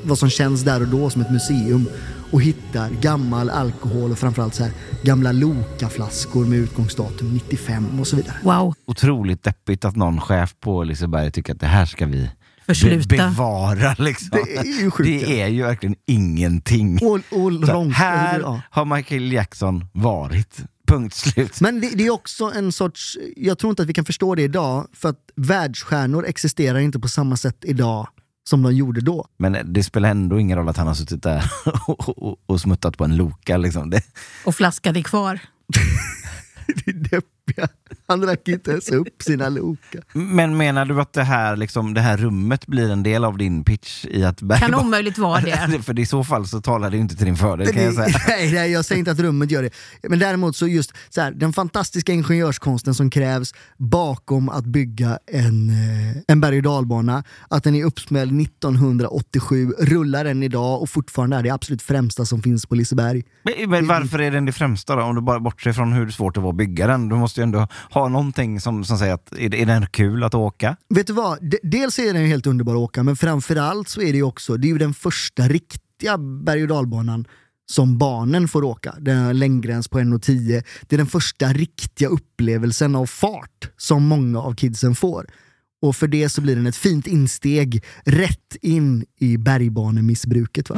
vad- 0.04 0.18
som 0.18 0.30
känns 0.30 0.62
där 0.64 0.82
och 0.82 0.88
då 0.88 1.10
som 1.10 1.22
ett 1.22 1.32
museum. 1.32 1.86
och 2.34 2.42
hittar 2.42 2.90
gammal 2.90 3.50
alkohol 3.50 4.12
och 4.12 4.20
framförallt 4.20 4.56
så 4.56 4.64
här 4.64 4.72
gamla 5.04 5.32
Loka-flaskor 5.32 6.46
med 6.46 6.60
utgångsdatum 6.60 7.34
95 7.34 8.00
och 8.00 8.08
så 8.08 8.16
vidare. 8.16 8.36
Wow. 8.44 8.74
Otroligt 8.86 9.44
deppigt 9.44 9.86
att 9.86 9.96
någon 9.96 10.22
chef 10.22 10.56
på 10.60 10.84
Liseberg 10.84 11.32
tycker 11.32 11.54
att 11.54 11.60
det 11.60 11.68
här 11.68 11.86
ska 11.86 12.06
vi 12.06 12.30
Försluta. 12.66 13.08
be 13.10 13.18
bevara. 13.18 13.96
Liksom. 13.98 14.30
Det 14.46 14.58
är 14.58 14.82
ju 14.82 14.92
sjukt. 14.92 15.08
Det 15.28 15.42
är 15.42 15.48
ju 15.48 15.64
verkligen 15.64 15.96
ingenting. 16.08 17.00
Och, 17.02 17.14
och 17.16 17.22
Så 17.32 17.50
långt, 17.50 17.96
här 17.96 18.40
ja. 18.40 18.62
har 18.70 18.86
Michael 18.96 19.32
Jackson 19.32 19.86
varit. 19.94 20.58
Punkt 20.92 21.16
slut. 21.16 21.62
Men 21.62 21.82
det, 21.82 21.90
det 21.90 22.06
är 22.06 22.10
också 22.10 22.52
en 22.56 22.72
sorts, 22.72 23.18
jag 23.36 23.58
tror 23.58 23.70
inte 23.70 23.82
att 23.82 23.90
vi 23.90 23.94
kan 23.94 24.06
förstå 24.06 24.36
det 24.36 24.42
idag, 24.42 24.88
för 24.94 25.10
att 25.10 25.32
världsstjärnor 25.36 26.26
existerar 26.26 26.80
inte 26.80 27.00
på 27.00 27.08
samma 27.08 27.38
sätt 27.38 27.58
idag 27.62 28.08
som 28.50 28.64
de 28.64 28.76
gjorde 28.76 29.02
då. 29.02 29.26
Men 29.38 29.74
det 29.74 29.84
spelar 29.84 30.10
ändå 30.10 30.40
ingen 30.40 30.58
roll 30.58 30.70
att 30.70 30.78
han 30.78 30.88
har 30.88 30.94
suttit 30.94 31.24
där 31.24 31.52
och, 31.88 32.24
och, 32.24 32.40
och 32.46 32.62
smuttat 32.62 32.98
på 32.98 33.04
en 33.04 33.16
Loka. 33.16 33.58
Liksom. 33.58 33.90
Det, 33.90 34.04
Och 34.46 34.56
flaskan 34.56 34.96
är 34.96 35.02
kvar. 35.02 35.40
Det 36.86 37.14
är. 37.14 37.22
Han 38.12 38.20
drack 38.20 38.48
inte 38.48 38.72
ens 38.72 38.90
upp 38.90 39.22
sina 39.22 39.50
Loka. 39.50 40.00
men 40.14 40.58
menar 40.58 40.86
du 40.86 41.02
att 41.02 41.14
det 41.14 41.24
här, 41.24 41.56
liksom, 41.56 41.94
det 41.94 42.02
här 42.02 42.18
rummet 42.18 42.68
blir 42.68 42.90
en 42.92 43.04
del 43.04 43.24
av 43.26 43.38
din 43.38 43.64
pitch 43.64 44.06
i 44.06 44.24
att 44.24 44.40
Kan 44.40 44.48
Bergman... 44.48 44.86
omöjligt 44.86 45.18
vara 45.18 45.42
det. 45.42 45.82
För 45.84 46.00
i 46.00 46.06
så 46.06 46.24
fall 46.24 46.48
så 46.48 46.62
talar 46.62 46.90
det 46.90 46.98
inte 46.98 47.16
till 47.16 47.26
din 47.26 47.36
fördel 47.36 47.68
kan 47.68 47.84
jag 47.84 47.94
säga. 47.94 48.08
nej, 48.28 48.54
nej, 48.54 48.72
jag 48.72 48.86
säger 48.86 49.00
inte 49.00 49.12
att 49.12 49.20
rummet 49.20 49.52
gör 49.52 49.64
det. 49.64 49.70
Men 50.10 50.20
däremot 50.20 50.56
så 50.56 50.68
just 50.68 50.94
så 51.10 51.22
här, 51.22 51.32
den 51.32 51.54
fantastiska 51.54 52.12
ingenjörskonsten 52.12 52.94
som 52.96 53.10
krävs 53.10 53.54
bakom 53.78 54.50
att 54.50 54.66
bygga 54.66 55.20
en, 55.32 55.70
eh, 55.70 56.18
en 56.28 56.42
berg 56.42 56.58
och 56.58 56.64
dalbana, 56.64 57.24
att 57.50 57.64
den 57.64 57.76
är 57.76 57.84
uppsmälld 57.86 58.42
1987, 58.42 59.74
rullar 59.80 60.26
än 60.26 60.44
idag 60.44 60.82
och 60.82 60.90
fortfarande 60.90 61.36
är 61.38 61.44
det 61.44 61.50
absolut 61.50 61.82
främsta 61.82 62.26
som 62.26 62.42
finns 62.42 62.66
på 62.66 62.76
Liseberg. 62.76 63.24
Men, 63.44 63.70
men 63.70 63.88
varför 63.88 64.22
är 64.22 64.32
den 64.32 64.46
det 64.46 64.52
främsta 64.52 64.96
då? 64.96 65.02
Om 65.02 65.16
du 65.16 65.22
bara 65.22 65.40
bortser 65.40 65.74
från 65.74 65.94
hur 65.94 66.10
svårt 66.10 66.36
det 66.36 66.42
var 66.42 66.50
att 66.50 66.56
bygga 66.56 66.88
den. 66.88 67.10
Du 67.10 67.16
måste 67.16 67.42
ju 67.42 67.44
ändå 67.44 67.68
ha 67.92 68.01
någonting 68.10 68.60
som, 68.62 68.84
som 68.86 68.98
säger 68.98 69.14
att 69.14 69.32
är, 69.38 69.56
är 69.56 69.66
den 69.66 69.88
kul 69.88 70.24
att 70.24 70.34
åka? 70.36 70.76
Vet 70.90 71.08
du 71.08 71.14
vad? 71.14 71.50
D- 71.52 71.58
dels 71.64 72.00
är 72.00 72.14
den 72.14 72.26
helt 72.26 72.48
underbar 72.48 72.74
att 72.74 72.80
åka, 72.80 73.04
men 73.04 73.16
framförallt 73.16 73.90
så 73.90 74.02
är 74.02 74.12
det 74.12 74.18
ju 74.18 74.24
också, 74.24 74.58
det 74.58 74.68
är 74.68 74.70
ju 74.70 74.78
den 74.78 74.94
första 74.94 75.48
riktiga 75.48 76.18
berg 76.18 76.62
och 76.62 76.68
dalbanan 76.68 77.26
som 77.72 77.98
barnen 77.98 78.48
får 78.48 78.64
åka. 78.64 78.96
Den 79.00 79.18
har 79.18 79.30
en 79.30 79.40
längdgräns 79.40 79.88
på 79.88 80.00
1,10. 80.00 80.64
Det 80.88 80.96
är 80.96 80.98
den 80.98 81.08
första 81.08 81.48
riktiga 81.54 82.08
upplevelsen 82.10 82.96
av 82.96 83.06
fart 83.06 83.70
som 83.78 84.04
många 84.08 84.40
av 84.40 84.56
kidsen 84.56 84.96
får. 84.96 85.28
Och 85.82 85.96
för 85.96 86.08
det 86.08 86.30
så 86.30 86.42
blir 86.42 86.56
den 86.56 86.68
ett 86.68 86.76
fint 86.76 87.08
insteg 87.08 87.84
rätt 88.06 88.56
in 88.62 89.06
i 89.20 89.38
bergbanemissbruket. 89.38 90.70
Va? 90.70 90.78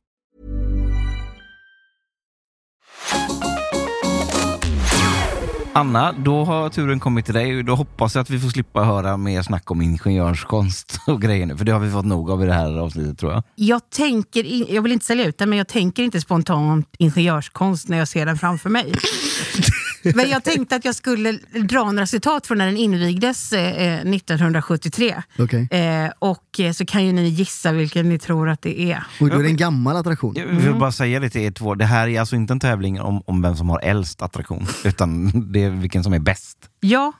Anna, 5.73 6.11
då 6.11 6.43
har 6.43 6.69
turen 6.69 6.99
kommit 6.99 7.25
till 7.25 7.33
dig 7.33 7.57
och 7.57 7.65
då 7.65 7.75
hoppas 7.75 8.15
jag 8.15 8.21
att 8.21 8.29
vi 8.29 8.39
får 8.39 8.49
slippa 8.49 8.83
höra 8.83 9.17
mer 9.17 9.41
snack 9.41 9.71
om 9.71 9.81
ingenjörskonst 9.81 10.99
och 11.07 11.21
grejer 11.21 11.45
nu, 11.45 11.57
för 11.57 11.65
det 11.65 11.71
har 11.71 11.79
vi 11.79 11.91
fått 11.91 12.05
nog 12.05 12.31
av 12.31 12.43
i 12.43 12.45
det 12.45 12.53
här 12.53 12.79
avsnittet 12.79 13.19
tror 13.19 13.31
jag. 13.31 13.43
Jag, 13.55 13.89
tänker, 13.89 14.43
in- 14.43 14.65
jag 14.69 14.81
vill 14.81 14.91
inte 14.91 15.05
sälja 15.05 15.25
ut 15.25 15.37
den, 15.37 15.49
men 15.49 15.57
jag 15.57 15.67
tänker 15.67 16.03
inte 16.03 16.21
spontant 16.21 16.87
ingenjörskonst 16.97 17.87
när 17.89 17.97
jag 17.97 18.07
ser 18.07 18.25
den 18.25 18.37
framför 18.37 18.69
mig. 18.69 18.93
men 20.03 20.29
jag 20.29 20.43
tänkte 20.43 20.75
att 20.75 20.85
jag 20.85 20.95
skulle 20.95 21.31
dra 21.63 21.91
några 21.91 22.07
citat 22.07 22.47
från 22.47 22.57
när 22.57 22.65
den 22.65 22.77
invigdes 22.77 23.53
eh, 23.53 23.99
1973. 23.99 25.23
Okej. 25.39 25.67
Eh, 25.71 26.11
och 26.19 26.59
eh, 26.59 26.71
så 26.71 26.85
kan 26.85 27.05
ju 27.05 27.11
ni 27.11 27.27
gissa 27.27 27.71
vilken 27.71 28.09
ni 28.09 28.19
tror 28.19 28.49
att 28.49 28.61
det 28.61 28.91
är. 28.91 29.03
Och 29.19 29.29
då 29.29 29.39
är 29.39 29.43
det 29.43 29.49
en 29.49 29.57
gammal 29.57 29.95
attraktion. 29.95 30.33
Jag 30.35 30.45
vill 30.45 30.75
bara 30.75 30.91
säga 30.91 31.19
det 31.19 31.29
till 31.29 31.41
er 31.41 31.51
två, 31.51 31.75
det 31.75 31.85
här 31.85 32.07
är 32.07 32.19
alltså 32.19 32.35
inte 32.35 32.53
en 32.53 32.59
tävling 32.59 33.01
om, 33.01 33.23
om 33.25 33.41
vem 33.41 33.55
som 33.55 33.69
har 33.69 33.79
äldst 33.79 34.21
attraktion, 34.21 34.67
utan 34.83 35.31
det 35.51 35.63
är 35.63 35.69
vilken 35.69 36.03
som 36.03 36.13
är 36.13 36.19
bäst. 36.19 36.57
Ja, 36.79 37.13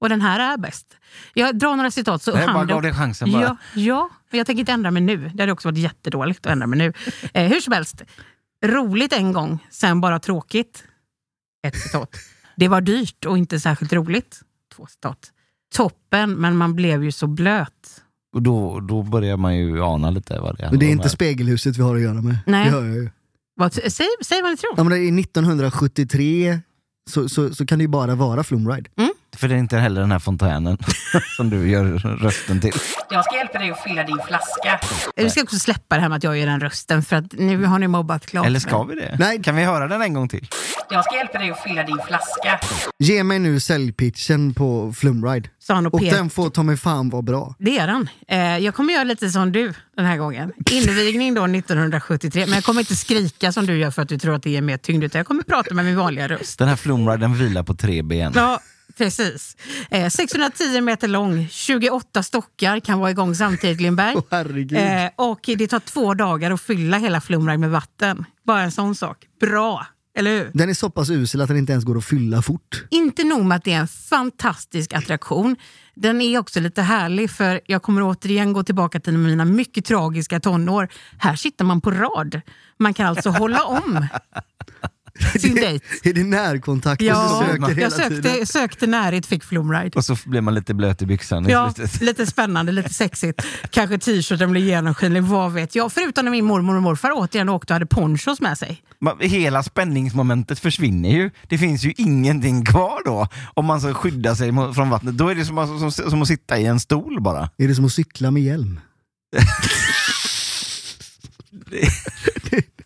och 0.00 0.08
den 0.08 0.20
här 0.20 0.52
är 0.52 0.56
bäst. 0.56 0.86
Jag 1.34 1.58
drar 1.58 1.76
några 1.76 1.90
citat. 1.90 2.22
Så 2.22 2.34
Nej, 2.34 2.46
bara 2.46 2.52
hand 2.52 2.68
gav 2.68 2.82
dig 2.82 2.92
chansen 2.92 3.32
bara. 3.32 3.42
Ja, 3.42 3.56
ja, 3.74 4.10
men 4.30 4.38
jag 4.38 4.46
tänker 4.46 4.60
inte 4.60 4.72
ändra 4.72 4.90
mig 4.90 5.02
nu. 5.02 5.30
Det 5.34 5.42
hade 5.42 5.52
också 5.52 5.68
varit 5.68 5.78
jättedåligt 5.78 6.46
att 6.46 6.52
ändra 6.52 6.66
mig 6.66 6.78
nu. 6.78 6.92
Eh, 7.34 7.48
hur 7.48 7.60
som 7.60 7.72
helst, 7.72 8.02
roligt 8.64 9.12
en 9.12 9.32
gång, 9.32 9.66
sen 9.70 10.00
bara 10.00 10.18
tråkigt. 10.18 10.84
Ett 11.62 11.76
citat. 11.76 12.16
Det 12.56 12.68
var 12.68 12.80
dyrt 12.80 13.24
och 13.24 13.38
inte 13.38 13.60
särskilt 13.60 13.92
roligt. 13.92 14.40
Två 14.76 14.86
citat. 14.86 15.32
Toppen, 15.74 16.32
men 16.32 16.56
man 16.56 16.74
blev 16.74 17.04
ju 17.04 17.12
så 17.12 17.26
blöt. 17.26 18.02
Och 18.32 18.42
då, 18.42 18.80
då 18.80 19.02
börjar 19.02 19.36
man 19.36 19.56
ju 19.56 19.82
ana 19.82 20.10
lite 20.10 20.40
vad 20.40 20.56
det 20.56 20.68
Men 20.70 20.78
det 20.78 20.86
är 20.86 20.90
inte 20.90 21.08
spegelhuset 21.08 21.76
vi 21.76 21.82
har 21.82 21.96
att 21.96 22.02
göra 22.02 22.22
med. 22.22 22.38
Nej. 22.46 22.64
Det 22.64 22.70
hör 22.70 22.84
jag 22.84 22.94
ju. 22.94 23.10
Vad, 23.54 23.72
säg, 23.72 24.06
säg 24.24 24.42
vad 24.42 24.50
ni 24.50 24.56
tror. 24.56 24.74
Ja, 24.76 24.84
men 24.84 24.90
det 24.90 24.98
är 24.98 25.20
1973 25.20 26.60
så, 27.10 27.28
så, 27.28 27.54
så 27.54 27.66
kan 27.66 27.78
det 27.78 27.82
ju 27.82 27.88
bara 27.88 28.14
vara 28.14 28.44
Flumride. 28.44 28.90
För 29.40 29.48
det 29.48 29.54
är 29.54 29.58
inte 29.58 29.76
heller 29.76 30.00
den 30.00 30.12
här 30.12 30.18
fontänen 30.18 30.78
som 31.36 31.50
du 31.50 31.70
gör 31.70 31.84
rösten 32.18 32.60
till. 32.60 32.72
Jag 33.10 33.24
ska 33.24 33.36
hjälpa 33.36 33.58
dig 33.58 33.70
att 33.70 33.82
fylla 33.82 34.02
din 34.04 34.18
flaska. 34.26 34.80
Vi 35.16 35.30
ska 35.30 35.42
också 35.42 35.58
släppa 35.58 35.94
det 35.96 36.00
här 36.02 36.08
med 36.08 36.16
att 36.16 36.24
jag 36.24 36.38
gör 36.38 36.46
den 36.46 36.60
rösten, 36.60 37.02
för 37.02 37.16
att 37.16 37.32
nu 37.32 37.64
har 37.64 37.78
ni 37.78 37.88
mobbat 37.88 38.26
klart. 38.26 38.46
Eller 38.46 38.60
ska 38.60 38.82
vi 38.82 38.94
det? 38.94 39.16
Nej. 39.18 39.42
Kan 39.42 39.56
vi 39.56 39.64
höra 39.64 39.88
den 39.88 40.02
en 40.02 40.14
gång 40.14 40.28
till? 40.28 40.48
Jag 40.90 41.04
ska 41.04 41.16
hjälpa 41.16 41.38
dig 41.38 41.50
att 41.50 41.62
fylla 41.62 41.82
din 41.82 41.98
flaska. 42.06 42.60
Ge 42.98 43.24
mig 43.24 43.38
nu 43.38 43.60
säljpitchen 43.60 44.54
på 44.54 44.92
Flumride. 44.92 45.48
Sa 45.58 45.74
han 45.74 45.86
och, 45.86 45.94
Och 45.94 46.00
pek. 46.00 46.12
den 46.12 46.30
får 46.30 46.50
ta 46.50 46.62
mig 46.62 46.76
fan 46.76 47.10
vara 47.10 47.22
bra. 47.22 47.54
Det 47.58 47.78
är 47.78 47.86
den. 47.86 48.08
Eh, 48.28 48.58
jag 48.58 48.74
kommer 48.74 48.92
göra 48.94 49.04
lite 49.04 49.30
som 49.30 49.52
du 49.52 49.72
den 49.96 50.06
här 50.06 50.16
gången. 50.16 50.52
Invigning 50.70 51.34
då 51.34 51.44
1973, 51.44 52.44
men 52.46 52.54
jag 52.54 52.64
kommer 52.64 52.80
inte 52.80 52.96
skrika 52.96 53.52
som 53.52 53.66
du 53.66 53.78
gör 53.78 53.90
för 53.90 54.02
att 54.02 54.08
du 54.08 54.18
tror 54.18 54.34
att 54.34 54.42
det 54.42 54.50
ger 54.50 54.62
mer 54.62 54.76
tyngd, 54.76 55.04
utan 55.04 55.18
jag 55.18 55.26
kommer 55.26 55.42
prata 55.42 55.74
med 55.74 55.84
min 55.84 55.96
vanliga 55.96 56.28
röst. 56.28 56.58
Den 56.58 56.68
här 56.68 56.76
flumriden 56.76 57.34
vilar 57.34 57.62
på 57.62 57.74
tre 57.74 58.02
ben. 58.02 58.32
Ja, 58.36 58.60
precis. 59.00 59.56
Eh, 59.90 60.08
610 60.08 60.80
meter 60.80 61.08
lång, 61.08 61.48
28 61.50 62.22
stockar 62.22 62.80
kan 62.80 62.98
vara 62.98 63.10
igång 63.10 63.34
samtidigt. 63.34 64.00
Åh, 64.14 64.22
herregud. 64.30 64.78
Eh, 64.78 65.10
och 65.16 65.40
det 65.42 65.66
tar 65.66 65.80
två 65.80 66.14
dagar 66.14 66.50
att 66.50 66.60
fylla 66.60 66.98
hela 66.98 67.20
Flumride 67.20 67.58
med 67.58 67.70
vatten. 67.70 68.24
Bara 68.46 68.62
en 68.62 68.70
sån 68.70 68.94
sak. 68.94 69.16
Bra, 69.40 69.86
eller 70.16 70.30
hur? 70.30 70.50
Den 70.54 70.68
är 70.68 70.74
så 70.74 70.90
pass 70.90 71.10
usel 71.10 71.40
att 71.40 71.48
den 71.48 71.56
inte 71.56 71.72
ens 71.72 71.84
går 71.84 71.98
att 71.98 72.04
fylla 72.04 72.42
fort. 72.42 72.84
Inte 72.90 73.24
nog 73.24 73.44
med 73.44 73.56
att 73.56 73.64
det 73.64 73.72
är 73.72 73.80
en 73.80 73.88
fantastisk 73.88 74.92
attraktion. 74.92 75.56
Den 75.94 76.20
är 76.20 76.38
också 76.38 76.60
lite 76.60 76.82
härlig 76.82 77.30
för 77.30 77.60
jag 77.66 77.82
kommer 77.82 78.02
återigen 78.02 78.52
gå 78.52 78.62
tillbaka 78.62 79.00
till 79.00 79.18
mina 79.18 79.44
mycket 79.44 79.84
tragiska 79.84 80.40
tonår. 80.40 80.88
Här 81.18 81.36
sitter 81.36 81.64
man 81.64 81.80
på 81.80 81.90
rad. 81.90 82.40
Man 82.78 82.94
kan 82.94 83.06
alltså 83.06 83.30
hålla 83.30 83.64
om. 83.64 84.06
sin 85.40 85.54
dejt. 85.54 85.84
Är 86.04 86.12
det 86.12 86.24
närkontakt 86.24 87.02
Ja, 87.02 87.40
du 87.42 87.46
söker 87.46 87.74
hela 87.74 87.80
jag 87.80 87.92
sökte, 87.92 88.46
sökte 88.46 88.86
närhet, 88.86 89.26
fick 89.26 89.44
flumride. 89.44 89.90
Och 89.96 90.04
så 90.04 90.16
blir 90.24 90.40
man 90.40 90.54
lite 90.54 90.74
blöt 90.74 91.02
i 91.02 91.06
byxan 91.06 91.46
Ja, 91.48 91.74
lite 92.00 92.26
spännande, 92.26 92.72
lite 92.72 92.94
sexigt. 92.94 93.42
Kanske 93.70 93.98
t-shirten 93.98 94.50
blir 94.50 94.62
genomskinlig, 94.62 95.22
vad 95.22 95.52
vet 95.52 95.74
jag. 95.74 95.92
Förutom 95.92 96.24
när 96.24 96.32
min 96.32 96.44
mormor 96.44 96.76
och 96.76 96.82
morfar 96.82 97.10
återigen 97.14 97.48
åkte 97.48 97.72
och 97.72 97.74
hade 97.74 97.86
ponchos 97.86 98.40
med 98.40 98.58
sig. 98.58 98.82
Man- 99.00 99.16
Hela 99.20 99.62
spänningsmomentet 99.62 100.58
försvinner 100.58 101.08
ju. 101.10 101.30
Det 101.48 101.58
finns 101.58 101.84
ju 101.84 101.92
ingenting 101.96 102.64
kvar 102.64 102.98
då. 103.04 103.28
Om 103.54 103.64
man 103.64 103.80
ska 103.80 103.94
skydda 103.94 104.36
sig 104.36 104.52
från 104.74 104.90
vattnet. 104.90 105.18
Då 105.18 105.28
är 105.28 105.34
det 105.34 105.44
som, 105.44 105.58
att- 105.58 105.92
som, 105.94 106.10
som 106.10 106.22
att 106.22 106.28
sitta 106.28 106.58
i 106.58 106.66
en 106.66 106.80
stol 106.80 107.20
bara. 107.20 107.50
Är 107.58 107.68
det 107.68 107.74
som 107.74 107.84
att 107.84 107.92
cykla 107.92 108.30
med 108.30 108.42
hjälm? 108.42 108.80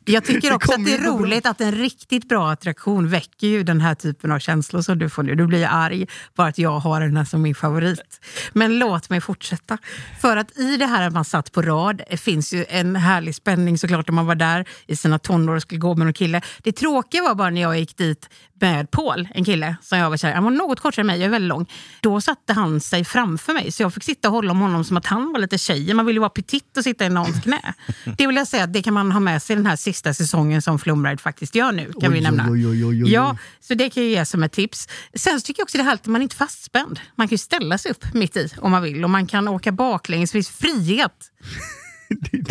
Jag 0.12 0.24
tycker 0.24 0.48
Det 0.48 0.54
också 0.54 0.70
att 0.70 0.76
kommer 0.76 0.90
det 0.90 0.96
är 0.96 1.00
bra. 1.02 1.10
roligt 1.10 1.46
att 1.46 1.60
en 1.60 1.72
riktigt 1.72 2.28
bra 2.28 2.50
attraktion 2.50 3.08
väcker 3.08 3.46
ju 3.46 3.62
den 3.62 3.80
här 3.80 3.94
typen 3.94 4.32
av 4.32 4.38
känslor 4.38 4.82
som 4.82 4.98
du 4.98 5.08
får 5.08 5.22
nu. 5.22 5.34
Du 5.34 5.46
blir 5.46 5.66
arg 5.70 6.06
bara 6.36 6.48
att 6.48 6.58
jag 6.58 6.78
har 6.78 7.00
den 7.00 7.16
här 7.16 7.24
som 7.24 7.42
min 7.42 7.54
favorit. 7.54 8.20
Men 8.52 8.78
låt 8.78 9.10
mig 9.10 9.20
fortsätta. 9.20 9.78
För 10.20 10.36
att 10.36 10.58
i 10.58 10.76
det 10.76 10.86
här 10.86 11.06
att 11.06 11.12
man 11.12 11.24
satt 11.24 11.52
på 11.52 11.62
rad 11.62 12.02
det 12.10 12.16
finns 12.16 12.52
ju 12.52 12.64
en 12.68 12.96
härlig 12.96 13.34
spänning 13.34 13.78
såklart 13.78 14.08
om 14.08 14.14
man 14.14 14.26
var 14.26 14.34
där 14.34 14.64
i 14.86 14.96
sina 14.96 15.18
tonår 15.18 15.54
och 15.54 15.62
skulle 15.62 15.80
gå 15.80 15.94
med 15.94 16.06
någon 16.06 16.14
kille. 16.14 16.40
Det 16.62 16.72
tråkiga 16.72 17.22
var 17.22 17.34
bara 17.34 17.50
när 17.50 17.60
jag 17.62 17.78
gick 17.78 17.96
dit 17.96 18.28
med 18.60 18.90
Paul, 18.90 19.28
en 19.34 19.44
kille 19.44 19.76
som 19.82 19.98
jag 19.98 20.10
var 20.10 20.16
kär 20.16 20.30
i. 20.30 20.32
Han 20.32 20.44
var 20.44 20.50
något 20.50 20.80
kortare 20.80 21.00
än 21.00 21.06
mig, 21.06 21.18
jag 21.18 21.26
är 21.26 21.30
väldigt 21.30 21.48
lång. 21.48 21.66
Då 22.00 22.20
satte 22.20 22.52
han 22.52 22.80
sig 22.80 23.04
framför 23.04 23.52
mig 23.52 23.72
så 23.72 23.82
jag 23.82 23.94
fick 23.94 24.04
sitta 24.04 24.28
och 24.28 24.34
hålla 24.34 24.50
om 24.50 24.60
honom 24.60 24.84
som 24.84 24.96
att 24.96 25.06
han 25.06 25.32
var 25.32 25.38
lite 25.40 25.58
tjej. 25.58 25.94
Man 25.94 26.06
vill 26.06 26.16
ju 26.16 26.20
vara 26.20 26.30
petit 26.30 26.76
och 26.76 26.84
sitta 26.84 27.06
i 27.06 27.08
någons 27.08 27.42
knä. 27.42 27.74
Det 28.18 28.26
vill 28.26 28.36
jag 28.36 28.46
säga 28.48 28.64
att 28.64 28.72
det 28.72 28.82
kan 28.82 28.94
man 28.94 29.12
ha 29.12 29.20
med 29.20 29.42
sig 29.42 29.56
den 29.56 29.66
här 29.66 29.76
sista 29.94 30.14
säsongen 30.14 30.62
som 30.62 30.78
Flumride 30.78 31.18
faktiskt 31.22 31.54
gör 31.54 31.72
nu. 31.72 31.92
Kan 32.00 32.12
vi 32.12 32.18
Oj, 32.18 32.22
nämna. 32.22 32.50
oj, 32.50 32.84
oj. 32.84 33.12
Ja, 33.12 33.36
så 33.60 33.74
det 33.74 33.90
kan 33.90 34.02
jag 34.02 34.10
ge 34.12 34.24
som 34.24 34.42
ett 34.42 34.52
tips. 34.52 34.88
Sen 35.14 35.40
så 35.40 35.46
tycker 35.46 35.60
jag 35.60 35.64
också 35.64 35.78
det 35.78 35.82
är 35.82 35.84
härligt 35.84 36.00
att 36.00 36.06
man 36.06 36.22
inte 36.22 36.34
är 36.34 36.36
fastspänd. 36.36 37.00
Man 37.16 37.28
kan 37.28 37.32
ju 37.34 37.38
ställa 37.38 37.78
sig 37.78 37.90
upp 37.90 38.14
mitt 38.14 38.36
i 38.36 38.48
om 38.58 38.70
man 38.70 38.82
vill 38.82 39.04
och 39.04 39.10
man 39.10 39.26
kan 39.26 39.48
åka 39.48 39.72
baklänges. 39.72 40.30
Det 40.34 40.36
finns 40.36 40.48
frihet. 40.50 41.30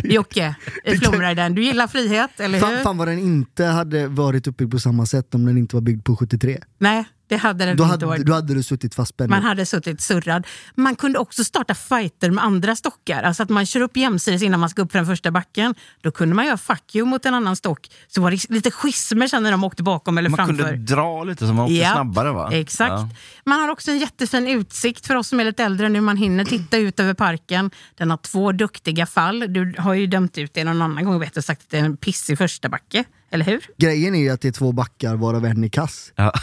Jocke, 0.04 0.56
Flumriden. 1.00 1.56
Du 1.56 1.64
gillar 1.64 1.88
frihet, 1.88 2.40
eller 2.40 2.60
hur? 2.60 2.66
Fan, 2.68 2.84
fan 2.84 2.98
vad 2.98 3.08
den 3.08 3.20
inte 3.20 3.66
hade 3.66 4.08
varit 4.08 4.48
uppbyggd 4.48 4.72
på 4.72 4.80
samma 4.80 5.06
sätt 5.06 5.36
om 5.36 5.46
den 5.46 5.58
inte 5.58 5.76
var 5.76 5.82
byggd 5.82 6.06
på 6.06 6.16
73. 6.16 6.60
Nej, 6.78 7.06
det 7.34 7.38
hade 7.38 7.66
det 7.66 7.74
Då 7.74 7.84
inte 7.84 7.92
hade, 7.94 8.06
varit. 8.06 8.26
då 8.26 8.34
hade 8.34 8.54
du 8.54 8.64
suttit 8.64 8.96
fastspänd. 8.96 9.30
Man 9.30 9.44
hade 9.44 9.66
suttit 9.66 10.02
surrad. 10.02 10.48
Man 10.76 10.96
kunde 10.96 11.20
också 11.20 11.44
starta 11.44 11.76
fighter 11.76 12.32
med 12.32 12.44
andra 12.44 12.76
stockar. 12.76 13.24
Alltså 13.24 13.44
att 13.44 13.50
man 13.50 13.66
kör 13.66 13.82
upp 13.82 13.98
jämsides 13.98 14.42
innan 14.42 14.60
man 14.60 14.70
ska 14.70 14.82
upp 14.82 14.92
för 14.92 15.00
den 15.00 15.06
första 15.06 15.32
backen. 15.32 15.76
Då 16.02 16.12
kunde 16.12 16.36
man 16.36 16.46
göra 16.46 16.58
fuck 16.58 16.96
you 16.96 17.06
mot 17.08 17.26
en 17.26 17.34
annan 17.34 17.56
stock. 17.56 17.90
Så 18.08 18.22
var 18.22 18.32
det 18.32 18.50
lite 18.50 18.72
schismer 18.72 19.28
sen 19.28 19.44
när 19.44 19.52
de 19.52 19.64
åkte 19.64 19.84
bakom 19.84 20.18
eller 20.18 20.30
Man 20.30 20.38
framför. 20.38 20.64
kunde 20.64 20.96
dra 20.96 21.24
lite 21.24 21.48
så 21.48 21.54
man 21.54 21.66
åkte 21.66 21.74
Ja, 21.76 21.92
snabbare 21.94 22.32
va? 22.32 22.50
Exakt. 22.52 22.92
Ja. 22.92 23.10
Man 23.46 23.60
har 23.62 23.70
också 23.70 23.92
en 23.92 23.98
jättefin 24.00 24.48
utsikt 24.48 25.08
för 25.08 25.16
oss 25.16 25.28
som 25.28 25.40
är 25.40 25.44
lite 25.46 25.64
äldre 25.64 25.90
nu. 25.90 26.02
Man 26.02 26.18
hinner 26.18 26.46
titta 26.46 26.78
ut 26.78 27.00
över 27.00 27.14
parken. 27.14 27.72
Den 27.96 28.10
har 28.10 28.18
två 28.18 28.52
duktiga 28.52 29.06
fall. 29.06 29.46
Du 29.54 29.76
har 29.78 29.94
ju 29.94 30.08
dömt 30.08 30.38
ut 30.38 30.54
det 30.54 30.64
någon 30.64 30.82
annan 30.82 31.06
gång 31.06 31.20
vet 31.20 31.34
du, 31.34 31.42
sagt 31.42 31.62
att 31.62 31.70
det 31.70 31.78
är 31.80 31.86
en 31.86 31.98
pissig 31.98 32.38
första 32.38 32.70
backe. 32.70 33.04
Eller 33.34 33.46
hur? 33.46 33.66
Grejen 33.78 34.16
är 34.16 34.20
ju 34.20 34.30
att 34.30 34.42
det 34.42 34.48
är 34.48 34.52
två 34.52 34.72
backar 34.72 35.16
varav 35.16 35.46
en 35.46 35.64
är 35.64 35.70
kass. 35.70 36.14
Ja. 36.16 36.34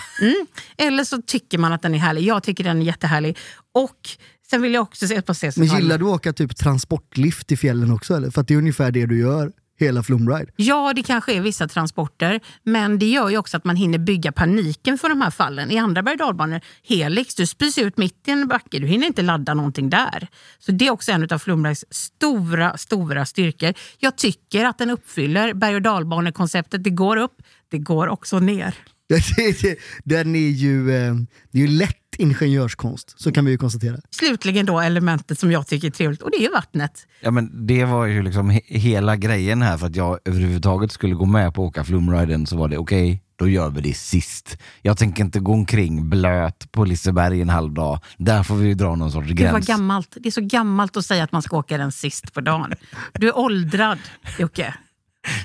Eller 0.76 1.04
så 1.04 1.22
tycker 1.22 1.58
man 1.58 1.72
att 1.72 1.82
den 1.82 1.94
är 1.94 1.98
härlig. 1.98 2.22
Jag 2.22 2.42
tycker 2.42 2.64
den 2.64 2.80
är 2.80 2.86
jättehärlig. 2.86 3.38
Och 3.74 4.08
sen 4.50 4.62
vill 4.62 4.74
jag 4.74 4.82
också 4.82 5.06
se 5.06 5.22
på 5.22 5.34
se 5.34 5.52
Men 5.56 5.66
gillar 5.66 5.98
du 5.98 6.04
att 6.04 6.10
åka 6.10 6.32
typ 6.32 6.56
transportlift 6.56 7.52
i 7.52 7.56
fjällen 7.56 7.90
också 7.90 8.14
eller? 8.14 8.30
För 8.30 8.40
att 8.40 8.48
det 8.48 8.54
är 8.54 8.58
ungefär 8.58 8.90
det 8.90 9.06
du 9.06 9.18
gör 9.18 9.52
hela 9.80 10.02
Flumride. 10.02 10.52
Ja, 10.56 10.92
det 10.96 11.02
kanske 11.02 11.32
är 11.32 11.40
vissa 11.40 11.68
transporter, 11.68 12.40
men 12.62 12.98
det 12.98 13.06
gör 13.06 13.28
ju 13.28 13.38
också 13.38 13.56
att 13.56 13.64
man 13.64 13.76
hinner 13.76 13.98
bygga 13.98 14.32
paniken 14.32 14.98
för 14.98 15.08
de 15.08 15.20
här 15.20 15.30
fallen. 15.30 15.70
I 15.70 15.78
andra 15.78 16.02
berg 16.02 16.12
och 16.12 16.18
dalbanor, 16.18 16.60
Helix, 16.88 17.34
du 17.34 17.46
spys 17.46 17.78
ut 17.78 17.96
mitt 17.96 18.28
i 18.28 18.30
en 18.30 18.48
backe, 18.48 18.78
du 18.78 18.86
hinner 18.86 19.06
inte 19.06 19.22
ladda 19.22 19.54
någonting 19.54 19.90
där. 19.90 20.28
Så 20.58 20.72
det 20.72 20.86
är 20.86 20.90
också 20.90 21.12
en 21.12 21.28
av 21.30 21.38
Flumrides 21.38 21.84
stora, 21.90 22.76
stora 22.76 23.26
styrkor. 23.26 23.74
Jag 23.98 24.16
tycker 24.16 24.64
att 24.64 24.78
den 24.78 24.90
uppfyller 24.90 25.54
berg 25.54 25.74
och 25.74 25.82
dalbanekonceptet. 25.82 26.84
Det 26.84 26.90
går 26.90 27.16
upp, 27.16 27.42
det 27.70 27.78
går 27.78 28.08
också 28.08 28.38
ner. 28.38 28.74
Det- 29.36 29.62
det- 29.62 29.78
Den 30.04 30.34
är 30.36 30.48
ju, 30.48 30.90
eh, 30.96 31.14
det 31.52 31.58
är 31.58 31.62
ju 31.62 31.68
lätt 31.68 31.96
ingenjörskonst, 32.18 33.14
så 33.20 33.32
kan 33.32 33.44
vi 33.44 33.50
ju 33.50 33.58
konstatera. 33.58 33.96
Slutligen 34.10 34.66
då 34.66 34.80
elementet 34.80 35.38
som 35.38 35.52
jag 35.52 35.66
tycker 35.66 35.88
är 35.88 35.92
trevligt, 35.92 36.22
och 36.22 36.30
det 36.30 36.36
är 36.36 36.42
ju 36.42 36.50
vattnet. 36.50 37.06
Ja, 37.20 37.30
men 37.30 37.66
det 37.66 37.84
var 37.84 38.06
ju 38.06 38.22
liksom 38.22 38.50
he- 38.50 38.60
hela 38.66 39.16
grejen 39.16 39.62
här 39.62 39.78
för 39.78 39.86
att 39.86 39.96
jag 39.96 40.18
överhuvudtaget 40.24 40.92
skulle 40.92 41.14
gå 41.14 41.24
med 41.26 41.54
på 41.54 41.62
att 41.64 41.68
åka 41.68 41.84
flumriden 41.84 42.46
så 42.46 42.56
var 42.56 42.68
det 42.68 42.78
okej, 42.78 43.22
då 43.36 43.48
gör 43.48 43.70
vi 43.70 43.80
det 43.80 43.94
sist. 43.96 44.56
Jag 44.82 44.98
tänker 44.98 45.24
inte 45.24 45.40
gå 45.40 45.52
omkring 45.52 46.10
blöt 46.10 46.72
på 46.72 46.84
Liseberg 46.84 47.40
en 47.42 47.48
halv 47.48 47.72
dag. 47.74 48.00
Där 48.18 48.42
får 48.42 48.54
vi 48.56 48.66
ju 48.68 48.74
dra 48.74 48.94
någon 48.94 49.12
sorts 49.12 49.28
Det 49.28 49.44
var 49.44 49.52
gräns. 49.52 49.66
gammalt. 49.66 50.16
Det 50.20 50.28
är 50.28 50.32
så 50.32 50.40
gammalt 50.40 50.96
att 50.96 51.06
säga 51.06 51.24
att 51.24 51.32
man 51.32 51.42
ska 51.42 51.56
åka 51.56 51.78
den 51.78 51.92
sist 51.92 52.34
på 52.34 52.40
dagen. 52.40 52.72
Du 53.12 53.28
är 53.28 53.38
åldrad, 53.38 53.98
Jocke. 54.38 54.74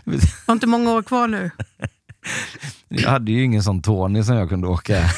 Du 0.05 0.19
har 0.47 0.53
inte 0.53 0.67
många 0.67 0.91
år 0.91 1.03
kvar 1.03 1.27
nu. 1.27 1.51
Jag 2.87 3.09
hade 3.09 3.31
ju 3.31 3.43
ingen 3.43 3.63
sån 3.63 3.81
Tony 3.81 4.23
som 4.23 4.35
jag 4.35 4.49
kunde 4.49 4.67
åka. 4.67 5.03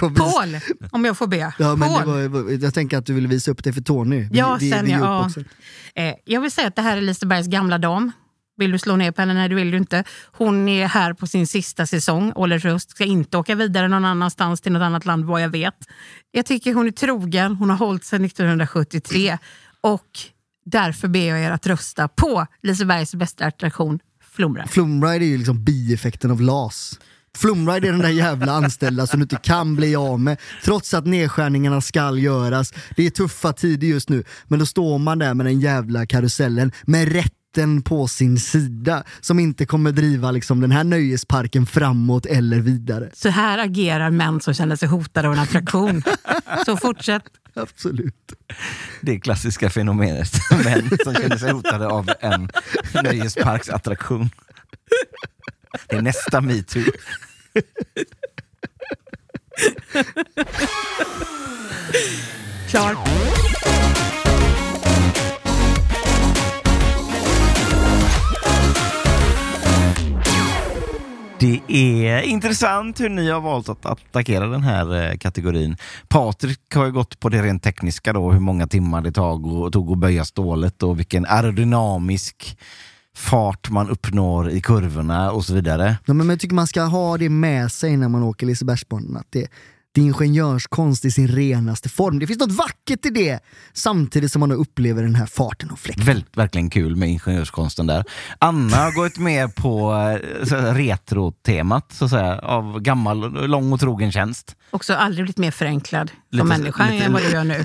Paul, 0.00 0.58
om 0.92 1.04
jag 1.04 1.18
får 1.18 1.26
be. 1.26 1.54
Ja, 1.58 1.76
men 1.76 1.88
var, 2.32 2.50
jag 2.64 2.74
tänker 2.74 2.98
att 2.98 3.06
du 3.06 3.12
ville 3.12 3.28
visa 3.28 3.50
upp 3.50 3.64
det 3.64 3.72
för 3.72 3.80
Tony. 3.80 4.20
Vi- 4.30 4.38
Ja, 4.38 4.56
vi, 4.60 4.70
sen 4.70 4.84
vi 4.84 4.92
ja. 4.92 5.30
Eh, 5.94 6.14
jag 6.24 6.40
vill 6.40 6.50
säga 6.50 6.68
att 6.68 6.76
det 6.76 6.82
här 6.82 6.96
är 6.96 7.00
Lisebergs 7.00 7.46
gamla 7.46 7.78
dam. 7.78 8.12
Vill 8.58 8.72
du 8.72 8.78
slå 8.78 8.96
ner 8.96 9.12
på 9.12 9.22
henne? 9.22 9.34
Nej, 9.34 9.48
det 9.48 9.54
vill 9.54 9.70
du 9.70 9.76
inte. 9.76 10.04
Hon 10.32 10.68
är 10.68 10.86
här 10.86 11.12
på 11.14 11.26
sin 11.26 11.46
sista 11.46 11.86
säsong. 11.86 12.32
Ålers 12.34 12.64
Röst 12.64 12.90
ska 12.90 13.04
inte 13.04 13.36
åka 13.38 13.54
vidare 13.54 13.88
någon 13.88 14.04
annanstans 14.04 14.60
till 14.60 14.72
något 14.72 14.82
annat 14.82 15.06
land 15.06 15.24
vad 15.24 15.42
jag 15.42 15.48
vet. 15.48 15.74
Jag 16.30 16.46
tycker 16.46 16.74
hon 16.74 16.86
är 16.86 16.90
trogen. 16.90 17.54
Hon 17.56 17.70
har 17.70 17.76
hållit 17.76 18.04
sedan 18.04 18.24
1973. 18.24 19.38
Och 19.80 20.06
därför 20.64 21.08
ber 21.08 21.28
jag 21.28 21.40
er 21.40 21.50
att 21.50 21.66
rösta 21.66 22.08
på 22.08 22.46
Lisebergs 22.62 23.14
bästa 23.14 23.46
attraktion, 23.46 23.98
Flumra. 24.36 24.66
Flumride 24.66 25.24
är 25.24 25.28
ju 25.28 25.38
liksom 25.38 25.64
bieffekten 25.64 26.30
av 26.30 26.40
LAS. 26.40 26.98
Flumride 27.36 27.88
är 27.88 27.92
den 27.92 28.00
där 28.00 28.08
jävla 28.08 28.52
anställda 28.52 29.06
som 29.06 29.20
du 29.20 29.22
inte 29.22 29.36
kan 29.36 29.76
bli 29.76 29.96
av 29.96 30.20
med, 30.20 30.38
trots 30.64 30.94
att 30.94 31.06
nedskärningarna 31.06 31.80
skall 31.80 32.18
göras. 32.18 32.72
Det 32.96 33.06
är 33.06 33.10
tuffa 33.10 33.52
tider 33.52 33.86
just 33.86 34.08
nu, 34.08 34.24
men 34.48 34.58
då 34.58 34.66
står 34.66 34.98
man 34.98 35.18
där 35.18 35.34
med 35.34 35.46
den 35.46 35.60
jävla 35.60 36.06
karusellen 36.06 36.72
med 36.84 37.12
rätten 37.12 37.82
på 37.82 38.08
sin 38.08 38.38
sida, 38.38 39.04
som 39.20 39.38
inte 39.38 39.66
kommer 39.66 39.92
driva 39.92 40.30
liksom 40.30 40.60
den 40.60 40.70
här 40.70 40.84
nöjesparken 40.84 41.66
framåt 41.66 42.26
eller 42.26 42.60
vidare. 42.60 43.10
Så 43.14 43.28
här 43.28 43.58
agerar 43.58 44.10
män 44.10 44.40
som 44.40 44.54
känner 44.54 44.76
sig 44.76 44.88
hotade 44.88 45.28
av 45.28 45.34
en 45.34 45.40
attraktion. 45.40 46.02
Så 46.66 46.76
fortsätt. 46.76 47.22
Absolut. 47.60 48.32
Det 49.00 49.20
klassiska 49.20 49.70
fenomenet. 49.70 50.32
Män 50.64 50.98
som 51.04 51.14
känner 51.14 51.36
sig 51.36 51.52
hotade 51.52 51.86
av 51.86 52.10
en 52.20 52.50
nöjesparksattraktion. 53.04 54.30
Det 55.88 55.96
är 55.96 56.02
nästa 56.02 56.40
metoo. 56.40 56.82
Klar. 62.68 62.96
Det 71.46 71.60
är 71.68 72.22
intressant 72.22 73.00
hur 73.00 73.08
ni 73.08 73.30
har 73.30 73.40
valt 73.40 73.68
att 73.68 73.86
attackera 73.86 74.46
den 74.46 74.62
här 74.62 75.10
eh, 75.10 75.16
kategorin. 75.16 75.76
Patrik 76.08 76.74
har 76.74 76.86
ju 76.86 76.92
gått 76.92 77.20
på 77.20 77.28
det 77.28 77.42
rent 77.42 77.62
tekniska 77.62 78.12
då, 78.12 78.32
hur 78.32 78.40
många 78.40 78.66
timmar 78.66 79.02
det 79.02 79.12
tog, 79.12 79.46
och, 79.46 79.72
tog 79.72 79.92
att 79.92 79.98
böja 79.98 80.24
stålet 80.24 80.82
och 80.82 80.98
vilken 80.98 81.26
aerodynamisk 81.26 82.58
fart 83.16 83.70
man 83.70 83.90
uppnår 83.90 84.50
i 84.50 84.60
kurvorna 84.60 85.30
och 85.32 85.44
så 85.44 85.54
vidare. 85.54 85.96
Ja, 86.06 86.14
men 86.14 86.28
jag 86.28 86.40
tycker 86.40 86.54
man 86.54 86.66
ska 86.66 86.82
ha 86.82 87.18
det 87.18 87.28
med 87.28 87.72
sig 87.72 87.96
när 87.96 88.08
man 88.08 88.22
åker 88.22 88.46
Lisebergsbanan. 88.46 89.16
Att 89.16 89.26
det, 89.30 89.48
det 89.96 90.00
är 90.00 90.04
ingenjörskonst 90.04 91.04
i 91.04 91.10
sin 91.10 91.28
renaste 91.28 91.88
form. 91.88 92.18
Det 92.18 92.26
finns 92.26 92.38
något 92.38 92.52
vackert 92.52 93.06
i 93.06 93.10
det, 93.10 93.40
samtidigt 93.72 94.32
som 94.32 94.40
man 94.40 94.52
upplever 94.52 95.02
den 95.02 95.14
här 95.14 95.26
farten 95.26 95.70
och 95.70 95.78
fläkten. 95.78 96.04
Väldigt, 96.04 96.36
verkligen 96.36 96.70
kul 96.70 96.96
med 96.96 97.08
ingenjörskonsten 97.08 97.86
där. 97.86 98.04
Anna 98.38 98.76
har 98.76 98.92
gått 98.92 99.18
med 99.18 99.54
på 99.54 99.92
eh, 100.52 100.74
retro-temat, 100.74 101.92
så 101.92 102.04
att 102.04 102.10
säga, 102.10 102.38
av 102.38 102.80
gammal, 102.80 103.46
lång 103.48 103.72
och 103.72 103.80
trogen 103.80 104.12
tjänst. 104.12 104.56
Också 104.70 104.94
aldrig 104.94 105.24
blivit 105.24 105.38
mer 105.38 105.50
förenklad 105.50 106.10
Lite- 106.30 106.40
som 106.40 106.48
människa 106.48 106.90
lite- 106.90 107.04
än 107.04 107.12
vad 107.12 107.22
du 107.22 107.30
gör 107.30 107.44
nu. 107.44 107.54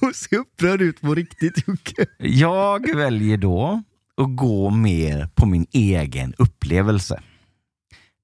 Hon 0.00 0.14
ser 0.14 0.36
upprörd 0.36 0.82
ut 0.82 1.00
på 1.00 1.14
riktigt 1.14 1.68
Jocke. 1.68 2.06
Jag 2.18 2.96
väljer 2.96 3.36
då 3.36 3.82
att 4.16 4.36
gå 4.36 4.70
mer 4.70 5.28
på 5.34 5.46
min 5.46 5.66
egen 5.72 6.34
upplevelse. 6.38 7.20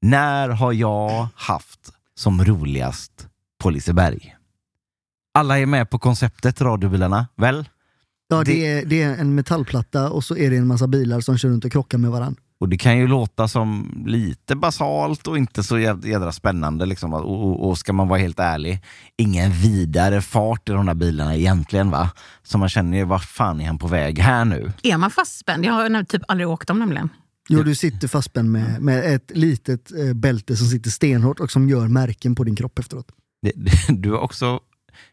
När 0.02 0.48
har 0.48 0.72
jag 0.72 1.28
haft 1.34 1.92
som 2.14 2.44
roligast 2.44 3.26
på 3.62 3.70
Liseberg? 3.70 4.36
Alla 5.34 5.58
är 5.58 5.66
med 5.66 5.90
på 5.90 5.98
konceptet 5.98 6.60
radiobilarna, 6.60 7.26
väl? 7.36 7.68
Ja, 8.28 8.36
det, 8.36 8.44
Det- 8.44 8.66
är, 8.66 8.84
det 8.86 9.02
är 9.02 9.16
en 9.18 9.34
metallplatta 9.34 10.10
och 10.10 10.24
så 10.24 10.36
är 10.36 10.50
det 10.50 10.56
en 10.56 10.66
massa 10.66 10.86
bilar 10.86 11.20
som 11.20 11.38
kör 11.38 11.48
runt 11.48 11.64
och 11.64 11.72
krockar 11.72 11.98
med 11.98 12.10
varandra. 12.10 12.42
Och 12.60 12.68
det 12.68 12.78
kan 12.78 12.98
ju 12.98 13.06
låta 13.06 13.48
som 13.48 14.02
lite 14.06 14.56
basalt 14.56 15.26
och 15.26 15.38
inte 15.38 15.62
så 15.62 15.78
jäd- 15.78 16.04
jädra 16.04 16.32
spännande. 16.32 16.86
Liksom. 16.86 17.14
Och, 17.14 17.44
och, 17.48 17.68
och 17.68 17.78
ska 17.78 17.92
man 17.92 18.08
vara 18.08 18.18
helt 18.18 18.38
ärlig, 18.40 18.84
ingen 19.16 19.52
vidare 19.52 20.22
fart 20.22 20.68
i 20.68 20.72
de 20.72 20.86
där 20.86 20.94
bilarna 20.94 21.36
egentligen. 21.36 21.90
va? 21.90 22.10
Så 22.42 22.58
man 22.58 22.68
känner 22.68 22.98
ju, 22.98 23.04
vad 23.04 23.22
fan 23.22 23.60
är 23.60 23.66
han 23.66 23.78
på 23.78 23.88
väg 23.88 24.18
här 24.18 24.44
nu? 24.44 24.72
Är 24.82 24.96
man 24.96 25.10
fastspänd? 25.10 25.64
Jag 25.64 25.72
har 25.72 26.04
typ 26.04 26.22
aldrig 26.28 26.48
åkt 26.48 26.68
dem 26.68 26.78
nämligen. 26.78 27.08
Jo, 27.58 27.62
du 27.62 27.74
sitter 27.74 28.08
fastspänd 28.08 28.50
med, 28.52 28.80
med 28.82 29.14
ett 29.14 29.30
litet 29.34 29.92
eh, 29.92 30.12
bälte 30.14 30.56
som 30.56 30.66
sitter 30.66 30.90
stenhårt 30.90 31.40
och 31.40 31.50
som 31.50 31.68
gör 31.68 31.88
märken 31.88 32.34
på 32.34 32.44
din 32.44 32.56
kropp 32.56 32.78
efteråt. 32.78 33.06
Det, 33.42 33.52
du 34.02 34.10
har 34.10 34.18
också 34.18 34.60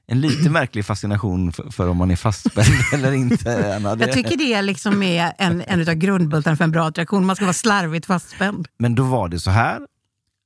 en 0.08 0.22
lite 0.22 0.50
märklig 0.50 0.86
fascination 0.86 1.52
för, 1.52 1.70
för 1.72 1.88
om 1.90 1.98
man 1.98 2.12
är 2.12 2.16
fastspänd 2.16 2.68
eller 2.94 3.12
inte. 3.12 3.76
Anna. 3.76 3.96
Det- 3.96 4.06
Jag 4.06 4.14
tycker 4.14 4.38
det 4.38 4.62
liksom 4.62 5.04
är 5.04 5.34
en, 5.38 5.62
en 5.68 5.80
av 5.90 5.94
grundbultarna 5.94 6.56
för 6.58 6.64
en 6.64 6.72
bra 6.72 6.88
attraktion. 6.88 7.26
Man 7.26 7.36
ska 7.36 7.46
vara 7.46 7.54
slarvigt 7.54 8.06
fastspänd. 8.06 8.68
Men 8.80 8.96
då 8.96 9.04
var 9.04 9.30
det 9.30 9.40
så 9.40 9.52
här 9.52 9.82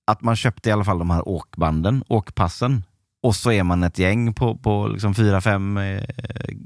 att 0.07 0.21
man 0.21 0.35
köpte 0.35 0.69
i 0.69 0.71
alla 0.71 0.83
fall 0.83 0.99
de 0.99 1.09
här 1.09 1.27
åkbanden, 1.27 2.03
åkpassen. 2.07 2.83
Och 3.23 3.35
så 3.35 3.51
är 3.51 3.63
man 3.63 3.83
ett 3.83 3.97
gäng 3.99 4.33
på, 4.33 4.55
på 4.57 4.87
liksom 4.87 5.15
fyra, 5.15 5.41
fem 5.41 5.77
eh, 5.77 6.03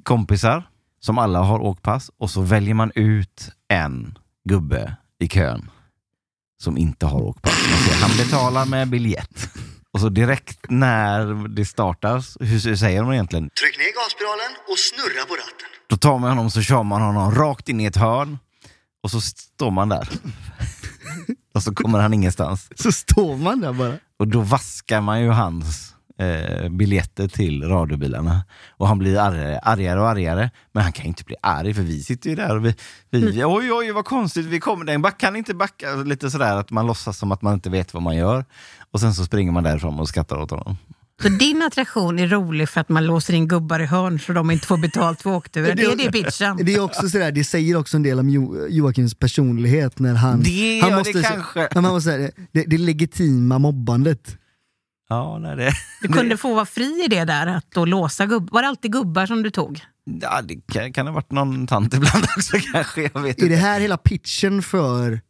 kompisar 0.03 0.69
som 0.99 1.17
alla 1.17 1.39
har 1.39 1.59
åkpass 1.59 2.11
och 2.17 2.30
så 2.30 2.41
väljer 2.41 2.73
man 2.73 2.91
ut 2.95 3.49
en 3.67 4.17
gubbe 4.49 4.95
i 5.20 5.28
kön 5.28 5.72
som 6.63 6.78
inte 6.78 7.05
har 7.05 7.22
åkpass. 7.22 7.53
Han 8.01 8.18
betalar 8.18 8.66
med 8.66 8.89
biljett. 8.89 9.49
Och 9.91 9.99
så 9.99 10.09
direkt 10.09 10.59
när 10.70 11.47
det 11.47 11.66
startas, 11.66 12.38
hur 12.39 12.76
säger 12.76 13.01
de 13.01 13.11
egentligen? 13.11 13.49
Tryck 13.49 13.78
ner 13.78 14.03
gaspedalen 14.03 14.51
och 14.68 14.80
snurra 14.80 15.26
på 15.26 15.34
ratten. 15.34 15.70
Då 15.89 15.97
tar 15.97 16.20
man 16.20 16.30
honom 16.30 16.51
så 16.51 16.61
kör 16.61 16.84
man 16.84 17.01
honom 17.01 17.32
rakt 17.32 17.70
in 17.70 17.82
i 17.82 17.86
ett 17.86 17.95
hörn 17.95 18.38
och 19.03 19.11
så 19.11 19.22
står 19.22 19.72
man 19.72 19.89
där. 19.89 20.09
och 21.53 21.63
så 21.63 21.76
kommer 21.76 21.99
han 21.99 22.13
ingenstans. 22.13 22.70
Så 22.76 22.91
står 22.91 23.38
man 23.38 23.61
där 23.61 23.74
bara. 23.74 23.93
Och 24.20 24.28
då 24.28 24.41
vaskar 24.41 25.01
man 25.01 25.22
ju 25.22 25.30
hans 25.30 25.94
eh, 26.20 26.70
biljetter 26.70 27.28
till 27.28 27.63
radiobilarna. 27.63 28.43
Och 28.70 28.88
han 28.88 28.97
blir 28.97 29.20
argare, 29.20 29.59
argare 29.59 29.99
och 29.99 30.09
argare. 30.09 30.49
Men 30.72 30.84
han 30.84 30.91
kan 30.91 31.05
inte 31.05 31.24
bli 31.24 31.36
arg 31.41 31.74
för 31.74 31.82
vi 31.82 32.03
sitter 32.03 32.30
ju 32.30 32.36
där 32.36 32.55
och 32.55 32.66
vi, 32.66 32.76
vi 33.09 33.45
oj 33.45 33.74
oj 33.74 33.91
vad 33.91 34.05
konstigt, 34.05 34.45
vi 34.45 34.59
kommer, 34.59 34.86
den 34.86 35.01
back, 35.01 35.20
kan 35.20 35.36
inte 35.36 35.53
backa. 35.53 35.95
Lite 35.95 36.32
sådär 36.32 36.55
att 36.55 36.72
man 36.72 36.88
låtsas 36.88 37.18
som 37.18 37.32
att 37.32 37.41
man 37.41 37.53
inte 37.53 37.70
vet 37.70 37.93
vad 37.93 38.03
man 38.03 38.16
gör. 38.16 38.45
Och 38.91 38.99
sen 38.99 39.13
så 39.13 39.26
springer 39.26 39.51
man 39.51 39.63
därifrån 39.63 39.99
och 39.99 40.07
skrattar 40.07 40.38
åt 40.38 40.51
honom. 40.51 40.78
Så 41.22 41.30
din 41.30 41.61
attraktion 41.61 42.20
är 42.20 42.28
rolig 42.28 42.70
för 42.70 42.82
att 42.82 42.89
man 42.89 43.05
låser 43.05 43.34
in 43.34 43.47
gubbar 43.47 43.80
i 43.80 43.86
hörn 43.86 44.20
så 44.20 44.34
de 44.34 44.51
inte 44.51 44.68
får 44.68 44.78
betalt 44.78 45.22
för 45.22 45.30
åkturer. 45.30 45.76
Det 45.76 45.84
är 45.84 45.95
det 45.95 46.11
pitchen. 46.11 46.57
Det, 46.63 46.74
är 46.74 46.80
också 46.80 47.09
sådär, 47.09 47.32
det 47.32 47.43
säger 47.43 47.78
också 47.78 47.97
en 47.97 48.03
del 48.03 48.20
om 48.20 48.30
jo, 48.30 48.68
Joakims 48.70 49.16
personlighet 49.16 49.99
när 49.99 50.16
han... 50.16 50.43
Det 50.43 50.80
han 50.82 50.91
gör 50.91 51.03
det 51.03 51.24
kanske. 51.24 51.59
Ja, 51.72 51.82
man 51.82 51.91
måste 51.91 52.09
säga, 52.11 52.32
det, 52.51 52.63
det 52.63 52.78
legitima 52.78 53.59
mobbandet. 53.59 54.38
Ja, 55.10 55.38
nej, 55.38 55.56
det, 55.56 55.72
Du 56.01 56.08
kunde 56.08 56.38
få 56.38 56.53
vara 56.53 56.66
fri 56.66 57.03
i 57.06 57.08
det 57.08 57.24
där, 57.26 57.47
att 57.47 57.72
då 57.72 57.86
låsa 57.86 58.26
gubbar. 58.26 58.53
Var 58.53 58.62
det 58.62 58.68
alltid 58.68 58.91
gubbar 58.91 59.26
som 59.26 59.43
du 59.43 59.49
tog? 59.49 59.82
ja, 60.22 60.41
det 60.41 60.56
kan, 60.74 60.93
kan 60.93 61.08
ha 61.08 61.14
varit 61.14 61.32
någon 61.32 61.68
tant 61.68 61.93
ibland 61.93 62.24
också 62.38 62.58
kanske. 62.74 63.01
Jag 63.14 63.22
vet 63.22 63.38
Är 63.38 63.41
det 63.41 63.53
inte. 63.53 63.56
här 63.56 63.80
hela 63.80 63.97
pitchen 63.97 64.62
för 64.62 65.22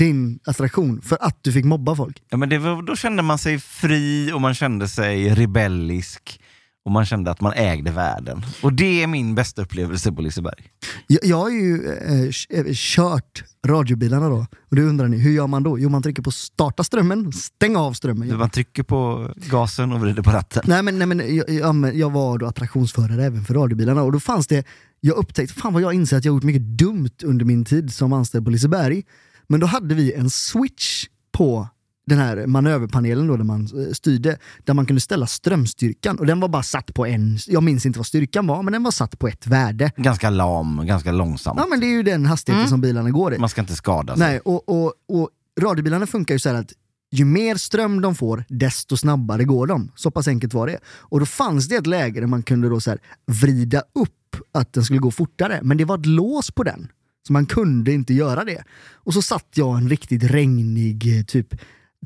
din 0.00 0.38
attraktion? 0.46 1.02
För 1.02 1.18
att 1.20 1.38
du 1.44 1.52
fick 1.52 1.64
mobba 1.64 1.96
folk? 1.96 2.22
Ja, 2.30 2.36
men 2.36 2.48
det 2.48 2.58
var, 2.58 2.82
då 2.82 2.96
kände 2.96 3.22
man 3.22 3.38
sig 3.38 3.58
fri 3.58 4.32
och 4.32 4.40
man 4.40 4.54
kände 4.54 4.88
sig 4.88 5.34
rebellisk. 5.34 6.40
Och 6.86 6.92
man 6.92 7.06
kände 7.06 7.30
att 7.30 7.40
man 7.40 7.52
ägde 7.52 7.90
världen. 7.90 8.42
Och 8.62 8.72
det 8.72 9.02
är 9.02 9.06
min 9.06 9.34
bästa 9.34 9.62
upplevelse 9.62 10.12
på 10.12 10.22
Liseberg. 10.22 10.64
Jag, 11.06 11.24
jag 11.24 11.36
har 11.36 11.50
ju 11.50 11.86
eh, 11.86 12.58
eh, 12.58 12.64
kört 12.72 13.44
radiobilarna 13.66 14.28
då, 14.28 14.46
och 14.70 14.76
då 14.76 14.82
undrar 14.82 15.08
ni, 15.08 15.18
hur 15.18 15.30
gör 15.30 15.46
man 15.46 15.62
då? 15.62 15.78
Jo, 15.78 15.88
man 15.88 16.02
trycker 16.02 16.22
på 16.22 16.30
starta 16.30 16.84
strömmen, 16.84 17.32
stäng 17.32 17.76
av 17.76 17.92
strömmen. 17.92 18.38
Man 18.38 18.50
trycker 18.50 18.82
på 18.82 19.30
gasen 19.36 19.92
och 19.92 20.00
vrider 20.00 20.22
på 20.22 20.30
ratten. 20.30 20.62
Nej 20.66 20.82
men, 20.82 20.98
nej, 20.98 21.06
men 21.06 21.36
jag, 21.36 21.50
jag, 21.50 21.96
jag 21.96 22.10
var 22.10 22.38
då 22.38 22.46
attraktionsförare 22.46 23.24
även 23.24 23.44
för 23.44 23.54
radiobilarna 23.54 24.02
och 24.02 24.12
då 24.12 24.20
fanns 24.20 24.46
det, 24.46 24.64
jag 25.00 25.16
upptäckte, 25.16 25.54
fan 25.54 25.72
vad 25.72 25.82
jag 25.82 25.94
inser 25.94 26.16
att 26.16 26.24
jag 26.24 26.34
gjort 26.34 26.42
mycket 26.42 26.78
dumt 26.78 27.16
under 27.22 27.44
min 27.44 27.64
tid 27.64 27.94
som 27.94 28.12
anställd 28.12 28.44
på 28.44 28.50
Liseberg. 28.50 29.02
Men 29.46 29.60
då 29.60 29.66
hade 29.66 29.94
vi 29.94 30.12
en 30.12 30.30
switch 30.30 31.06
på 31.32 31.68
den 32.06 32.18
här 32.18 32.46
manöverpanelen 32.46 33.26
då 33.26 33.36
där 33.36 33.44
man 33.44 33.60
eh, 33.60 33.92
styrde, 33.92 34.38
där 34.64 34.74
man 34.74 34.86
kunde 34.86 35.00
ställa 35.00 35.26
strömstyrkan 35.26 36.18
och 36.18 36.26
den 36.26 36.40
var 36.40 36.48
bara 36.48 36.62
satt 36.62 36.94
på 36.94 37.06
en, 37.06 37.38
jag 37.46 37.62
minns 37.62 37.86
inte 37.86 37.98
vad 37.98 38.06
styrkan 38.06 38.46
var, 38.46 38.62
men 38.62 38.72
den 38.72 38.82
var 38.82 38.90
satt 38.90 39.18
på 39.18 39.28
ett 39.28 39.46
värde. 39.46 39.92
Ganska 39.96 40.30
lam, 40.30 40.86
ganska 40.86 41.12
långsamt. 41.12 41.60
Ja 41.60 41.66
men 41.70 41.80
det 41.80 41.86
är 41.86 41.90
ju 41.96 42.02
den 42.02 42.26
hastigheten 42.26 42.68
som 42.68 42.80
bilarna 42.80 43.10
går 43.10 43.34
i. 43.34 43.38
Man 43.38 43.48
ska 43.48 43.60
inte 43.60 43.76
skada 43.76 44.16
sig. 44.16 44.26
Nej, 44.26 44.40
och, 44.40 44.68
och, 44.68 44.92
och 45.08 45.30
radiobilarna 45.60 46.06
funkar 46.06 46.34
ju 46.34 46.38
så 46.38 46.48
här 46.48 46.56
att 46.56 46.72
ju 47.10 47.24
mer 47.24 47.56
ström 47.56 48.00
de 48.00 48.14
får, 48.14 48.44
desto 48.48 48.96
snabbare 48.96 49.44
går 49.44 49.66
de. 49.66 49.90
Så 49.94 50.10
pass 50.10 50.28
enkelt 50.28 50.54
var 50.54 50.66
det. 50.66 50.78
Och 50.86 51.20
då 51.20 51.26
fanns 51.26 51.68
det 51.68 51.76
ett 51.76 51.86
läge 51.86 52.20
där 52.20 52.26
man 52.26 52.42
kunde 52.42 52.68
då 52.68 52.80
så 52.80 52.90
här 52.90 52.98
vrida 53.26 53.82
upp 53.94 54.36
att 54.52 54.72
den 54.72 54.84
skulle 54.84 54.98
gå 54.98 55.10
fortare, 55.10 55.60
men 55.62 55.76
det 55.76 55.84
var 55.84 55.98
ett 55.98 56.06
lås 56.06 56.50
på 56.50 56.62
den. 56.62 56.88
Så 57.26 57.32
man 57.32 57.46
kunde 57.46 57.92
inte 57.92 58.14
göra 58.14 58.44
det. 58.44 58.64
Och 58.92 59.14
så 59.14 59.22
satt 59.22 59.48
jag 59.54 59.78
en 59.78 59.88
riktigt 59.88 60.24
regnig 60.24 61.18
eh, 61.18 61.24
typ 61.24 61.54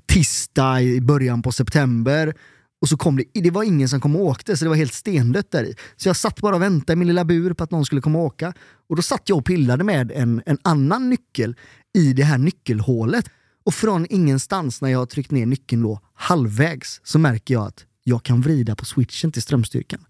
tisdag 0.07 0.83
i 0.83 1.01
början 1.01 1.43
på 1.43 1.53
september 1.53 2.35
och 2.81 2.89
så 2.89 2.97
kom 2.97 3.17
det, 3.17 3.25
det 3.41 3.51
var 3.51 3.63
ingen 3.63 3.89
som 3.89 4.01
kom 4.01 4.17
och 4.17 4.23
åkte, 4.23 4.57
så 4.57 4.65
det 4.65 4.69
var 4.69 4.77
helt 4.77 4.95
stendött 4.95 5.51
där 5.51 5.65
i. 5.65 5.75
Så 5.97 6.09
jag 6.09 6.17
satt 6.17 6.41
bara 6.41 6.57
och 6.57 6.63
väntade 6.63 6.93
i 6.93 6.97
min 6.97 7.09
lilla 7.09 7.25
bur 7.25 7.53
på 7.55 7.65
att 7.65 7.71
någon 7.71 7.87
skulle 7.87 8.01
komma 8.01 8.19
och 8.19 8.25
åka. 8.25 8.53
Och 8.89 8.97
då 8.97 9.03
satt 9.03 9.29
jag 9.29 9.39
och 9.39 9.45
pillade 9.45 9.85
med 9.85 10.13
en, 10.13 10.43
en 10.47 10.59
annan 10.63 11.11
nyckel 11.11 11.57
i 11.95 12.13
det 12.13 12.23
här 12.23 12.39
nyckelhålet. 12.39 13.31
Och 13.65 13.75
från 13.75 14.07
ingenstans 14.11 14.81
när 14.81 14.89
jag 14.89 14.99
har 14.99 15.07
tryckt 15.07 15.31
ner 15.31 15.47
nyckeln 15.47 15.83
då 15.83 16.01
halvvägs 16.15 17.01
så 17.05 17.19
märker 17.19 17.55
jag 17.55 17.67
att 17.67 17.85
jag 18.05 18.23
kan 18.23 18.41
vrida 18.41 18.77
på 18.77 18.85
switchen 18.85 19.33
till 19.33 19.43
strömstyrkan. 19.43 20.05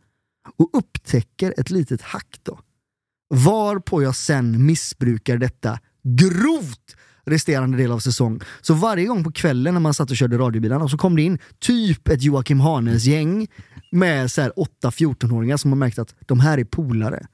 Och 0.56 0.70
upptäcker 0.72 1.54
ett 1.56 1.70
litet 1.70 2.02
hack 2.02 2.40
då. 2.42 2.60
Varpå 3.34 4.02
jag 4.02 4.16
sen 4.16 4.66
missbrukar 4.66 5.36
detta 5.36 5.78
grovt 6.02 6.96
resterande 7.30 7.76
del 7.78 7.92
av 7.92 7.98
säsong. 7.98 8.40
Så 8.60 8.74
varje 8.74 9.06
gång 9.06 9.24
på 9.24 9.32
kvällen 9.32 9.74
när 9.74 9.80
man 9.80 9.94
satt 9.94 10.10
och 10.10 10.16
körde 10.16 10.38
radiobilarna 10.38 10.88
så 10.88 10.98
kom 10.98 11.16
det 11.16 11.22
in 11.22 11.38
typ 11.58 12.08
ett 12.08 12.22
Joakim 12.22 12.60
Hanes 12.60 13.04
gäng 13.04 13.48
med 13.90 14.26
8-14-åringar 14.26 15.56
som 15.56 15.70
har 15.70 15.76
märkt 15.76 15.98
att 15.98 16.14
de 16.26 16.40
här 16.40 16.58
är 16.58 16.64
polare. 16.64 17.26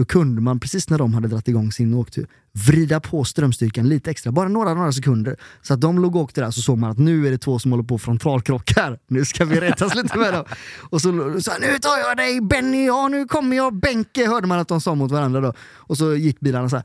Då 0.00 0.04
kunde 0.06 0.42
man, 0.42 0.60
precis 0.60 0.90
när 0.90 0.98
de 0.98 1.14
hade 1.14 1.28
dragit 1.28 1.48
igång 1.48 1.72
sin 1.72 1.94
åktur, 1.94 2.26
vrida 2.52 3.00
på 3.00 3.24
strömstyrkan 3.24 3.88
lite 3.88 4.10
extra, 4.10 4.32
bara 4.32 4.48
några, 4.48 4.74
några 4.74 4.92
sekunder. 4.92 5.36
Så 5.62 5.74
att 5.74 5.80
de 5.80 5.98
låg 5.98 6.16
och 6.16 6.22
åkte 6.22 6.40
där 6.40 6.50
så 6.50 6.60
såg 6.60 6.78
man 6.78 6.90
att 6.90 6.98
nu 6.98 7.26
är 7.26 7.30
det 7.30 7.38
två 7.38 7.58
som 7.58 7.70
håller 7.70 7.84
på 7.84 7.98
frontalkrockar. 7.98 8.98
Nu 9.08 9.24
ska 9.24 9.44
vi 9.44 9.60
rättas 9.60 9.94
lite 9.94 10.18
med 10.18 10.32
dem. 10.32 10.44
Och 10.90 11.00
så 11.00 11.40
sa 11.40 11.52
nu 11.60 11.78
tar 11.78 11.98
jag 11.98 12.16
dig 12.16 12.40
Benny, 12.40 12.86
ja 12.86 13.08
nu 13.08 13.26
kommer 13.26 13.56
jag 13.56 13.74
Benke, 13.74 14.26
hörde 14.26 14.46
man 14.46 14.58
att 14.58 14.68
de 14.68 14.80
sa 14.80 14.94
mot 14.94 15.10
varandra 15.10 15.40
då. 15.40 15.52
Och 15.74 15.96
så 15.96 16.14
gick 16.14 16.40
bilarna 16.40 16.68
så 16.68 16.76
här. 16.76 16.84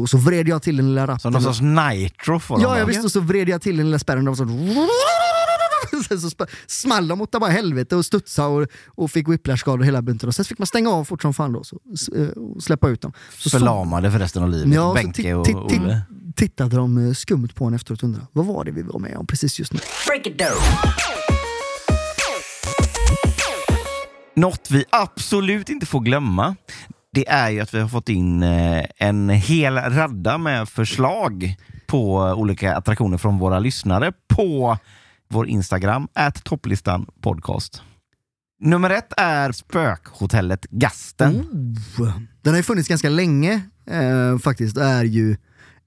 Och 0.00 0.10
så 0.10 0.18
vred 0.18 0.48
jag 0.48 0.62
till 0.62 0.76
den 0.76 0.88
lilla 0.88 1.06
ratten. 1.06 1.20
Som 1.20 1.32
någon 1.32 1.42
sorts 1.42 1.60
nitro 1.60 2.38
får 2.38 2.56
de 2.56 2.62
Ja, 2.62 2.78
jag 2.78 2.86
visste. 2.86 3.02
Och 3.02 3.12
så 3.12 3.20
vred 3.20 3.48
jag 3.48 3.62
till 3.62 3.76
den 3.76 3.86
lilla 3.86 3.98
spärren 3.98 4.28
och 4.28 4.36
så... 4.36 4.44
Sen 6.08 6.20
så 6.30 6.30
small 6.66 7.08
de 7.08 7.20
åt 7.20 7.30
bara 7.30 7.50
helvete 7.50 7.96
och 7.96 8.04
studsa 8.06 8.46
och, 8.46 8.66
och 8.86 9.10
fick 9.10 9.28
whiplash-skador 9.28 9.84
hela 9.84 10.02
bunten. 10.02 10.28
Och 10.28 10.34
sen 10.34 10.44
fick 10.44 10.58
man 10.58 10.66
stänga 10.66 10.90
av 10.90 11.04
fort 11.04 11.22
som 11.22 11.34
fan 11.34 11.52
då 11.52 11.64
så, 11.64 11.78
eh, 12.16 12.28
och 12.28 12.62
släppa 12.62 12.88
ut 12.88 13.00
dem. 13.00 13.12
Så 13.38 13.50
så- 13.50 13.58
Förlamade 13.58 14.10
för 14.10 14.18
resten 14.18 14.42
av 14.42 14.48
livet. 14.48 14.74
Ja, 14.74 14.92
Benke 14.94 15.34
och 15.34 15.48
Olle. 15.48 16.00
tittade 16.36 16.76
de 16.76 17.06
eh, 17.06 17.12
skumt 17.12 17.48
på 17.54 17.64
en 17.64 17.74
efteråt 17.74 17.98
och 18.02 18.04
undrade 18.04 18.26
vad 18.32 18.46
var 18.46 18.64
det 18.64 18.70
vi 18.70 18.82
var 18.82 18.98
med 18.98 19.16
om 19.16 19.26
precis 19.26 19.58
just 19.58 19.72
nu? 19.72 19.78
Något 24.36 24.70
vi 24.70 24.84
absolut 24.90 25.68
inte 25.68 25.86
får 25.86 26.00
glömma, 26.00 26.56
det 27.12 27.28
är 27.28 27.50
ju 27.50 27.60
att 27.60 27.74
vi 27.74 27.80
har 27.80 27.88
fått 27.88 28.08
in 28.08 28.42
eh, 28.42 28.84
en 28.96 29.28
hel 29.28 29.74
radda 29.76 30.38
med 30.38 30.68
förslag 30.68 31.54
på 31.86 32.14
olika 32.16 32.76
attraktioner 32.76 33.18
från 33.18 33.38
våra 33.38 33.58
lyssnare 33.58 34.12
på 34.28 34.78
vår 35.32 35.48
Instagram, 35.48 36.08
at 36.12 36.44
topplistan 36.44 37.06
podcast. 37.20 37.82
Nummer 38.60 38.90
ett 38.90 39.12
är 39.16 39.52
spökhotellet 39.52 40.66
Gasten. 40.70 41.40
Oh, 41.98 42.18
den 42.42 42.52
har 42.52 42.56
ju 42.56 42.62
funnits 42.62 42.88
ganska 42.88 43.08
länge 43.08 43.60
eh, 43.86 44.38
faktiskt 44.38 44.76
är 44.76 45.04
ju 45.04 45.36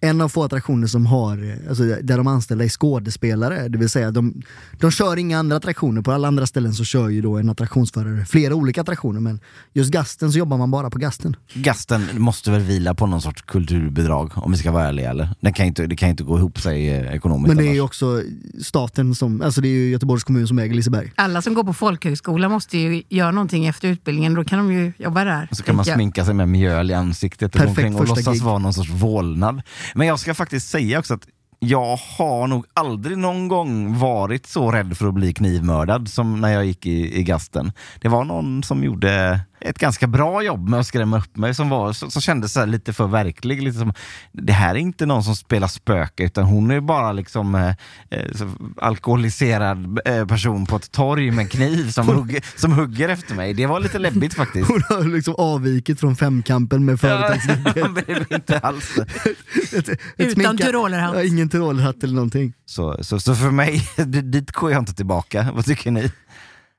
en 0.01 0.21
av 0.21 0.29
få 0.29 0.43
attraktioner 0.43 0.87
som 0.87 1.05
har, 1.05 1.43
eh, 1.49 1.69
alltså, 1.69 1.83
där 1.83 2.17
de 2.17 2.27
anställda 2.27 2.63
är 2.63 2.69
skådespelare. 2.69 3.67
Det 3.67 3.77
vill 3.77 3.89
säga 3.89 4.11
de, 4.11 4.41
de 4.79 4.91
kör 4.91 5.17
inga 5.17 5.39
andra 5.39 5.57
attraktioner. 5.57 6.01
På 6.01 6.11
alla 6.11 6.27
andra 6.27 6.47
ställen 6.47 6.73
så 6.73 6.83
kör 6.83 7.09
ju 7.09 7.21
då 7.21 7.37
en 7.37 7.49
attraktionsförare 7.49 8.25
flera 8.25 8.55
olika 8.55 8.81
attraktioner 8.81 9.19
men 9.19 9.39
just 9.73 9.91
Gasten 9.91 10.31
så 10.31 10.37
jobbar 10.37 10.57
man 10.57 10.71
bara 10.71 10.89
på 10.89 10.99
Gasten. 10.99 11.35
Gasten 11.53 12.07
måste 12.13 12.51
väl 12.51 12.61
vila 12.61 12.95
på 12.95 13.05
någon 13.05 13.21
sorts 13.21 13.41
kulturbidrag 13.41 14.31
om 14.35 14.51
vi 14.51 14.57
ska 14.57 14.71
vara 14.71 14.87
ärliga 14.87 15.09
eller? 15.09 15.29
Den 15.39 15.53
kan 15.53 15.65
inte, 15.65 15.87
det 15.87 15.95
kan 15.95 16.09
inte 16.09 16.23
gå 16.23 16.37
ihop 16.37 16.59
sig 16.59 16.89
eh, 16.89 17.15
ekonomiskt 17.15 17.47
Men 17.47 17.57
det 17.57 17.63
är 17.63 17.73
ju 17.73 17.79
annars. 17.79 17.85
också 17.85 18.21
staten 18.61 19.15
som, 19.15 19.41
alltså 19.41 19.61
det 19.61 19.67
är 19.67 19.71
ju 19.71 19.89
Göteborgs 19.89 20.23
kommun 20.23 20.47
som 20.47 20.59
äger 20.59 20.75
Liseberg. 20.75 21.11
Alla 21.15 21.41
som 21.41 21.53
går 21.53 21.63
på 21.63 21.73
folkhögskola 21.73 22.49
måste 22.49 22.77
ju 22.77 23.03
göra 23.09 23.31
någonting 23.31 23.65
efter 23.65 23.87
utbildningen. 23.87 24.33
Då 24.33 24.43
kan 24.43 24.59
de 24.59 24.73
ju 24.73 24.93
jobba 24.97 25.23
där. 25.23 25.49
Så 25.51 25.63
kan 25.63 25.75
man 25.75 25.85
sminka 25.85 26.25
sig 26.25 26.33
med 26.33 26.49
mjöl 26.49 26.91
i 26.91 26.93
ansiktet 26.93 27.55
och 27.55 27.61
Perfekt 27.61 27.95
och 27.95 28.07
låtsas 28.07 28.33
gig. 28.33 28.43
vara 28.43 28.57
någon 28.57 28.73
sorts 28.73 28.89
vålnad. 28.89 29.61
Men 29.93 30.07
jag 30.07 30.19
ska 30.19 30.33
faktiskt 30.33 30.69
säga 30.69 30.99
också 30.99 31.13
att 31.13 31.27
jag 31.59 31.95
har 32.17 32.47
nog 32.47 32.65
aldrig 32.73 33.17
någon 33.17 33.47
gång 33.47 33.99
varit 33.99 34.45
så 34.45 34.71
rädd 34.71 34.97
för 34.97 35.07
att 35.07 35.13
bli 35.13 35.33
knivmördad 35.33 36.07
som 36.07 36.41
när 36.41 36.49
jag 36.49 36.65
gick 36.65 36.85
i, 36.85 37.19
i 37.19 37.23
gasten. 37.23 37.71
Det 38.01 38.07
var 38.07 38.23
någon 38.23 38.63
som 38.63 38.83
gjorde 38.83 39.39
ett 39.65 39.77
ganska 39.79 40.07
bra 40.07 40.43
jobb 40.43 40.69
med 40.69 40.79
att 40.79 40.87
skrämma 40.87 41.17
upp 41.17 41.37
mig 41.37 41.53
som, 41.55 41.69
var, 41.69 41.93
som, 41.93 42.11
som 42.11 42.21
kändes 42.21 42.53
så 42.53 42.59
här 42.59 42.67
lite 42.67 42.93
för 42.93 43.07
verklig. 43.07 43.63
Lite 43.63 43.77
som, 43.79 43.93
det 44.31 44.53
här 44.53 44.75
är 44.75 44.79
inte 44.79 45.05
någon 45.05 45.23
som 45.23 45.35
spelar 45.35 45.67
spöke 45.67 46.23
utan 46.23 46.43
hon 46.43 46.71
är 46.71 46.79
bara 46.79 47.11
liksom 47.11 47.55
eh, 47.55 47.67
eh, 48.09 48.31
så 48.35 48.49
alkoholiserad 48.81 49.99
eh, 50.05 50.25
person 50.27 50.65
på 50.65 50.75
ett 50.75 50.91
torg 50.91 51.31
med 51.31 51.39
en 51.43 51.49
kniv 51.49 51.89
som, 51.91 52.07
hugger, 52.07 52.43
som 52.59 52.71
hugger 52.71 53.09
efter 53.09 53.35
mig. 53.35 53.53
Det 53.53 53.65
var 53.65 53.79
lite 53.79 53.99
läbbigt 53.99 54.33
faktiskt. 54.33 54.67
Hon 54.67 54.81
har 54.89 55.03
liksom 55.03 55.35
avvikit 55.37 55.99
från 55.99 56.15
femkampen 56.15 56.85
med 56.85 56.99
företagsgrejer. 56.99 58.03
Ja, 58.07 58.15
inte 58.35 58.59
alls. 58.59 58.97
Ett- 59.73 59.89
ett 59.89 59.99
Utan 60.17 60.57
tyrolerhatt. 60.57 61.15
Ja, 61.15 61.23
ingen 61.23 61.49
tyrolerhatt 61.49 62.03
eller 62.03 62.13
någonting. 62.15 62.53
Så, 62.65 63.03
så, 63.03 63.19
så 63.19 63.35
för 63.35 63.51
mig, 63.51 63.89
dit 64.23 64.51
går 64.51 64.71
jag 64.71 64.81
inte 64.81 64.93
tillbaka. 64.93 65.47
Vad 65.53 65.65
tycker 65.65 65.91
ni? 65.91 66.11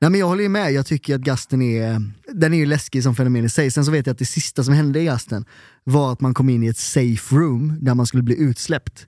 Nej, 0.01 0.11
men 0.11 0.19
jag 0.19 0.27
håller 0.27 0.43
ju 0.43 0.49
med, 0.49 0.73
jag 0.73 0.85
tycker 0.85 1.15
att 1.15 1.21
gasten 1.21 1.61
är, 1.61 2.01
den 2.33 2.53
är 2.53 2.57
ju 2.57 2.65
läskig 2.65 3.03
som 3.03 3.15
fenomen 3.15 3.45
i 3.45 3.49
sig. 3.49 3.71
Sen 3.71 3.85
så 3.85 3.91
vet 3.91 4.05
jag 4.05 4.13
att 4.13 4.19
det 4.19 4.25
sista 4.25 4.63
som 4.63 4.73
hände 4.73 4.99
i 4.99 5.05
gasten 5.05 5.45
var 5.83 6.11
att 6.11 6.21
man 6.21 6.33
kom 6.33 6.49
in 6.49 6.63
i 6.63 6.67
ett 6.67 6.77
safe 6.77 7.35
room 7.35 7.77
där 7.81 7.93
man 7.93 8.05
skulle 8.05 8.23
bli 8.23 8.39
utsläppt. 8.39 9.07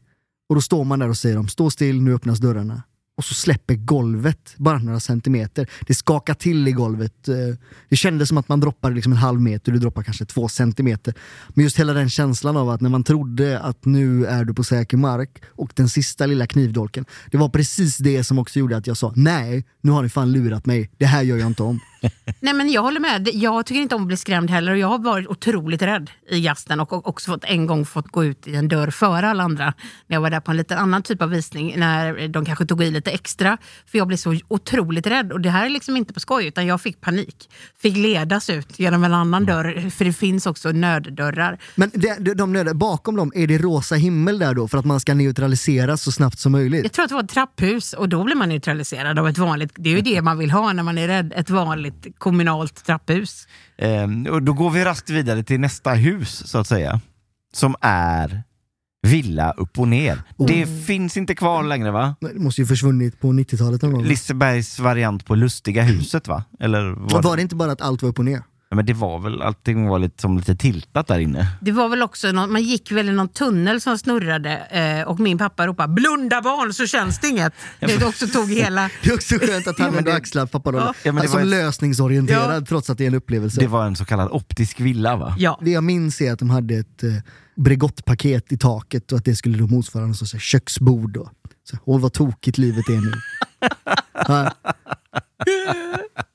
Och 0.50 0.56
då 0.56 0.62
står 0.62 0.84
man 0.84 1.00
där 1.00 1.10
och 1.10 1.18
säger 1.18 1.36
de, 1.36 1.48
stå 1.48 1.70
still, 1.70 2.02
nu 2.02 2.14
öppnas 2.14 2.40
dörrarna. 2.40 2.84
Och 3.20 3.26
så 3.26 3.34
släpper 3.34 3.76
golvet 3.76 4.54
bara 4.58 4.78
några 4.78 5.00
centimeter. 5.00 5.70
Det 5.88 5.96
skakar 5.96 6.34
till 6.34 6.68
i 6.68 6.72
golvet. 6.72 7.28
Eh, 7.28 7.36
det 7.90 7.96
kändes 7.96 8.30
som 8.30 8.38
att 8.38 8.50
man 8.50 8.60
droppade 8.60 8.96
liksom 8.96 9.12
en 9.12 9.18
halv 9.18 9.42
meter, 9.42 9.72
du 9.72 9.80
droppar 9.80 10.04
kanske 10.04 10.26
två 10.26 10.48
centimeter. 10.48 11.14
Men 11.50 11.64
just 11.64 11.80
hela 11.80 11.94
den 11.94 12.10
känslan 12.10 12.58
av 12.58 12.70
att 12.70 12.82
när 12.82 12.90
man 12.90 13.04
trodde 13.04 13.60
att 13.60 13.86
nu 13.86 14.26
är 14.26 14.44
du 14.44 14.54
på 14.54 14.64
säker 14.64 14.98
mark 14.98 15.42
och 15.48 15.72
den 15.76 15.90
sista 15.90 16.26
lilla 16.26 16.48
knivdolken. 16.48 17.06
Det 17.32 17.38
var 17.38 17.50
precis 17.50 17.98
det 17.98 18.24
som 18.24 18.40
också 18.40 18.60
gjorde 18.60 18.78
att 18.78 18.88
jag 18.88 18.98
sa 18.98 19.14
nej, 19.16 19.66
nu 19.82 19.92
har 19.92 20.04
ni 20.04 20.10
fan 20.10 20.32
lurat 20.32 20.66
mig. 20.66 20.90
Det 20.98 21.06
här 21.06 21.22
gör 21.22 21.38
jag 21.38 21.48
inte 21.48 21.64
om. 21.64 21.80
Nej, 22.40 22.54
men 22.54 22.72
jag 22.72 22.82
håller 22.82 23.00
med. 23.00 23.30
Jag 23.34 23.66
tycker 23.66 23.82
inte 23.82 23.96
om 23.96 24.02
att 24.02 24.08
bli 24.08 24.18
skrämd 24.18 24.50
heller. 24.50 24.72
Och 24.72 24.78
jag 24.78 24.88
har 24.88 25.00
varit 25.00 25.28
otroligt 25.28 25.82
rädd 25.82 26.12
i 26.30 26.42
gasten 26.42 26.80
och 26.80 27.08
också 27.08 27.32
fått, 27.32 27.44
en 27.44 27.68
gång 27.68 27.86
fått 27.86 28.08
gå 28.08 28.26
ut 28.26 28.48
i 28.48 28.56
en 28.56 28.68
dörr 28.68 28.90
före 28.92 29.30
alla 29.30 29.44
andra. 29.44 29.74
När 30.08 30.16
jag 30.16 30.22
var 30.22 30.30
där 30.30 30.40
på 30.40 30.52
en 30.52 30.58
lite 30.58 30.78
annan 30.78 31.04
typ 31.04 31.22
av 31.22 31.30
visning, 31.30 31.74
när 31.78 32.28
de 32.28 32.46
kanske 32.46 32.66
tog 32.66 32.84
i 32.84 32.92
lite 32.92 33.12
extra. 33.12 33.58
För 33.86 33.98
jag 33.98 34.08
blev 34.08 34.18
så 34.18 34.40
otroligt 34.48 35.08
rädd. 35.08 35.32
Och 35.32 35.42
det 35.42 35.50
här 35.50 35.66
är 35.66 35.70
liksom 35.70 35.98
inte 35.98 36.14
på 36.14 36.20
skoj, 36.20 36.46
utan 36.46 36.66
jag 36.66 36.82
fick 36.82 37.02
panik. 37.02 37.50
Fick 37.82 37.98
ledas 37.98 38.50
ut 38.50 38.80
genom 38.80 39.04
en 39.04 39.14
annan 39.14 39.46
dörr, 39.46 39.90
för 39.90 40.06
det 40.06 40.14
finns 40.14 40.46
också 40.46 40.72
nöddörrar. 40.72 41.58
Men 41.76 41.92
de, 41.94 42.34
de 42.34 42.54
nöd- 42.54 42.76
bakom 42.76 43.16
dem, 43.16 43.32
är 43.36 43.48
det 43.48 43.58
rosa 43.58 43.96
himmel 43.96 44.40
där 44.40 44.54
då 44.54 44.68
för 44.68 44.78
att 44.78 44.86
man 44.86 45.00
ska 45.00 45.14
neutraliseras 45.14 46.02
så 46.02 46.12
snabbt 46.12 46.40
som 46.40 46.52
möjligt? 46.52 46.84
Jag 46.84 46.92
tror 46.92 47.04
att 47.04 47.10
det 47.10 47.16
var 47.16 47.24
ett 47.24 47.30
trapphus 47.30 47.94
och 47.94 48.10
då 48.10 48.24
blir 48.24 48.36
man 48.36 48.50
neutraliserad 48.50 49.20
av 49.20 49.28
ett 49.28 49.38
vanligt, 49.38 49.72
det 49.76 49.90
är 49.90 49.96
ju 49.96 50.02
det 50.02 50.22
man 50.22 50.38
vill 50.38 50.52
ha 50.52 50.74
när 50.74 50.84
man 50.84 50.98
är 50.98 51.08
rädd, 51.08 51.34
ett 51.36 51.50
vanligt 51.50 51.89
kommunalt 52.18 52.86
trapphus. 52.86 53.48
Ehm, 53.78 54.28
och 54.28 54.44
då 54.44 54.54
går 54.54 54.70
vi 54.70 54.84
raskt 54.84 55.10
vidare 55.10 55.44
till 55.44 55.60
nästa 55.60 55.94
hus, 55.94 56.48
så 56.48 56.58
att 56.58 56.68
säga. 56.68 57.02
Som 57.54 57.76
är 57.82 58.44
Villa 59.08 59.52
upp 59.52 59.80
och 59.80 59.88
ner. 59.88 60.22
Det 60.48 60.86
finns 60.86 61.18
inte 61.18 61.36
kvar 61.36 61.64
längre 61.64 61.92
va? 61.92 62.16
Nej, 62.20 62.34
Det 62.34 62.40
måste 62.40 62.62
ju 62.62 62.68
försvunnit 62.68 63.20
på 63.20 63.28
90-talet 63.28 63.82
någon 63.82 63.94
gång. 63.94 64.04
Lisebergs 64.04 64.80
variant 64.80 65.26
på 65.26 65.36
Lustiga 65.36 65.84
huset 65.84 66.28
va? 66.28 66.44
Eller 66.60 66.90
var, 66.90 67.22
Var 67.22 67.36
det 67.36 67.42
inte 67.42 67.56
bara 67.56 67.72
att 67.72 67.82
allt 67.82 68.02
var 68.02 68.10
upp 68.10 68.20
och 68.20 68.26
ner? 68.26 68.44
Ja, 68.72 68.76
Men 68.76 68.86
det 68.86 68.94
var 68.94 69.20
väl, 69.20 69.42
allting 69.42 69.88
var 69.88 70.00
lite, 70.00 70.22
som 70.22 70.38
lite 70.38 70.56
tiltat 70.56 71.08
där 71.08 71.20
inne. 71.20 71.48
Det 71.62 71.72
var 71.72 71.90
väl 71.90 72.02
också 72.02 72.32
någon, 72.32 72.52
man 72.52 72.64
gick 72.64 72.92
väl 72.92 73.10
i 73.10 73.12
någon 73.12 73.28
tunnel 73.28 73.82
som 73.82 73.98
snurrade 73.98 74.58
eh, 74.58 75.08
och 75.08 75.20
min 75.20 75.38
pappa 75.38 75.68
ropade 75.68 75.94
“blunda 75.94 76.42
barn 76.42 76.74
så 76.74 76.86
känns 76.88 77.20
det 77.20 77.28
inget”. 77.28 77.54
Det 77.80 78.06
också 78.06 78.28
tog 78.28 78.50
hela... 78.52 78.90
Det 79.04 79.10
är 79.10 79.14
också 79.14 79.36
skönt 79.40 79.68
att 79.68 79.80
han 79.80 79.96
ändå 79.98 80.12
axlar 80.12 80.46
papparollen. 80.46 80.88
Ja. 80.88 80.94
Ja, 81.04 81.12
men 81.12 81.16
det 81.16 81.22
alltså 81.22 81.38
var 81.38 81.46
lösningsorienterad 81.46 82.62
Ja. 82.62 82.66
trots 82.66 82.90
att 82.90 82.98
det 82.98 83.04
är 83.04 83.08
en 83.08 83.16
upplevelse. 83.16 83.60
Det 83.60 83.68
var 83.68 83.86
en 83.86 83.96
så 83.96 84.06
kallad 84.06 84.30
optisk 84.32 84.80
villa 84.80 85.16
va? 85.16 85.36
Ja. 85.38 85.60
Det 85.64 85.72
jag 85.72 85.84
minns 85.84 86.22
är 86.22 86.32
att 86.34 86.40
de 86.40 86.50
hade 86.50 86.76
ett 86.76 87.04
eh, 87.04 87.10
Bregottpaket 87.56 88.52
i 88.52 88.58
taket 88.58 89.12
och 89.12 89.18
att 89.18 89.26
det 89.26 89.36
skulle 89.36 89.58
då 89.58 89.68
motsvara 89.68 90.04
en 90.06 90.14
sorts 90.16 90.40
köksbord. 90.40 91.12
Då. 91.14 91.30
Så, 91.70 91.78
Åh 91.86 92.00
vad 92.02 92.14
tokigt 92.14 92.58
livet 92.58 92.90
är 92.90 93.02
nu. 93.02 93.14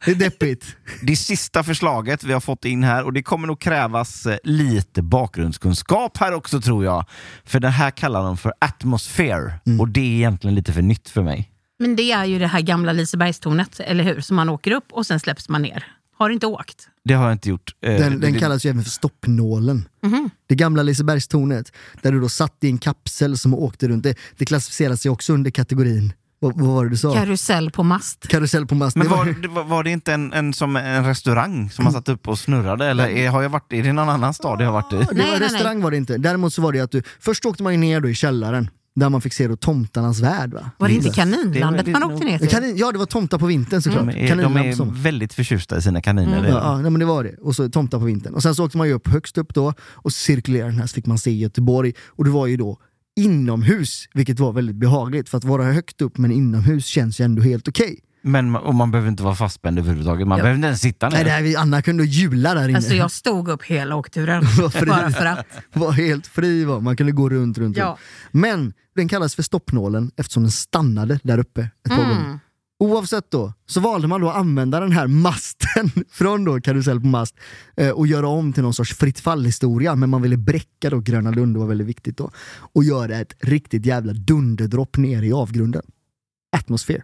Det 0.04 0.10
är 0.10 0.14
deppigt. 0.14 0.76
Det 1.02 1.16
sista 1.16 1.62
förslaget 1.62 2.24
vi 2.24 2.32
har 2.32 2.40
fått 2.40 2.64
in 2.64 2.84
här 2.84 3.04
och 3.04 3.12
det 3.12 3.22
kommer 3.22 3.46
nog 3.46 3.60
krävas 3.60 4.26
eh, 4.26 4.36
lite 4.44 5.02
bakgrundskunskap 5.02 6.16
här 6.16 6.32
också 6.34 6.60
tror 6.60 6.84
jag. 6.84 7.04
För 7.44 7.60
det 7.60 7.68
här 7.68 7.90
kallar 7.90 8.22
de 8.24 8.36
för 8.36 8.52
atmosfär 8.58 9.58
och 9.80 9.88
det 9.88 10.00
är 10.00 10.04
egentligen 10.14 10.54
lite 10.54 10.72
för 10.72 10.82
nytt 10.82 11.08
för 11.08 11.22
mig. 11.22 11.50
Men 11.78 11.96
det 11.96 12.12
är 12.12 12.24
ju 12.24 12.38
det 12.38 12.46
här 12.46 12.60
gamla 12.60 12.92
Lisebergstornet, 12.92 13.80
eller 13.80 14.04
hur? 14.04 14.20
Som 14.20 14.36
man 14.36 14.48
åker 14.48 14.70
upp 14.70 14.92
och 14.92 15.06
sen 15.06 15.20
släpps 15.20 15.48
man 15.48 15.62
ner. 15.62 15.86
Har 16.18 16.28
du 16.28 16.34
inte 16.34 16.46
åkt? 16.46 16.88
Det 17.04 17.14
har 17.14 17.24
jag 17.24 17.32
inte 17.32 17.48
gjort. 17.48 17.70
Eh, 17.86 17.90
Den, 17.98 18.20
den 18.20 18.32
det- 18.32 18.38
kallas 18.38 18.66
ju 18.66 18.70
även 18.70 18.82
för 18.82 18.90
stoppnålen. 18.90 19.88
Det 20.48 20.54
gamla 20.54 20.82
Lisebergstornet, 20.82 21.72
där 22.02 22.12
du 22.12 22.20
då 22.20 22.28
satt 22.28 22.64
i 22.64 22.66
en 22.68 22.78
kapsel 22.78 23.38
som 23.38 23.54
åkte 23.54 23.88
runt. 23.88 24.02
Det, 24.04 24.14
det 24.36 24.44
klassificeras 24.46 25.06
ju 25.06 25.10
också 25.10 25.32
under 25.32 25.50
kategorin, 25.50 26.12
vad, 26.44 26.56
vad 26.60 26.74
var 26.74 26.84
det 26.84 26.90
du 26.90 26.96
sa? 26.96 27.14
Karusell 27.14 27.70
på 27.70 27.82
mast. 27.82 28.28
Karusell 28.28 28.66
på 28.66 28.74
mast. 28.74 28.96
Men 28.96 29.08
var, 29.08 29.24
det- 29.42 29.48
var, 29.48 29.64
var 29.64 29.84
det 29.84 29.90
inte 29.90 30.12
en, 30.12 30.32
en, 30.32 30.52
som 30.52 30.76
en 30.76 31.04
restaurang 31.04 31.70
som 31.70 31.84
man 31.84 31.92
satt 31.92 32.08
upp 32.08 32.28
och 32.28 32.38
snurrade? 32.38 32.86
Eller 32.86 33.08
är, 33.08 33.30
har 33.30 33.42
jag 33.42 33.48
varit, 33.50 33.72
är 33.72 33.82
det 33.82 33.92
någon 33.92 34.08
annan 34.08 34.34
stad 34.34 34.60
jag 34.60 34.66
har 34.66 34.72
varit 34.72 34.92
i? 34.92 34.96
Det 34.96 35.06
Nej, 35.12 35.30
var 35.30 35.38
nej, 35.38 35.48
restaurang 35.48 35.82
var 35.82 35.90
det 35.90 35.96
inte. 35.96 36.18
Däremot 36.18 36.52
så 36.54 36.62
var 36.62 36.72
det 36.72 36.80
att 36.80 36.90
du, 36.90 37.02
först 37.20 37.44
åkte 37.46 37.62
man 37.62 37.80
ner 37.80 38.00
då 38.00 38.08
i 38.08 38.14
källaren, 38.14 38.70
där 38.96 39.08
man 39.08 39.20
fick 39.20 39.32
se 39.32 39.48
då 39.48 39.56
tomtarnas 39.56 40.20
värld. 40.20 40.52
Va? 40.54 40.70
Var 40.78 40.88
det 40.88 40.94
inte 40.94 41.08
Det 41.08 41.14
Kaninlandet 41.14 41.86
man 41.86 42.02
åkte 42.02 42.26
ner 42.26 42.38
till? 42.38 42.48
Kanin, 42.48 42.76
ja, 42.76 42.92
det 42.92 42.98
var 42.98 43.06
tomtar 43.06 43.38
på 43.38 43.46
vintern 43.46 43.82
såklart. 43.82 44.06
De 44.06 44.10
är, 44.30 44.36
de 44.36 44.56
är 44.56 45.02
väldigt 45.02 45.32
förtjusta 45.34 45.76
i 45.78 45.82
sina 45.82 46.00
kaniner. 46.00 46.42
det 46.42 46.48
är 46.48 46.52
Ja, 46.52 46.58
ja 46.62 46.78
nej, 46.80 46.90
men 46.90 47.00
det 47.00 47.06
var 47.06 47.24
det. 47.24 47.34
Och 47.40 47.56
så 47.56 47.68
tomtar 47.68 47.98
på 47.98 48.04
vintern. 48.04 48.34
Och 48.34 48.42
sen 48.42 48.54
så 48.54 48.64
åkte 48.64 48.78
man 48.78 48.86
ju 48.88 48.92
upp 48.92 49.08
högst 49.08 49.38
upp 49.38 49.54
då 49.54 49.74
och 49.80 50.12
cirkulerade 50.12 50.70
den 50.70 50.78
här 50.80 50.86
så 50.86 50.94
fick 50.94 51.06
man 51.06 51.18
se 51.18 51.30
Göteborg. 51.30 51.92
Och 52.08 52.24
det 52.24 52.30
var 52.30 52.46
ju 52.46 52.56
då 52.56 52.78
inomhus, 53.16 54.08
vilket 54.14 54.38
var 54.40 54.52
väldigt 54.52 54.76
behagligt. 54.76 55.28
För 55.28 55.38
att 55.38 55.44
vara 55.44 55.64
högt 55.64 56.00
upp 56.02 56.18
men 56.18 56.30
inomhus 56.32 56.86
känns 56.86 57.20
ju 57.20 57.24
ändå 57.24 57.42
helt 57.42 57.68
okej. 57.68 57.98
Men 58.26 58.56
ma- 58.56 58.60
och 58.60 58.74
man 58.74 58.90
behöver 58.90 59.08
inte 59.10 59.22
vara 59.22 59.34
fastspänd 59.34 59.78
överhuvudtaget. 59.78 60.26
Man 60.28 60.38
Ja. 60.38 60.42
behöver 60.42 60.56
inte 60.56 60.66
ens 60.66 60.80
sitta 60.80 61.08
ner. 61.08 61.14
Nej, 61.16 61.24
det 61.24 61.30
här, 61.30 61.42
vi- 61.42 61.56
Anna 61.56 61.82
kunde 61.82 62.04
jula 62.04 62.54
där 62.54 62.68
inne. 62.68 62.78
Alltså 62.78 62.94
jag 62.94 63.10
stod 63.10 63.48
upp 63.48 63.62
hela 63.62 63.96
åkturen. 63.96 64.44
Bara 64.86 65.10
för 65.10 65.26
att. 65.26 65.46
var 65.72 65.92
helt 65.92 66.26
fri 66.26 66.64
var. 66.64 66.80
Man 66.80 66.96
kunde 66.96 67.12
gå 67.12 67.28
runt, 67.28 67.58
runt, 67.58 67.76
Ja. 67.76 67.86
runt. 67.86 67.98
Men 68.32 68.72
den 68.96 69.08
kallas 69.08 69.34
för 69.34 69.42
stoppnålen 69.42 70.10
eftersom 70.16 70.42
den 70.42 70.52
stannade 70.52 71.20
där 71.22 71.38
uppe 71.38 71.60
ett 71.60 71.90
par 71.96 72.04
Mm. 72.04 72.08
gånger. 72.16 72.38
Oavsett 72.78 73.30
då, 73.30 73.52
så 73.66 73.80
valde 73.80 74.08
man 74.08 74.20
då 74.20 74.30
att 74.30 74.36
använda 74.36 74.80
den 74.80 74.92
här 74.92 75.06
masten 75.06 75.90
från 76.10 76.44
då 76.44 76.60
karusell 76.60 77.00
på 77.00 77.06
mast 77.06 77.34
eh, 77.76 77.90
och 77.90 78.06
göra 78.06 78.28
om 78.28 78.52
till 78.52 78.62
någon 78.62 78.74
sorts 78.74 78.94
fritt 78.94 79.20
fall-historia. 79.20 79.94
Men 79.94 80.10
man 80.10 80.22
ville 80.22 80.36
bräcka 80.36 80.90
då 80.90 81.00
Gröna 81.00 81.30
Lund, 81.30 81.54
det 81.56 81.60
var 81.60 81.66
väldigt 81.66 81.86
viktigt 81.86 82.16
då. 82.16 82.30
Och 82.56 82.84
göra 82.84 83.16
ett 83.16 83.34
riktigt 83.40 83.86
jävla 83.86 84.12
dunderdropp 84.12 84.96
ner 84.96 85.22
i 85.22 85.32
avgrunden. 85.32 85.82
Atmosfär. 86.56 87.02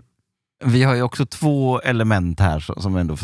Vi 0.64 0.82
har 0.82 0.94
ju 0.94 1.02
också 1.02 1.26
två 1.26 1.80
element 1.80 2.40
här 2.40 2.60
som- 2.80 2.96
ändå 2.96 3.16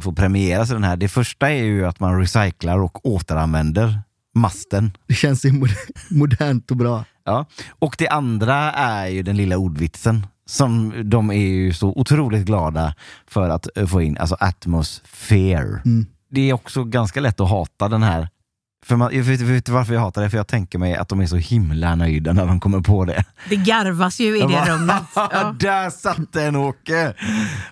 får 0.00 0.12
premieras 0.12 0.70
i 0.70 0.72
den 0.72 0.84
här. 0.84 0.96
Det 0.96 1.08
första 1.08 1.50
är 1.50 1.62
ju 1.64 1.86
att 1.86 2.00
man 2.00 2.18
recyclar 2.20 2.78
och 2.78 3.06
återanvänder 3.06 4.02
masten. 4.34 4.96
Det 5.06 5.14
känns 5.14 5.44
ju 5.44 5.52
moder- 5.52 5.76
modernt 6.14 6.70
och 6.70 6.76
bra. 6.76 7.04
Ja. 7.24 7.46
Och 7.68 7.94
det 7.98 8.08
andra 8.08 8.54
är 8.72 9.06
ju 9.08 9.22
den 9.22 9.36
lilla 9.36 9.56
ordvitsen 9.56 10.26
som 10.46 10.92
de 11.10 11.30
är 11.30 11.34
ju 11.34 11.72
så 11.72 11.88
otroligt 11.88 12.46
glada 12.46 12.94
för 13.26 13.48
att 13.48 13.68
eh, 13.76 13.86
få 13.86 14.02
in, 14.02 14.18
alltså 14.18 14.36
atmosfär. 14.40 15.82
Mm. 15.84 16.06
Det 16.30 16.50
är 16.50 16.52
också 16.52 16.84
ganska 16.84 17.20
lätt 17.20 17.40
att 17.40 17.50
hata 17.50 17.88
den 17.88 18.02
här 18.02 18.28
för 18.84 18.96
man, 18.96 19.16
jag 19.16 19.22
vet, 19.22 19.40
vet 19.40 19.68
varför 19.68 19.94
jag 19.94 20.00
hatar 20.00 20.22
det? 20.22 20.30
För 20.30 20.36
jag 20.36 20.46
tänker 20.46 20.78
mig 20.78 20.94
att 20.94 21.08
de 21.08 21.20
är 21.20 21.26
så 21.26 21.36
himla 21.36 21.94
nöjda 21.94 22.32
när 22.32 22.46
de 22.46 22.60
kommer 22.60 22.80
på 22.80 23.04
det. 23.04 23.24
Det 23.48 23.56
garvas 23.56 24.20
ju 24.20 24.36
i 24.36 24.40
De 24.40 24.46
det 24.46 24.52
bara, 24.52 24.74
rummet. 24.74 25.02
Ja. 25.14 25.54
Där 25.60 25.90
satt 25.90 26.32
den 26.32 26.56
Åke! 26.56 27.14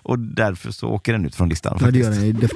Och 0.03 0.19
därför 0.19 0.71
så 0.71 0.87
åker 0.87 1.13
den 1.13 1.25
ut 1.25 1.35
från 1.35 1.49
listan. 1.49 1.77
Ja, 1.81 1.91
det 1.91 1.99
gör 1.99 2.09
den 2.11 2.19
definitivt. 2.19 2.53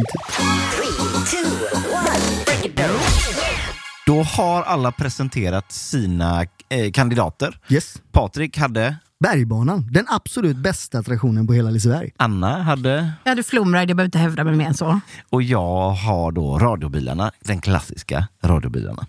Då 4.05 4.23
har 4.23 4.63
alla 4.63 4.91
presenterat 4.91 5.71
sina 5.71 6.45
eh, 6.69 6.91
kandidater. 6.91 7.59
Yes. 7.69 8.01
Patrik 8.11 8.57
hade, 8.57 8.95
Bergbanan, 9.19 9.87
den 9.91 10.05
absolut 10.09 10.57
bästa 10.57 10.99
attraktionen 10.99 11.47
på 11.47 11.53
hela 11.53 11.69
Liseberg. 11.69 12.11
Anna 12.17 12.63
hade 12.63 13.11
Jag 13.23 13.31
hade 13.31 13.43
flumride, 13.43 13.89
jag 13.91 13.97
behöver 13.97 14.05
inte 14.05 14.17
hävda 14.17 14.43
mig 14.43 14.55
mer 14.55 14.65
än 14.65 14.73
så. 14.73 14.99
och 15.29 15.43
jag 15.43 15.89
har 15.89 16.31
då 16.31 16.59
radiobilarna, 16.59 17.31
den 17.39 17.61
klassiska 17.61 18.27
radiobilarna. 18.43 19.05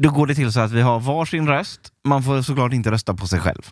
Då 0.00 0.10
går 0.10 0.26
det 0.26 0.34
till 0.34 0.52
så 0.52 0.60
att 0.60 0.70
vi 0.70 0.80
har 0.80 1.00
varsin 1.00 1.46
röst. 1.48 1.80
Man 2.04 2.22
får 2.22 2.42
såklart 2.42 2.72
inte 2.72 2.90
rösta 2.90 3.14
på 3.14 3.26
sig 3.26 3.40
själv. 3.40 3.62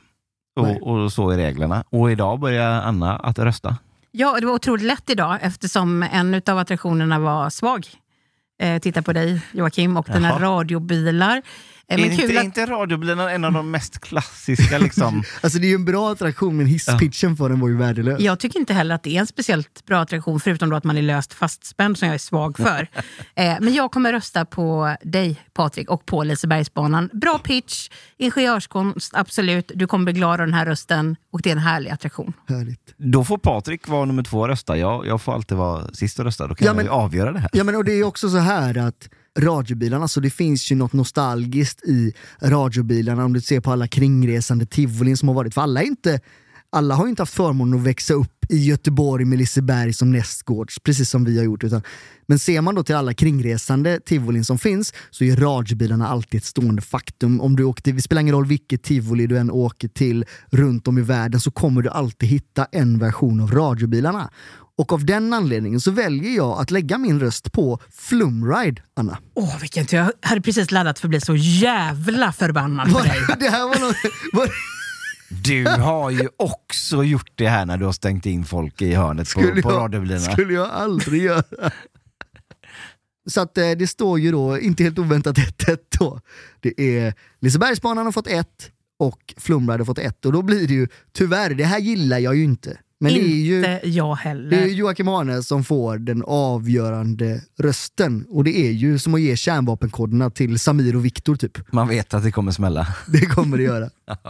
Och, 0.57 0.82
och 0.88 1.12
så 1.12 1.30
är 1.30 1.36
reglerna. 1.36 1.84
Och 1.90 2.11
idag 2.12 2.40
börjar 2.40 2.70
Anna 2.82 3.16
att 3.16 3.38
rösta. 3.38 3.76
Ja, 4.12 4.36
det 4.40 4.46
var 4.46 4.54
otroligt 4.54 4.84
lätt 4.86 5.11
idag 5.11 5.38
eftersom 5.42 6.02
en 6.02 6.42
av 6.46 6.59
attraktionerna 6.59 7.18
var 7.18 7.50
svag. 7.50 7.86
Eh, 8.62 8.78
titta 8.78 9.02
på 9.02 9.12
dig 9.12 9.40
Joakim 9.52 9.96
och 9.96 10.09
Jaha. 10.09 10.38
radiobilar. 10.38 11.42
Eh, 11.89 11.95
är 11.95 11.99
Men 12.03 12.12
inte, 12.20 12.39
att, 12.39 12.45
inte 12.45 12.66
radiobilarna 12.66 13.30
en 13.30 13.45
av 13.45 13.53
de 13.53 13.70
mest 13.70 14.01
klassiska 14.01 14.78
liksom? 14.78 15.22
Alltså 15.41 15.59
det 15.59 15.66
är 15.66 15.68
ju 15.68 15.74
en 15.74 15.84
bra 15.84 16.12
attraktion 16.12 16.57
men 16.57 16.66
hisspitchen 16.66 17.37
för 17.37 17.49
den 17.49 17.61
var 17.61 17.68
ju 17.68 17.76
värdelös. 17.76 18.20
jag 18.20 18.39
tycker 18.41 18.61
inte 18.61 18.74
heller 18.74 18.95
att 18.95 19.03
det 19.03 19.16
är 19.16 19.20
en 19.20 19.26
speciellt 19.26 19.87
bra 19.87 19.99
attraktion, 20.01 20.41
förutom 20.41 20.70
då 20.70 20.76
att 20.76 20.84
man 20.84 20.97
är 20.99 21.03
löst 21.03 21.34
fastspänd 21.34 21.99
som 21.99 22.09
jag 22.09 22.14
är 22.14 22.18
svag 22.18 22.57
för. 22.57 22.89
eh, 23.34 23.55
men 23.61 23.74
jag 23.74 23.91
kommer 23.91 24.12
rösta 24.12 24.45
på 24.45 24.97
dig 25.03 25.41
Patrik 25.55 25.91
och 25.91 26.07
på 26.07 26.22
Lisebergsbanan. 26.24 27.11
Bra 27.12 27.39
pitch, 27.39 27.89
ingenjörskonst, 28.18 29.12
absolut. 29.14 29.72
Du 29.74 29.87
kommer 29.87 30.05
bli 30.05 30.12
glad 30.12 30.41
av 30.41 30.47
den 30.47 30.55
här 30.55 30.66
rösten 30.66 31.16
och 31.32 31.43
det 31.43 31.51
är 31.51 31.53
en 31.53 31.59
härlig 31.59 31.91
attraktion. 31.91 32.32
Härligt. 32.49 32.95
Då 32.97 33.24
får 33.24 33.39
Patrik 33.39 33.89
vara 33.89 34.05
nummer 34.05 34.22
två 34.22 34.39
och 34.41 34.49
rösta. 34.49 34.76
Jag, 34.76 35.07
jag 35.07 35.22
får 35.22 35.34
alltid 35.34 35.59
vara 35.59 35.89
sist 35.95 36.18
och 36.18 36.24
rösta. 36.24 36.47
Då 36.47 36.55
kan 36.55 36.64
Ja, 36.64 36.70
jag 36.70 36.76
men- 36.76 36.84
ju 36.84 36.91
avgöra 36.91 37.32
det 37.32 37.39
här. 37.39 37.51
Ja 37.53 37.64
men 37.64 37.74
och 37.76 37.84
det 37.84 37.93
är 37.93 38.05
också 38.05 38.28
så 38.30 38.39
här 38.39 38.78
att 38.78 39.09
radiobilarna, 39.37 40.09
så 40.09 40.20
det 40.20 40.30
finns 40.30 40.72
ju 40.72 40.76
något 40.76 40.93
nostalgiskt 40.93 41.84
i 41.84 42.14
radiobilarna 42.41 43.24
om 43.24 43.32
du 43.32 43.41
ser 43.41 43.61
på 43.61 43.72
alla 43.72 43.89
kringresande 43.89 44.66
tivolin 44.66 45.16
som 45.16 45.28
har 45.28 45.34
varit. 45.34 45.55
För 45.55 45.61
alla, 45.61 45.82
är 45.82 45.87
inte, 45.87 46.20
alla 46.76 46.94
har 46.94 47.08
inte 47.08 47.22
haft 47.22 47.34
förmånen 47.34 47.80
att 47.80 47.86
växa 47.86 48.14
upp 48.14 48.36
i 48.48 48.56
Göteborg 48.56 49.24
med 49.24 49.38
Liseberg 49.38 49.92
som 49.92 50.12
nästgårds, 50.12 50.78
precis 50.78 51.10
som 51.10 51.24
vi 51.24 51.36
har 51.36 51.44
gjort. 51.44 51.64
Utan, 51.64 51.82
men 52.26 52.38
ser 52.38 52.60
man 52.60 52.74
då 52.74 52.82
till 52.82 52.94
alla 52.94 53.14
kringresande 53.14 54.00
tivolin 54.00 54.44
som 54.44 54.58
finns 54.58 54.92
så 55.10 55.24
är 55.24 55.36
radiobilarna 55.36 56.08
alltid 56.08 56.38
ett 56.38 56.44
stående 56.44 56.82
faktum. 56.82 57.40
Om 57.40 57.56
du 57.56 57.64
åker 57.64 57.82
till, 57.82 57.96
det 57.96 58.02
spelar 58.02 58.22
ingen 58.22 58.34
roll 58.34 58.46
vilket 58.46 58.82
tivoli 58.82 59.26
du 59.26 59.38
än 59.38 59.50
åker 59.50 59.88
till 59.88 60.24
runt 60.50 60.88
om 60.88 60.98
i 60.98 61.02
världen 61.02 61.40
så 61.40 61.50
kommer 61.50 61.82
du 61.82 61.90
alltid 61.90 62.28
hitta 62.28 62.66
en 62.72 62.98
version 62.98 63.40
av 63.40 63.52
radiobilarna. 63.52 64.30
Och 64.78 64.92
av 64.92 65.04
den 65.04 65.32
anledningen 65.32 65.80
så 65.80 65.90
väljer 65.90 66.36
jag 66.36 66.60
att 66.60 66.70
lägga 66.70 66.98
min 66.98 67.20
röst 67.20 67.52
på 67.52 67.80
Flumride, 67.92 68.82
Anna. 68.96 69.18
Åh, 69.34 69.60
vilken 69.60 69.86
tur. 69.86 69.98
Jag 69.98 70.12
hade 70.22 70.40
precis 70.40 70.70
laddat 70.70 70.98
för 70.98 71.06
att 71.06 71.10
bli 71.10 71.20
så 71.20 71.36
jävla 71.36 72.32
förbannad 72.32 72.92
på 72.92 73.00
dig. 73.00 73.20
det 73.38 73.48
här 73.48 73.68
var 73.68 73.80
något... 73.80 73.96
Var, 74.32 74.48
Du 75.28 75.64
har 75.68 76.10
ju 76.10 76.28
också 76.36 77.04
gjort 77.04 77.30
det 77.34 77.48
här 77.48 77.66
när 77.66 77.76
du 77.76 77.84
har 77.84 77.92
stängt 77.92 78.26
in 78.26 78.44
folk 78.44 78.82
i 78.82 78.94
hörnet 78.94 79.34
på, 79.34 79.40
skulle, 79.40 79.62
på 79.62 79.70
jag, 79.70 79.78
radiobilarna. 79.78 80.32
skulle 80.32 80.54
jag 80.54 80.70
aldrig 80.70 81.22
göra. 81.22 81.42
Så 83.28 83.40
att 83.40 83.58
eh, 83.58 83.70
det 83.70 83.86
står 83.86 84.20
ju 84.20 84.32
då, 84.32 84.58
inte 84.58 84.82
helt 84.82 84.98
oväntat 84.98 85.36
1-1 85.36 85.78
då. 85.98 86.20
Det 86.60 86.80
är 86.80 87.14
Lisebergsbanan 87.40 88.04
har 88.04 88.12
fått 88.12 88.26
ett 88.26 88.70
och 88.98 89.34
Flumride 89.36 89.80
har 89.80 89.84
fått 89.84 89.98
ett. 89.98 90.24
Och 90.24 90.32
då 90.32 90.42
blir 90.42 90.68
det 90.68 90.74
ju, 90.74 90.88
tyvärr, 91.12 91.54
det 91.54 91.64
här 91.64 91.78
gillar 91.78 92.18
jag 92.18 92.36
ju 92.36 92.44
inte. 92.44 92.78
Men 93.01 93.12
det 93.12 93.20
är 93.20 93.44
ju... 93.44 93.57
Inte 93.57 93.80
jag 93.84 94.14
heller. 94.14 94.51
Det 94.51 94.62
är 94.62 94.66
Joakim 94.66 95.09
Arne 95.09 95.42
som 95.42 95.64
får 95.64 95.99
den 95.99 96.22
avgörande 96.26 97.40
rösten. 97.59 98.26
Och 98.28 98.44
det 98.44 98.59
är 98.59 98.70
ju 98.70 98.99
som 98.99 99.14
att 99.14 99.20
ge 99.20 99.36
kärnvapenkoderna 99.36 100.30
till 100.30 100.59
Samir 100.59 100.97
och 100.97 101.05
Viktor 101.05 101.36
typ. 101.36 101.72
Man 101.72 101.88
vet 101.88 102.14
att 102.14 102.22
det 102.22 102.32
kommer 102.32 102.53
smälla. 102.53 102.86
Det 103.07 103.26
kommer 103.26 103.57
det 103.57 103.62
göra. 103.62 103.90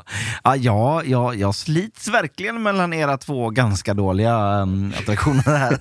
Ja, 0.44 0.56
ja, 0.56 1.02
ja, 1.04 1.34
jag 1.34 1.54
slits 1.54 2.08
verkligen 2.08 2.62
mellan 2.62 2.92
era 2.92 3.18
två 3.18 3.50
ganska 3.50 3.94
dåliga 3.94 4.62
um, 4.62 4.92
attraktioner 4.98 5.58
här. 5.58 5.78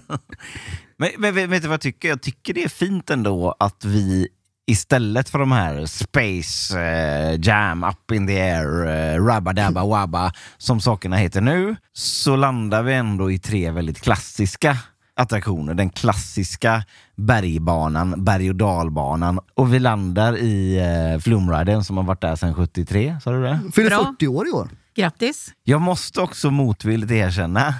men, 0.97 1.09
men 1.17 1.35
vet 1.35 1.49
vet 1.49 1.61
du 1.61 1.67
vad 1.67 1.73
jag 1.73 1.81
tycker? 1.81 2.09
Jag 2.09 2.21
tycker 2.21 2.53
det 2.53 2.63
är 2.63 2.69
fint 2.69 3.09
ändå 3.09 3.55
att 3.59 3.85
vi 3.85 4.27
istället 4.67 5.29
för 5.29 5.39
de 5.39 5.51
här 5.51 5.85
Space 5.85 6.79
eh, 6.79 7.39
Jam, 7.41 7.83
Up 7.83 8.11
in 8.11 8.27
the 8.27 8.41
Air, 8.41 8.87
eh, 8.87 9.25
Rabba 9.25 9.53
Dabba 9.53 9.85
Wabba 9.85 10.31
som 10.57 10.81
sakerna 10.81 11.15
heter 11.15 11.41
nu, 11.41 11.75
så 11.93 12.35
landar 12.35 12.83
vi 12.83 12.93
ändå 12.93 13.31
i 13.31 13.39
tre 13.39 13.71
väldigt 13.71 14.01
klassiska 14.01 14.77
attraktioner. 15.15 15.73
Den 15.73 15.89
klassiska 15.89 16.83
bergbanan, 17.15 18.23
berg 18.23 18.49
och 18.49 18.55
dalbanan 18.55 19.39
och 19.53 19.73
vi 19.73 19.79
landar 19.79 20.37
i 20.37 20.77
eh, 20.77 21.19
Flumriden 21.19 21.83
som 21.83 21.97
har 21.97 22.03
varit 22.03 22.21
där 22.21 22.35
sedan 22.35 22.55
73, 22.55 23.17
sa 23.23 23.31
du 23.31 23.43
det? 23.43 23.59
Fyller 23.73 23.89
Bra. 23.89 24.05
40 24.19 24.27
år 24.27 24.47
i 24.47 24.51
år. 24.51 24.69
Grattis. 24.95 25.53
Jag 25.63 25.81
måste 25.81 26.21
också 26.21 26.51
motvilligt 26.51 27.11
erkänna 27.11 27.73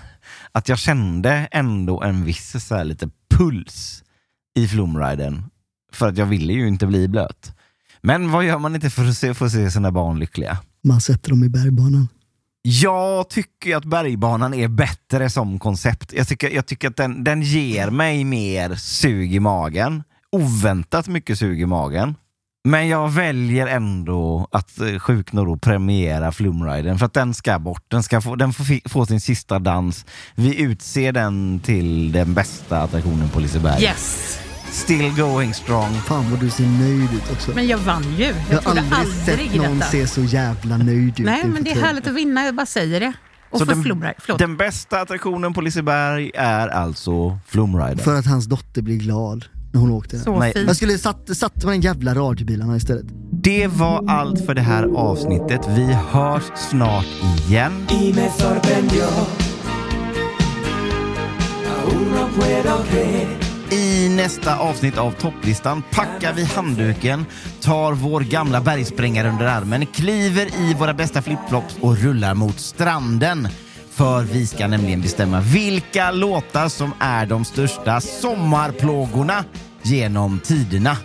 att 0.52 0.70
jag 0.70 0.78
kände 0.78 1.48
ändå 1.52 2.02
en 2.02 2.26
viss 2.26 2.68
så 2.68 2.76
här, 2.76 2.84
lite 2.84 3.10
puls 3.30 4.04
i 4.56 4.68
flumriden. 4.68 5.44
För 5.96 6.08
att 6.08 6.18
jag 6.18 6.26
ville 6.26 6.54
ju 6.54 6.68
inte 6.68 6.88
bli 6.88 7.08
blöt. 7.08 7.52
Men 8.02 8.32
vad 8.32 8.46
gör 8.46 8.60
man 8.60 8.76
inte 8.76 8.90
för 8.90 9.06
att 9.10 9.16
se, 9.18 9.30
att 9.30 9.52
se 9.52 9.72
sina 9.72 9.92
barn 9.92 10.20
lyckliga? 10.20 10.58
Man 10.84 11.02
sätter 11.02 11.30
dem 11.30 11.44
i 11.44 11.50
bergbanan. 11.50 12.08
Jag 12.62 13.30
tycker 13.30 13.76
att 13.76 13.86
bergbanan 13.86 14.54
är 14.54 14.68
bättre 14.68 15.30
som 15.30 15.60
koncept. 15.60 16.14
Jag 16.14 16.28
tycker, 16.28 16.50
jag 16.50 16.66
tycker 16.66 16.88
att 16.90 16.96
den, 16.96 17.24
den 17.24 17.42
ger 17.42 17.90
mig 17.90 18.24
mer 18.24 18.76
sug 18.76 19.36
i 19.36 19.40
magen. 19.40 20.04
Oväntat 20.32 21.08
mycket 21.08 21.40
sug 21.40 21.62
i 21.62 21.66
magen. 21.66 22.16
Men 22.68 22.88
jag 22.88 23.10
väljer 23.10 23.68
ändå 23.68 24.48
att 24.52 24.80
eh, 24.82 25.00
sjukt 25.00 25.34
nog 25.34 25.48
då 25.48 25.58
premiera 25.58 26.32
Flumriden 26.32 27.00
för 27.00 27.06
att 27.06 27.14
den 27.14 27.34
ska 27.34 27.60
bort. 27.60 27.84
Den 27.88 28.04
ska 28.04 28.22
få, 28.22 28.36
den 28.36 28.54
får 28.54 28.64
fi- 28.64 28.82
få 28.86 29.06
sin 29.06 29.22
sista 29.22 29.60
dans. 29.60 30.06
Vi 30.36 30.62
utser 30.62 31.12
den 31.12 31.60
till 31.60 32.12
den 32.12 32.34
bästa 32.34 32.82
attraktionen 32.82 33.30
på 33.30 33.40
Liseberg. 33.40 33.84
Yes. 33.84 34.40
Still 34.76 35.12
going 35.18 35.54
strong. 35.54 35.94
Fan 35.94 36.32
vad 36.32 36.40
du 36.40 36.50
ser 36.50 36.64
nöjd 36.64 37.14
ut 37.14 37.32
också. 37.32 37.52
Men 37.56 37.68
jag 37.68 37.78
vann 37.78 38.04
ju. 38.18 38.24
Jag, 38.24 38.36
jag 38.50 38.62
har 38.62 38.70
aldrig, 38.70 38.94
aldrig, 38.94 39.52
sett 39.52 39.56
någon 39.56 39.80
detta. 39.80 39.92
se 39.92 40.08
så 40.08 40.22
jävla 40.22 40.78
nöjd 40.78 41.20
ut. 41.20 41.26
Nej, 41.26 41.44
men 41.48 41.64
det 41.64 41.72
är 41.72 41.82
härligt 41.82 42.08
att 42.08 42.14
vinna. 42.14 42.46
Jag 42.46 42.56
bara 42.56 42.66
säger 42.66 43.00
det. 43.00 43.14
Och 43.50 43.60
Så 43.60 43.66
den, 43.66 44.04
den 44.38 44.58
bästa 44.58 45.02
attraktionen 45.02 45.54
på 45.54 45.62
Liseberg 45.62 46.32
är 46.36 46.68
alltså 46.68 47.40
Flumriden. 47.48 47.98
För 47.98 48.16
att 48.16 48.26
hans 48.26 48.46
dotter 48.46 48.82
blir 48.82 48.98
glad 48.98 49.46
när 49.74 49.80
hon 49.82 49.92
åkte 49.92 50.16
den. 50.16 50.24
Så 50.26 50.40
Nej. 50.40 50.54
fint. 50.54 50.68
Jag 50.68 50.76
skulle 50.76 50.98
satt, 50.98 51.38
satt 51.38 51.56
med 51.56 51.74
den 51.74 51.82
jävla 51.82 52.16
radiobilarna 52.16 52.78
istället. 52.78 53.06
Det 53.32 53.68
var 53.68 54.10
allt 54.10 54.46
för 54.46 54.54
det 54.54 54.62
här 54.62 54.84
avsnittet. 54.84 55.62
Vi 55.70 55.94
hörs 55.94 56.44
snart 56.56 57.06
igen. 57.48 57.88
y 57.90 58.14
i 63.72 64.10
nästa 64.10 64.58
avsnitt 64.58 64.98
av 64.98 65.12
topplistan 65.12 65.84
packar 65.92 66.34
vi 66.34 66.44
handduken, 66.44 67.26
tar 67.62 67.94
vår 67.94 68.22
gamla 68.22 68.62
bergsprängare 68.62 69.30
under 69.30 69.46
armen, 69.46 69.86
kliver 69.86 70.46
i 70.46 70.74
våra 70.74 70.94
bästa 70.94 71.22
flipflops 71.22 71.78
och 71.82 71.98
rullar 71.98 72.34
mot 72.34 72.60
stranden. 72.60 73.48
För 73.92 74.24
vi 74.24 74.48
ska 74.48 74.68
nämligen 74.68 75.02
bestämma 75.02 75.42
vilka 75.42 76.12
låtar 76.12 76.70
som 76.70 76.94
är 77.00 77.26
de 77.26 77.46
största 77.46 78.02
sommarplågorna 78.02 79.44
genom 79.82 80.40
tiderna. 80.40 80.98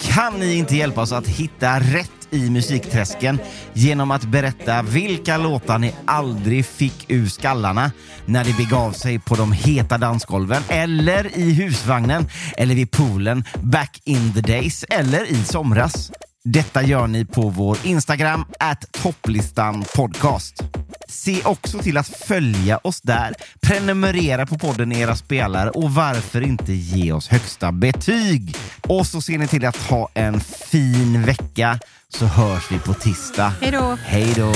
Kan 0.00 0.34
ni 0.34 0.54
inte 0.54 0.76
hjälpa 0.76 1.00
oss 1.00 1.12
att 1.12 1.26
hitta 1.26 1.80
rätt 1.80 2.19
i 2.30 2.50
musikträsken 2.50 3.38
genom 3.72 4.10
att 4.10 4.24
berätta 4.24 4.82
vilka 4.82 5.38
låtar 5.38 5.78
ni 5.78 5.94
aldrig 6.04 6.66
fick 6.66 7.10
ur 7.10 7.26
skallarna 7.26 7.92
när 8.26 8.44
det 8.44 8.56
begav 8.56 8.92
sig 8.92 9.18
på 9.18 9.34
de 9.34 9.52
heta 9.52 9.98
dansgolven 9.98 10.62
eller 10.68 11.38
i 11.38 11.52
husvagnen 11.52 12.26
eller 12.56 12.74
vid 12.74 12.90
poolen 12.90 13.44
back 13.62 14.00
in 14.04 14.32
the 14.32 14.40
days 14.40 14.84
eller 14.90 15.30
i 15.30 15.44
somras. 15.44 16.10
Detta 16.44 16.82
gör 16.82 17.06
ni 17.06 17.24
på 17.24 17.48
vår 17.48 17.78
Instagram, 17.84 18.44
at 18.58 18.92
topplistan 18.92 19.84
podcast. 19.96 20.62
Se 21.10 21.42
också 21.44 21.78
till 21.78 21.96
att 21.96 22.08
följa 22.08 22.78
oss 22.78 23.00
där, 23.00 23.34
prenumerera 23.60 24.46
på 24.46 24.58
podden 24.58 24.92
i 24.92 25.00
era 25.00 25.16
spelare 25.16 25.70
och 25.70 25.90
varför 25.90 26.40
inte 26.40 26.72
ge 26.72 27.12
oss 27.12 27.28
högsta 27.28 27.72
betyg? 27.72 28.56
Och 28.82 29.06
så 29.06 29.20
ser 29.20 29.38
ni 29.38 29.48
till 29.48 29.66
att 29.66 29.76
ha 29.76 30.08
en 30.14 30.40
fin 30.40 31.22
vecka 31.22 31.78
så 32.08 32.26
hörs 32.26 32.72
vi 32.72 32.78
på 32.78 32.94
tisdag. 32.94 33.52
Hej 33.60 33.70
då. 33.70 33.98
Hej 34.04 34.34
då! 34.36 34.52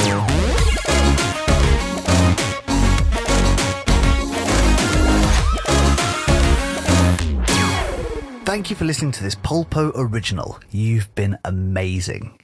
Thank 8.44 8.70
you 8.70 8.76
for 8.76 8.84
listening 8.84 9.12
to 9.12 9.24
this 9.24 9.36
Polpo 9.42 9.90
original. 9.94 10.56
You've 10.70 11.14
been 11.14 11.36
amazing. 11.44 12.43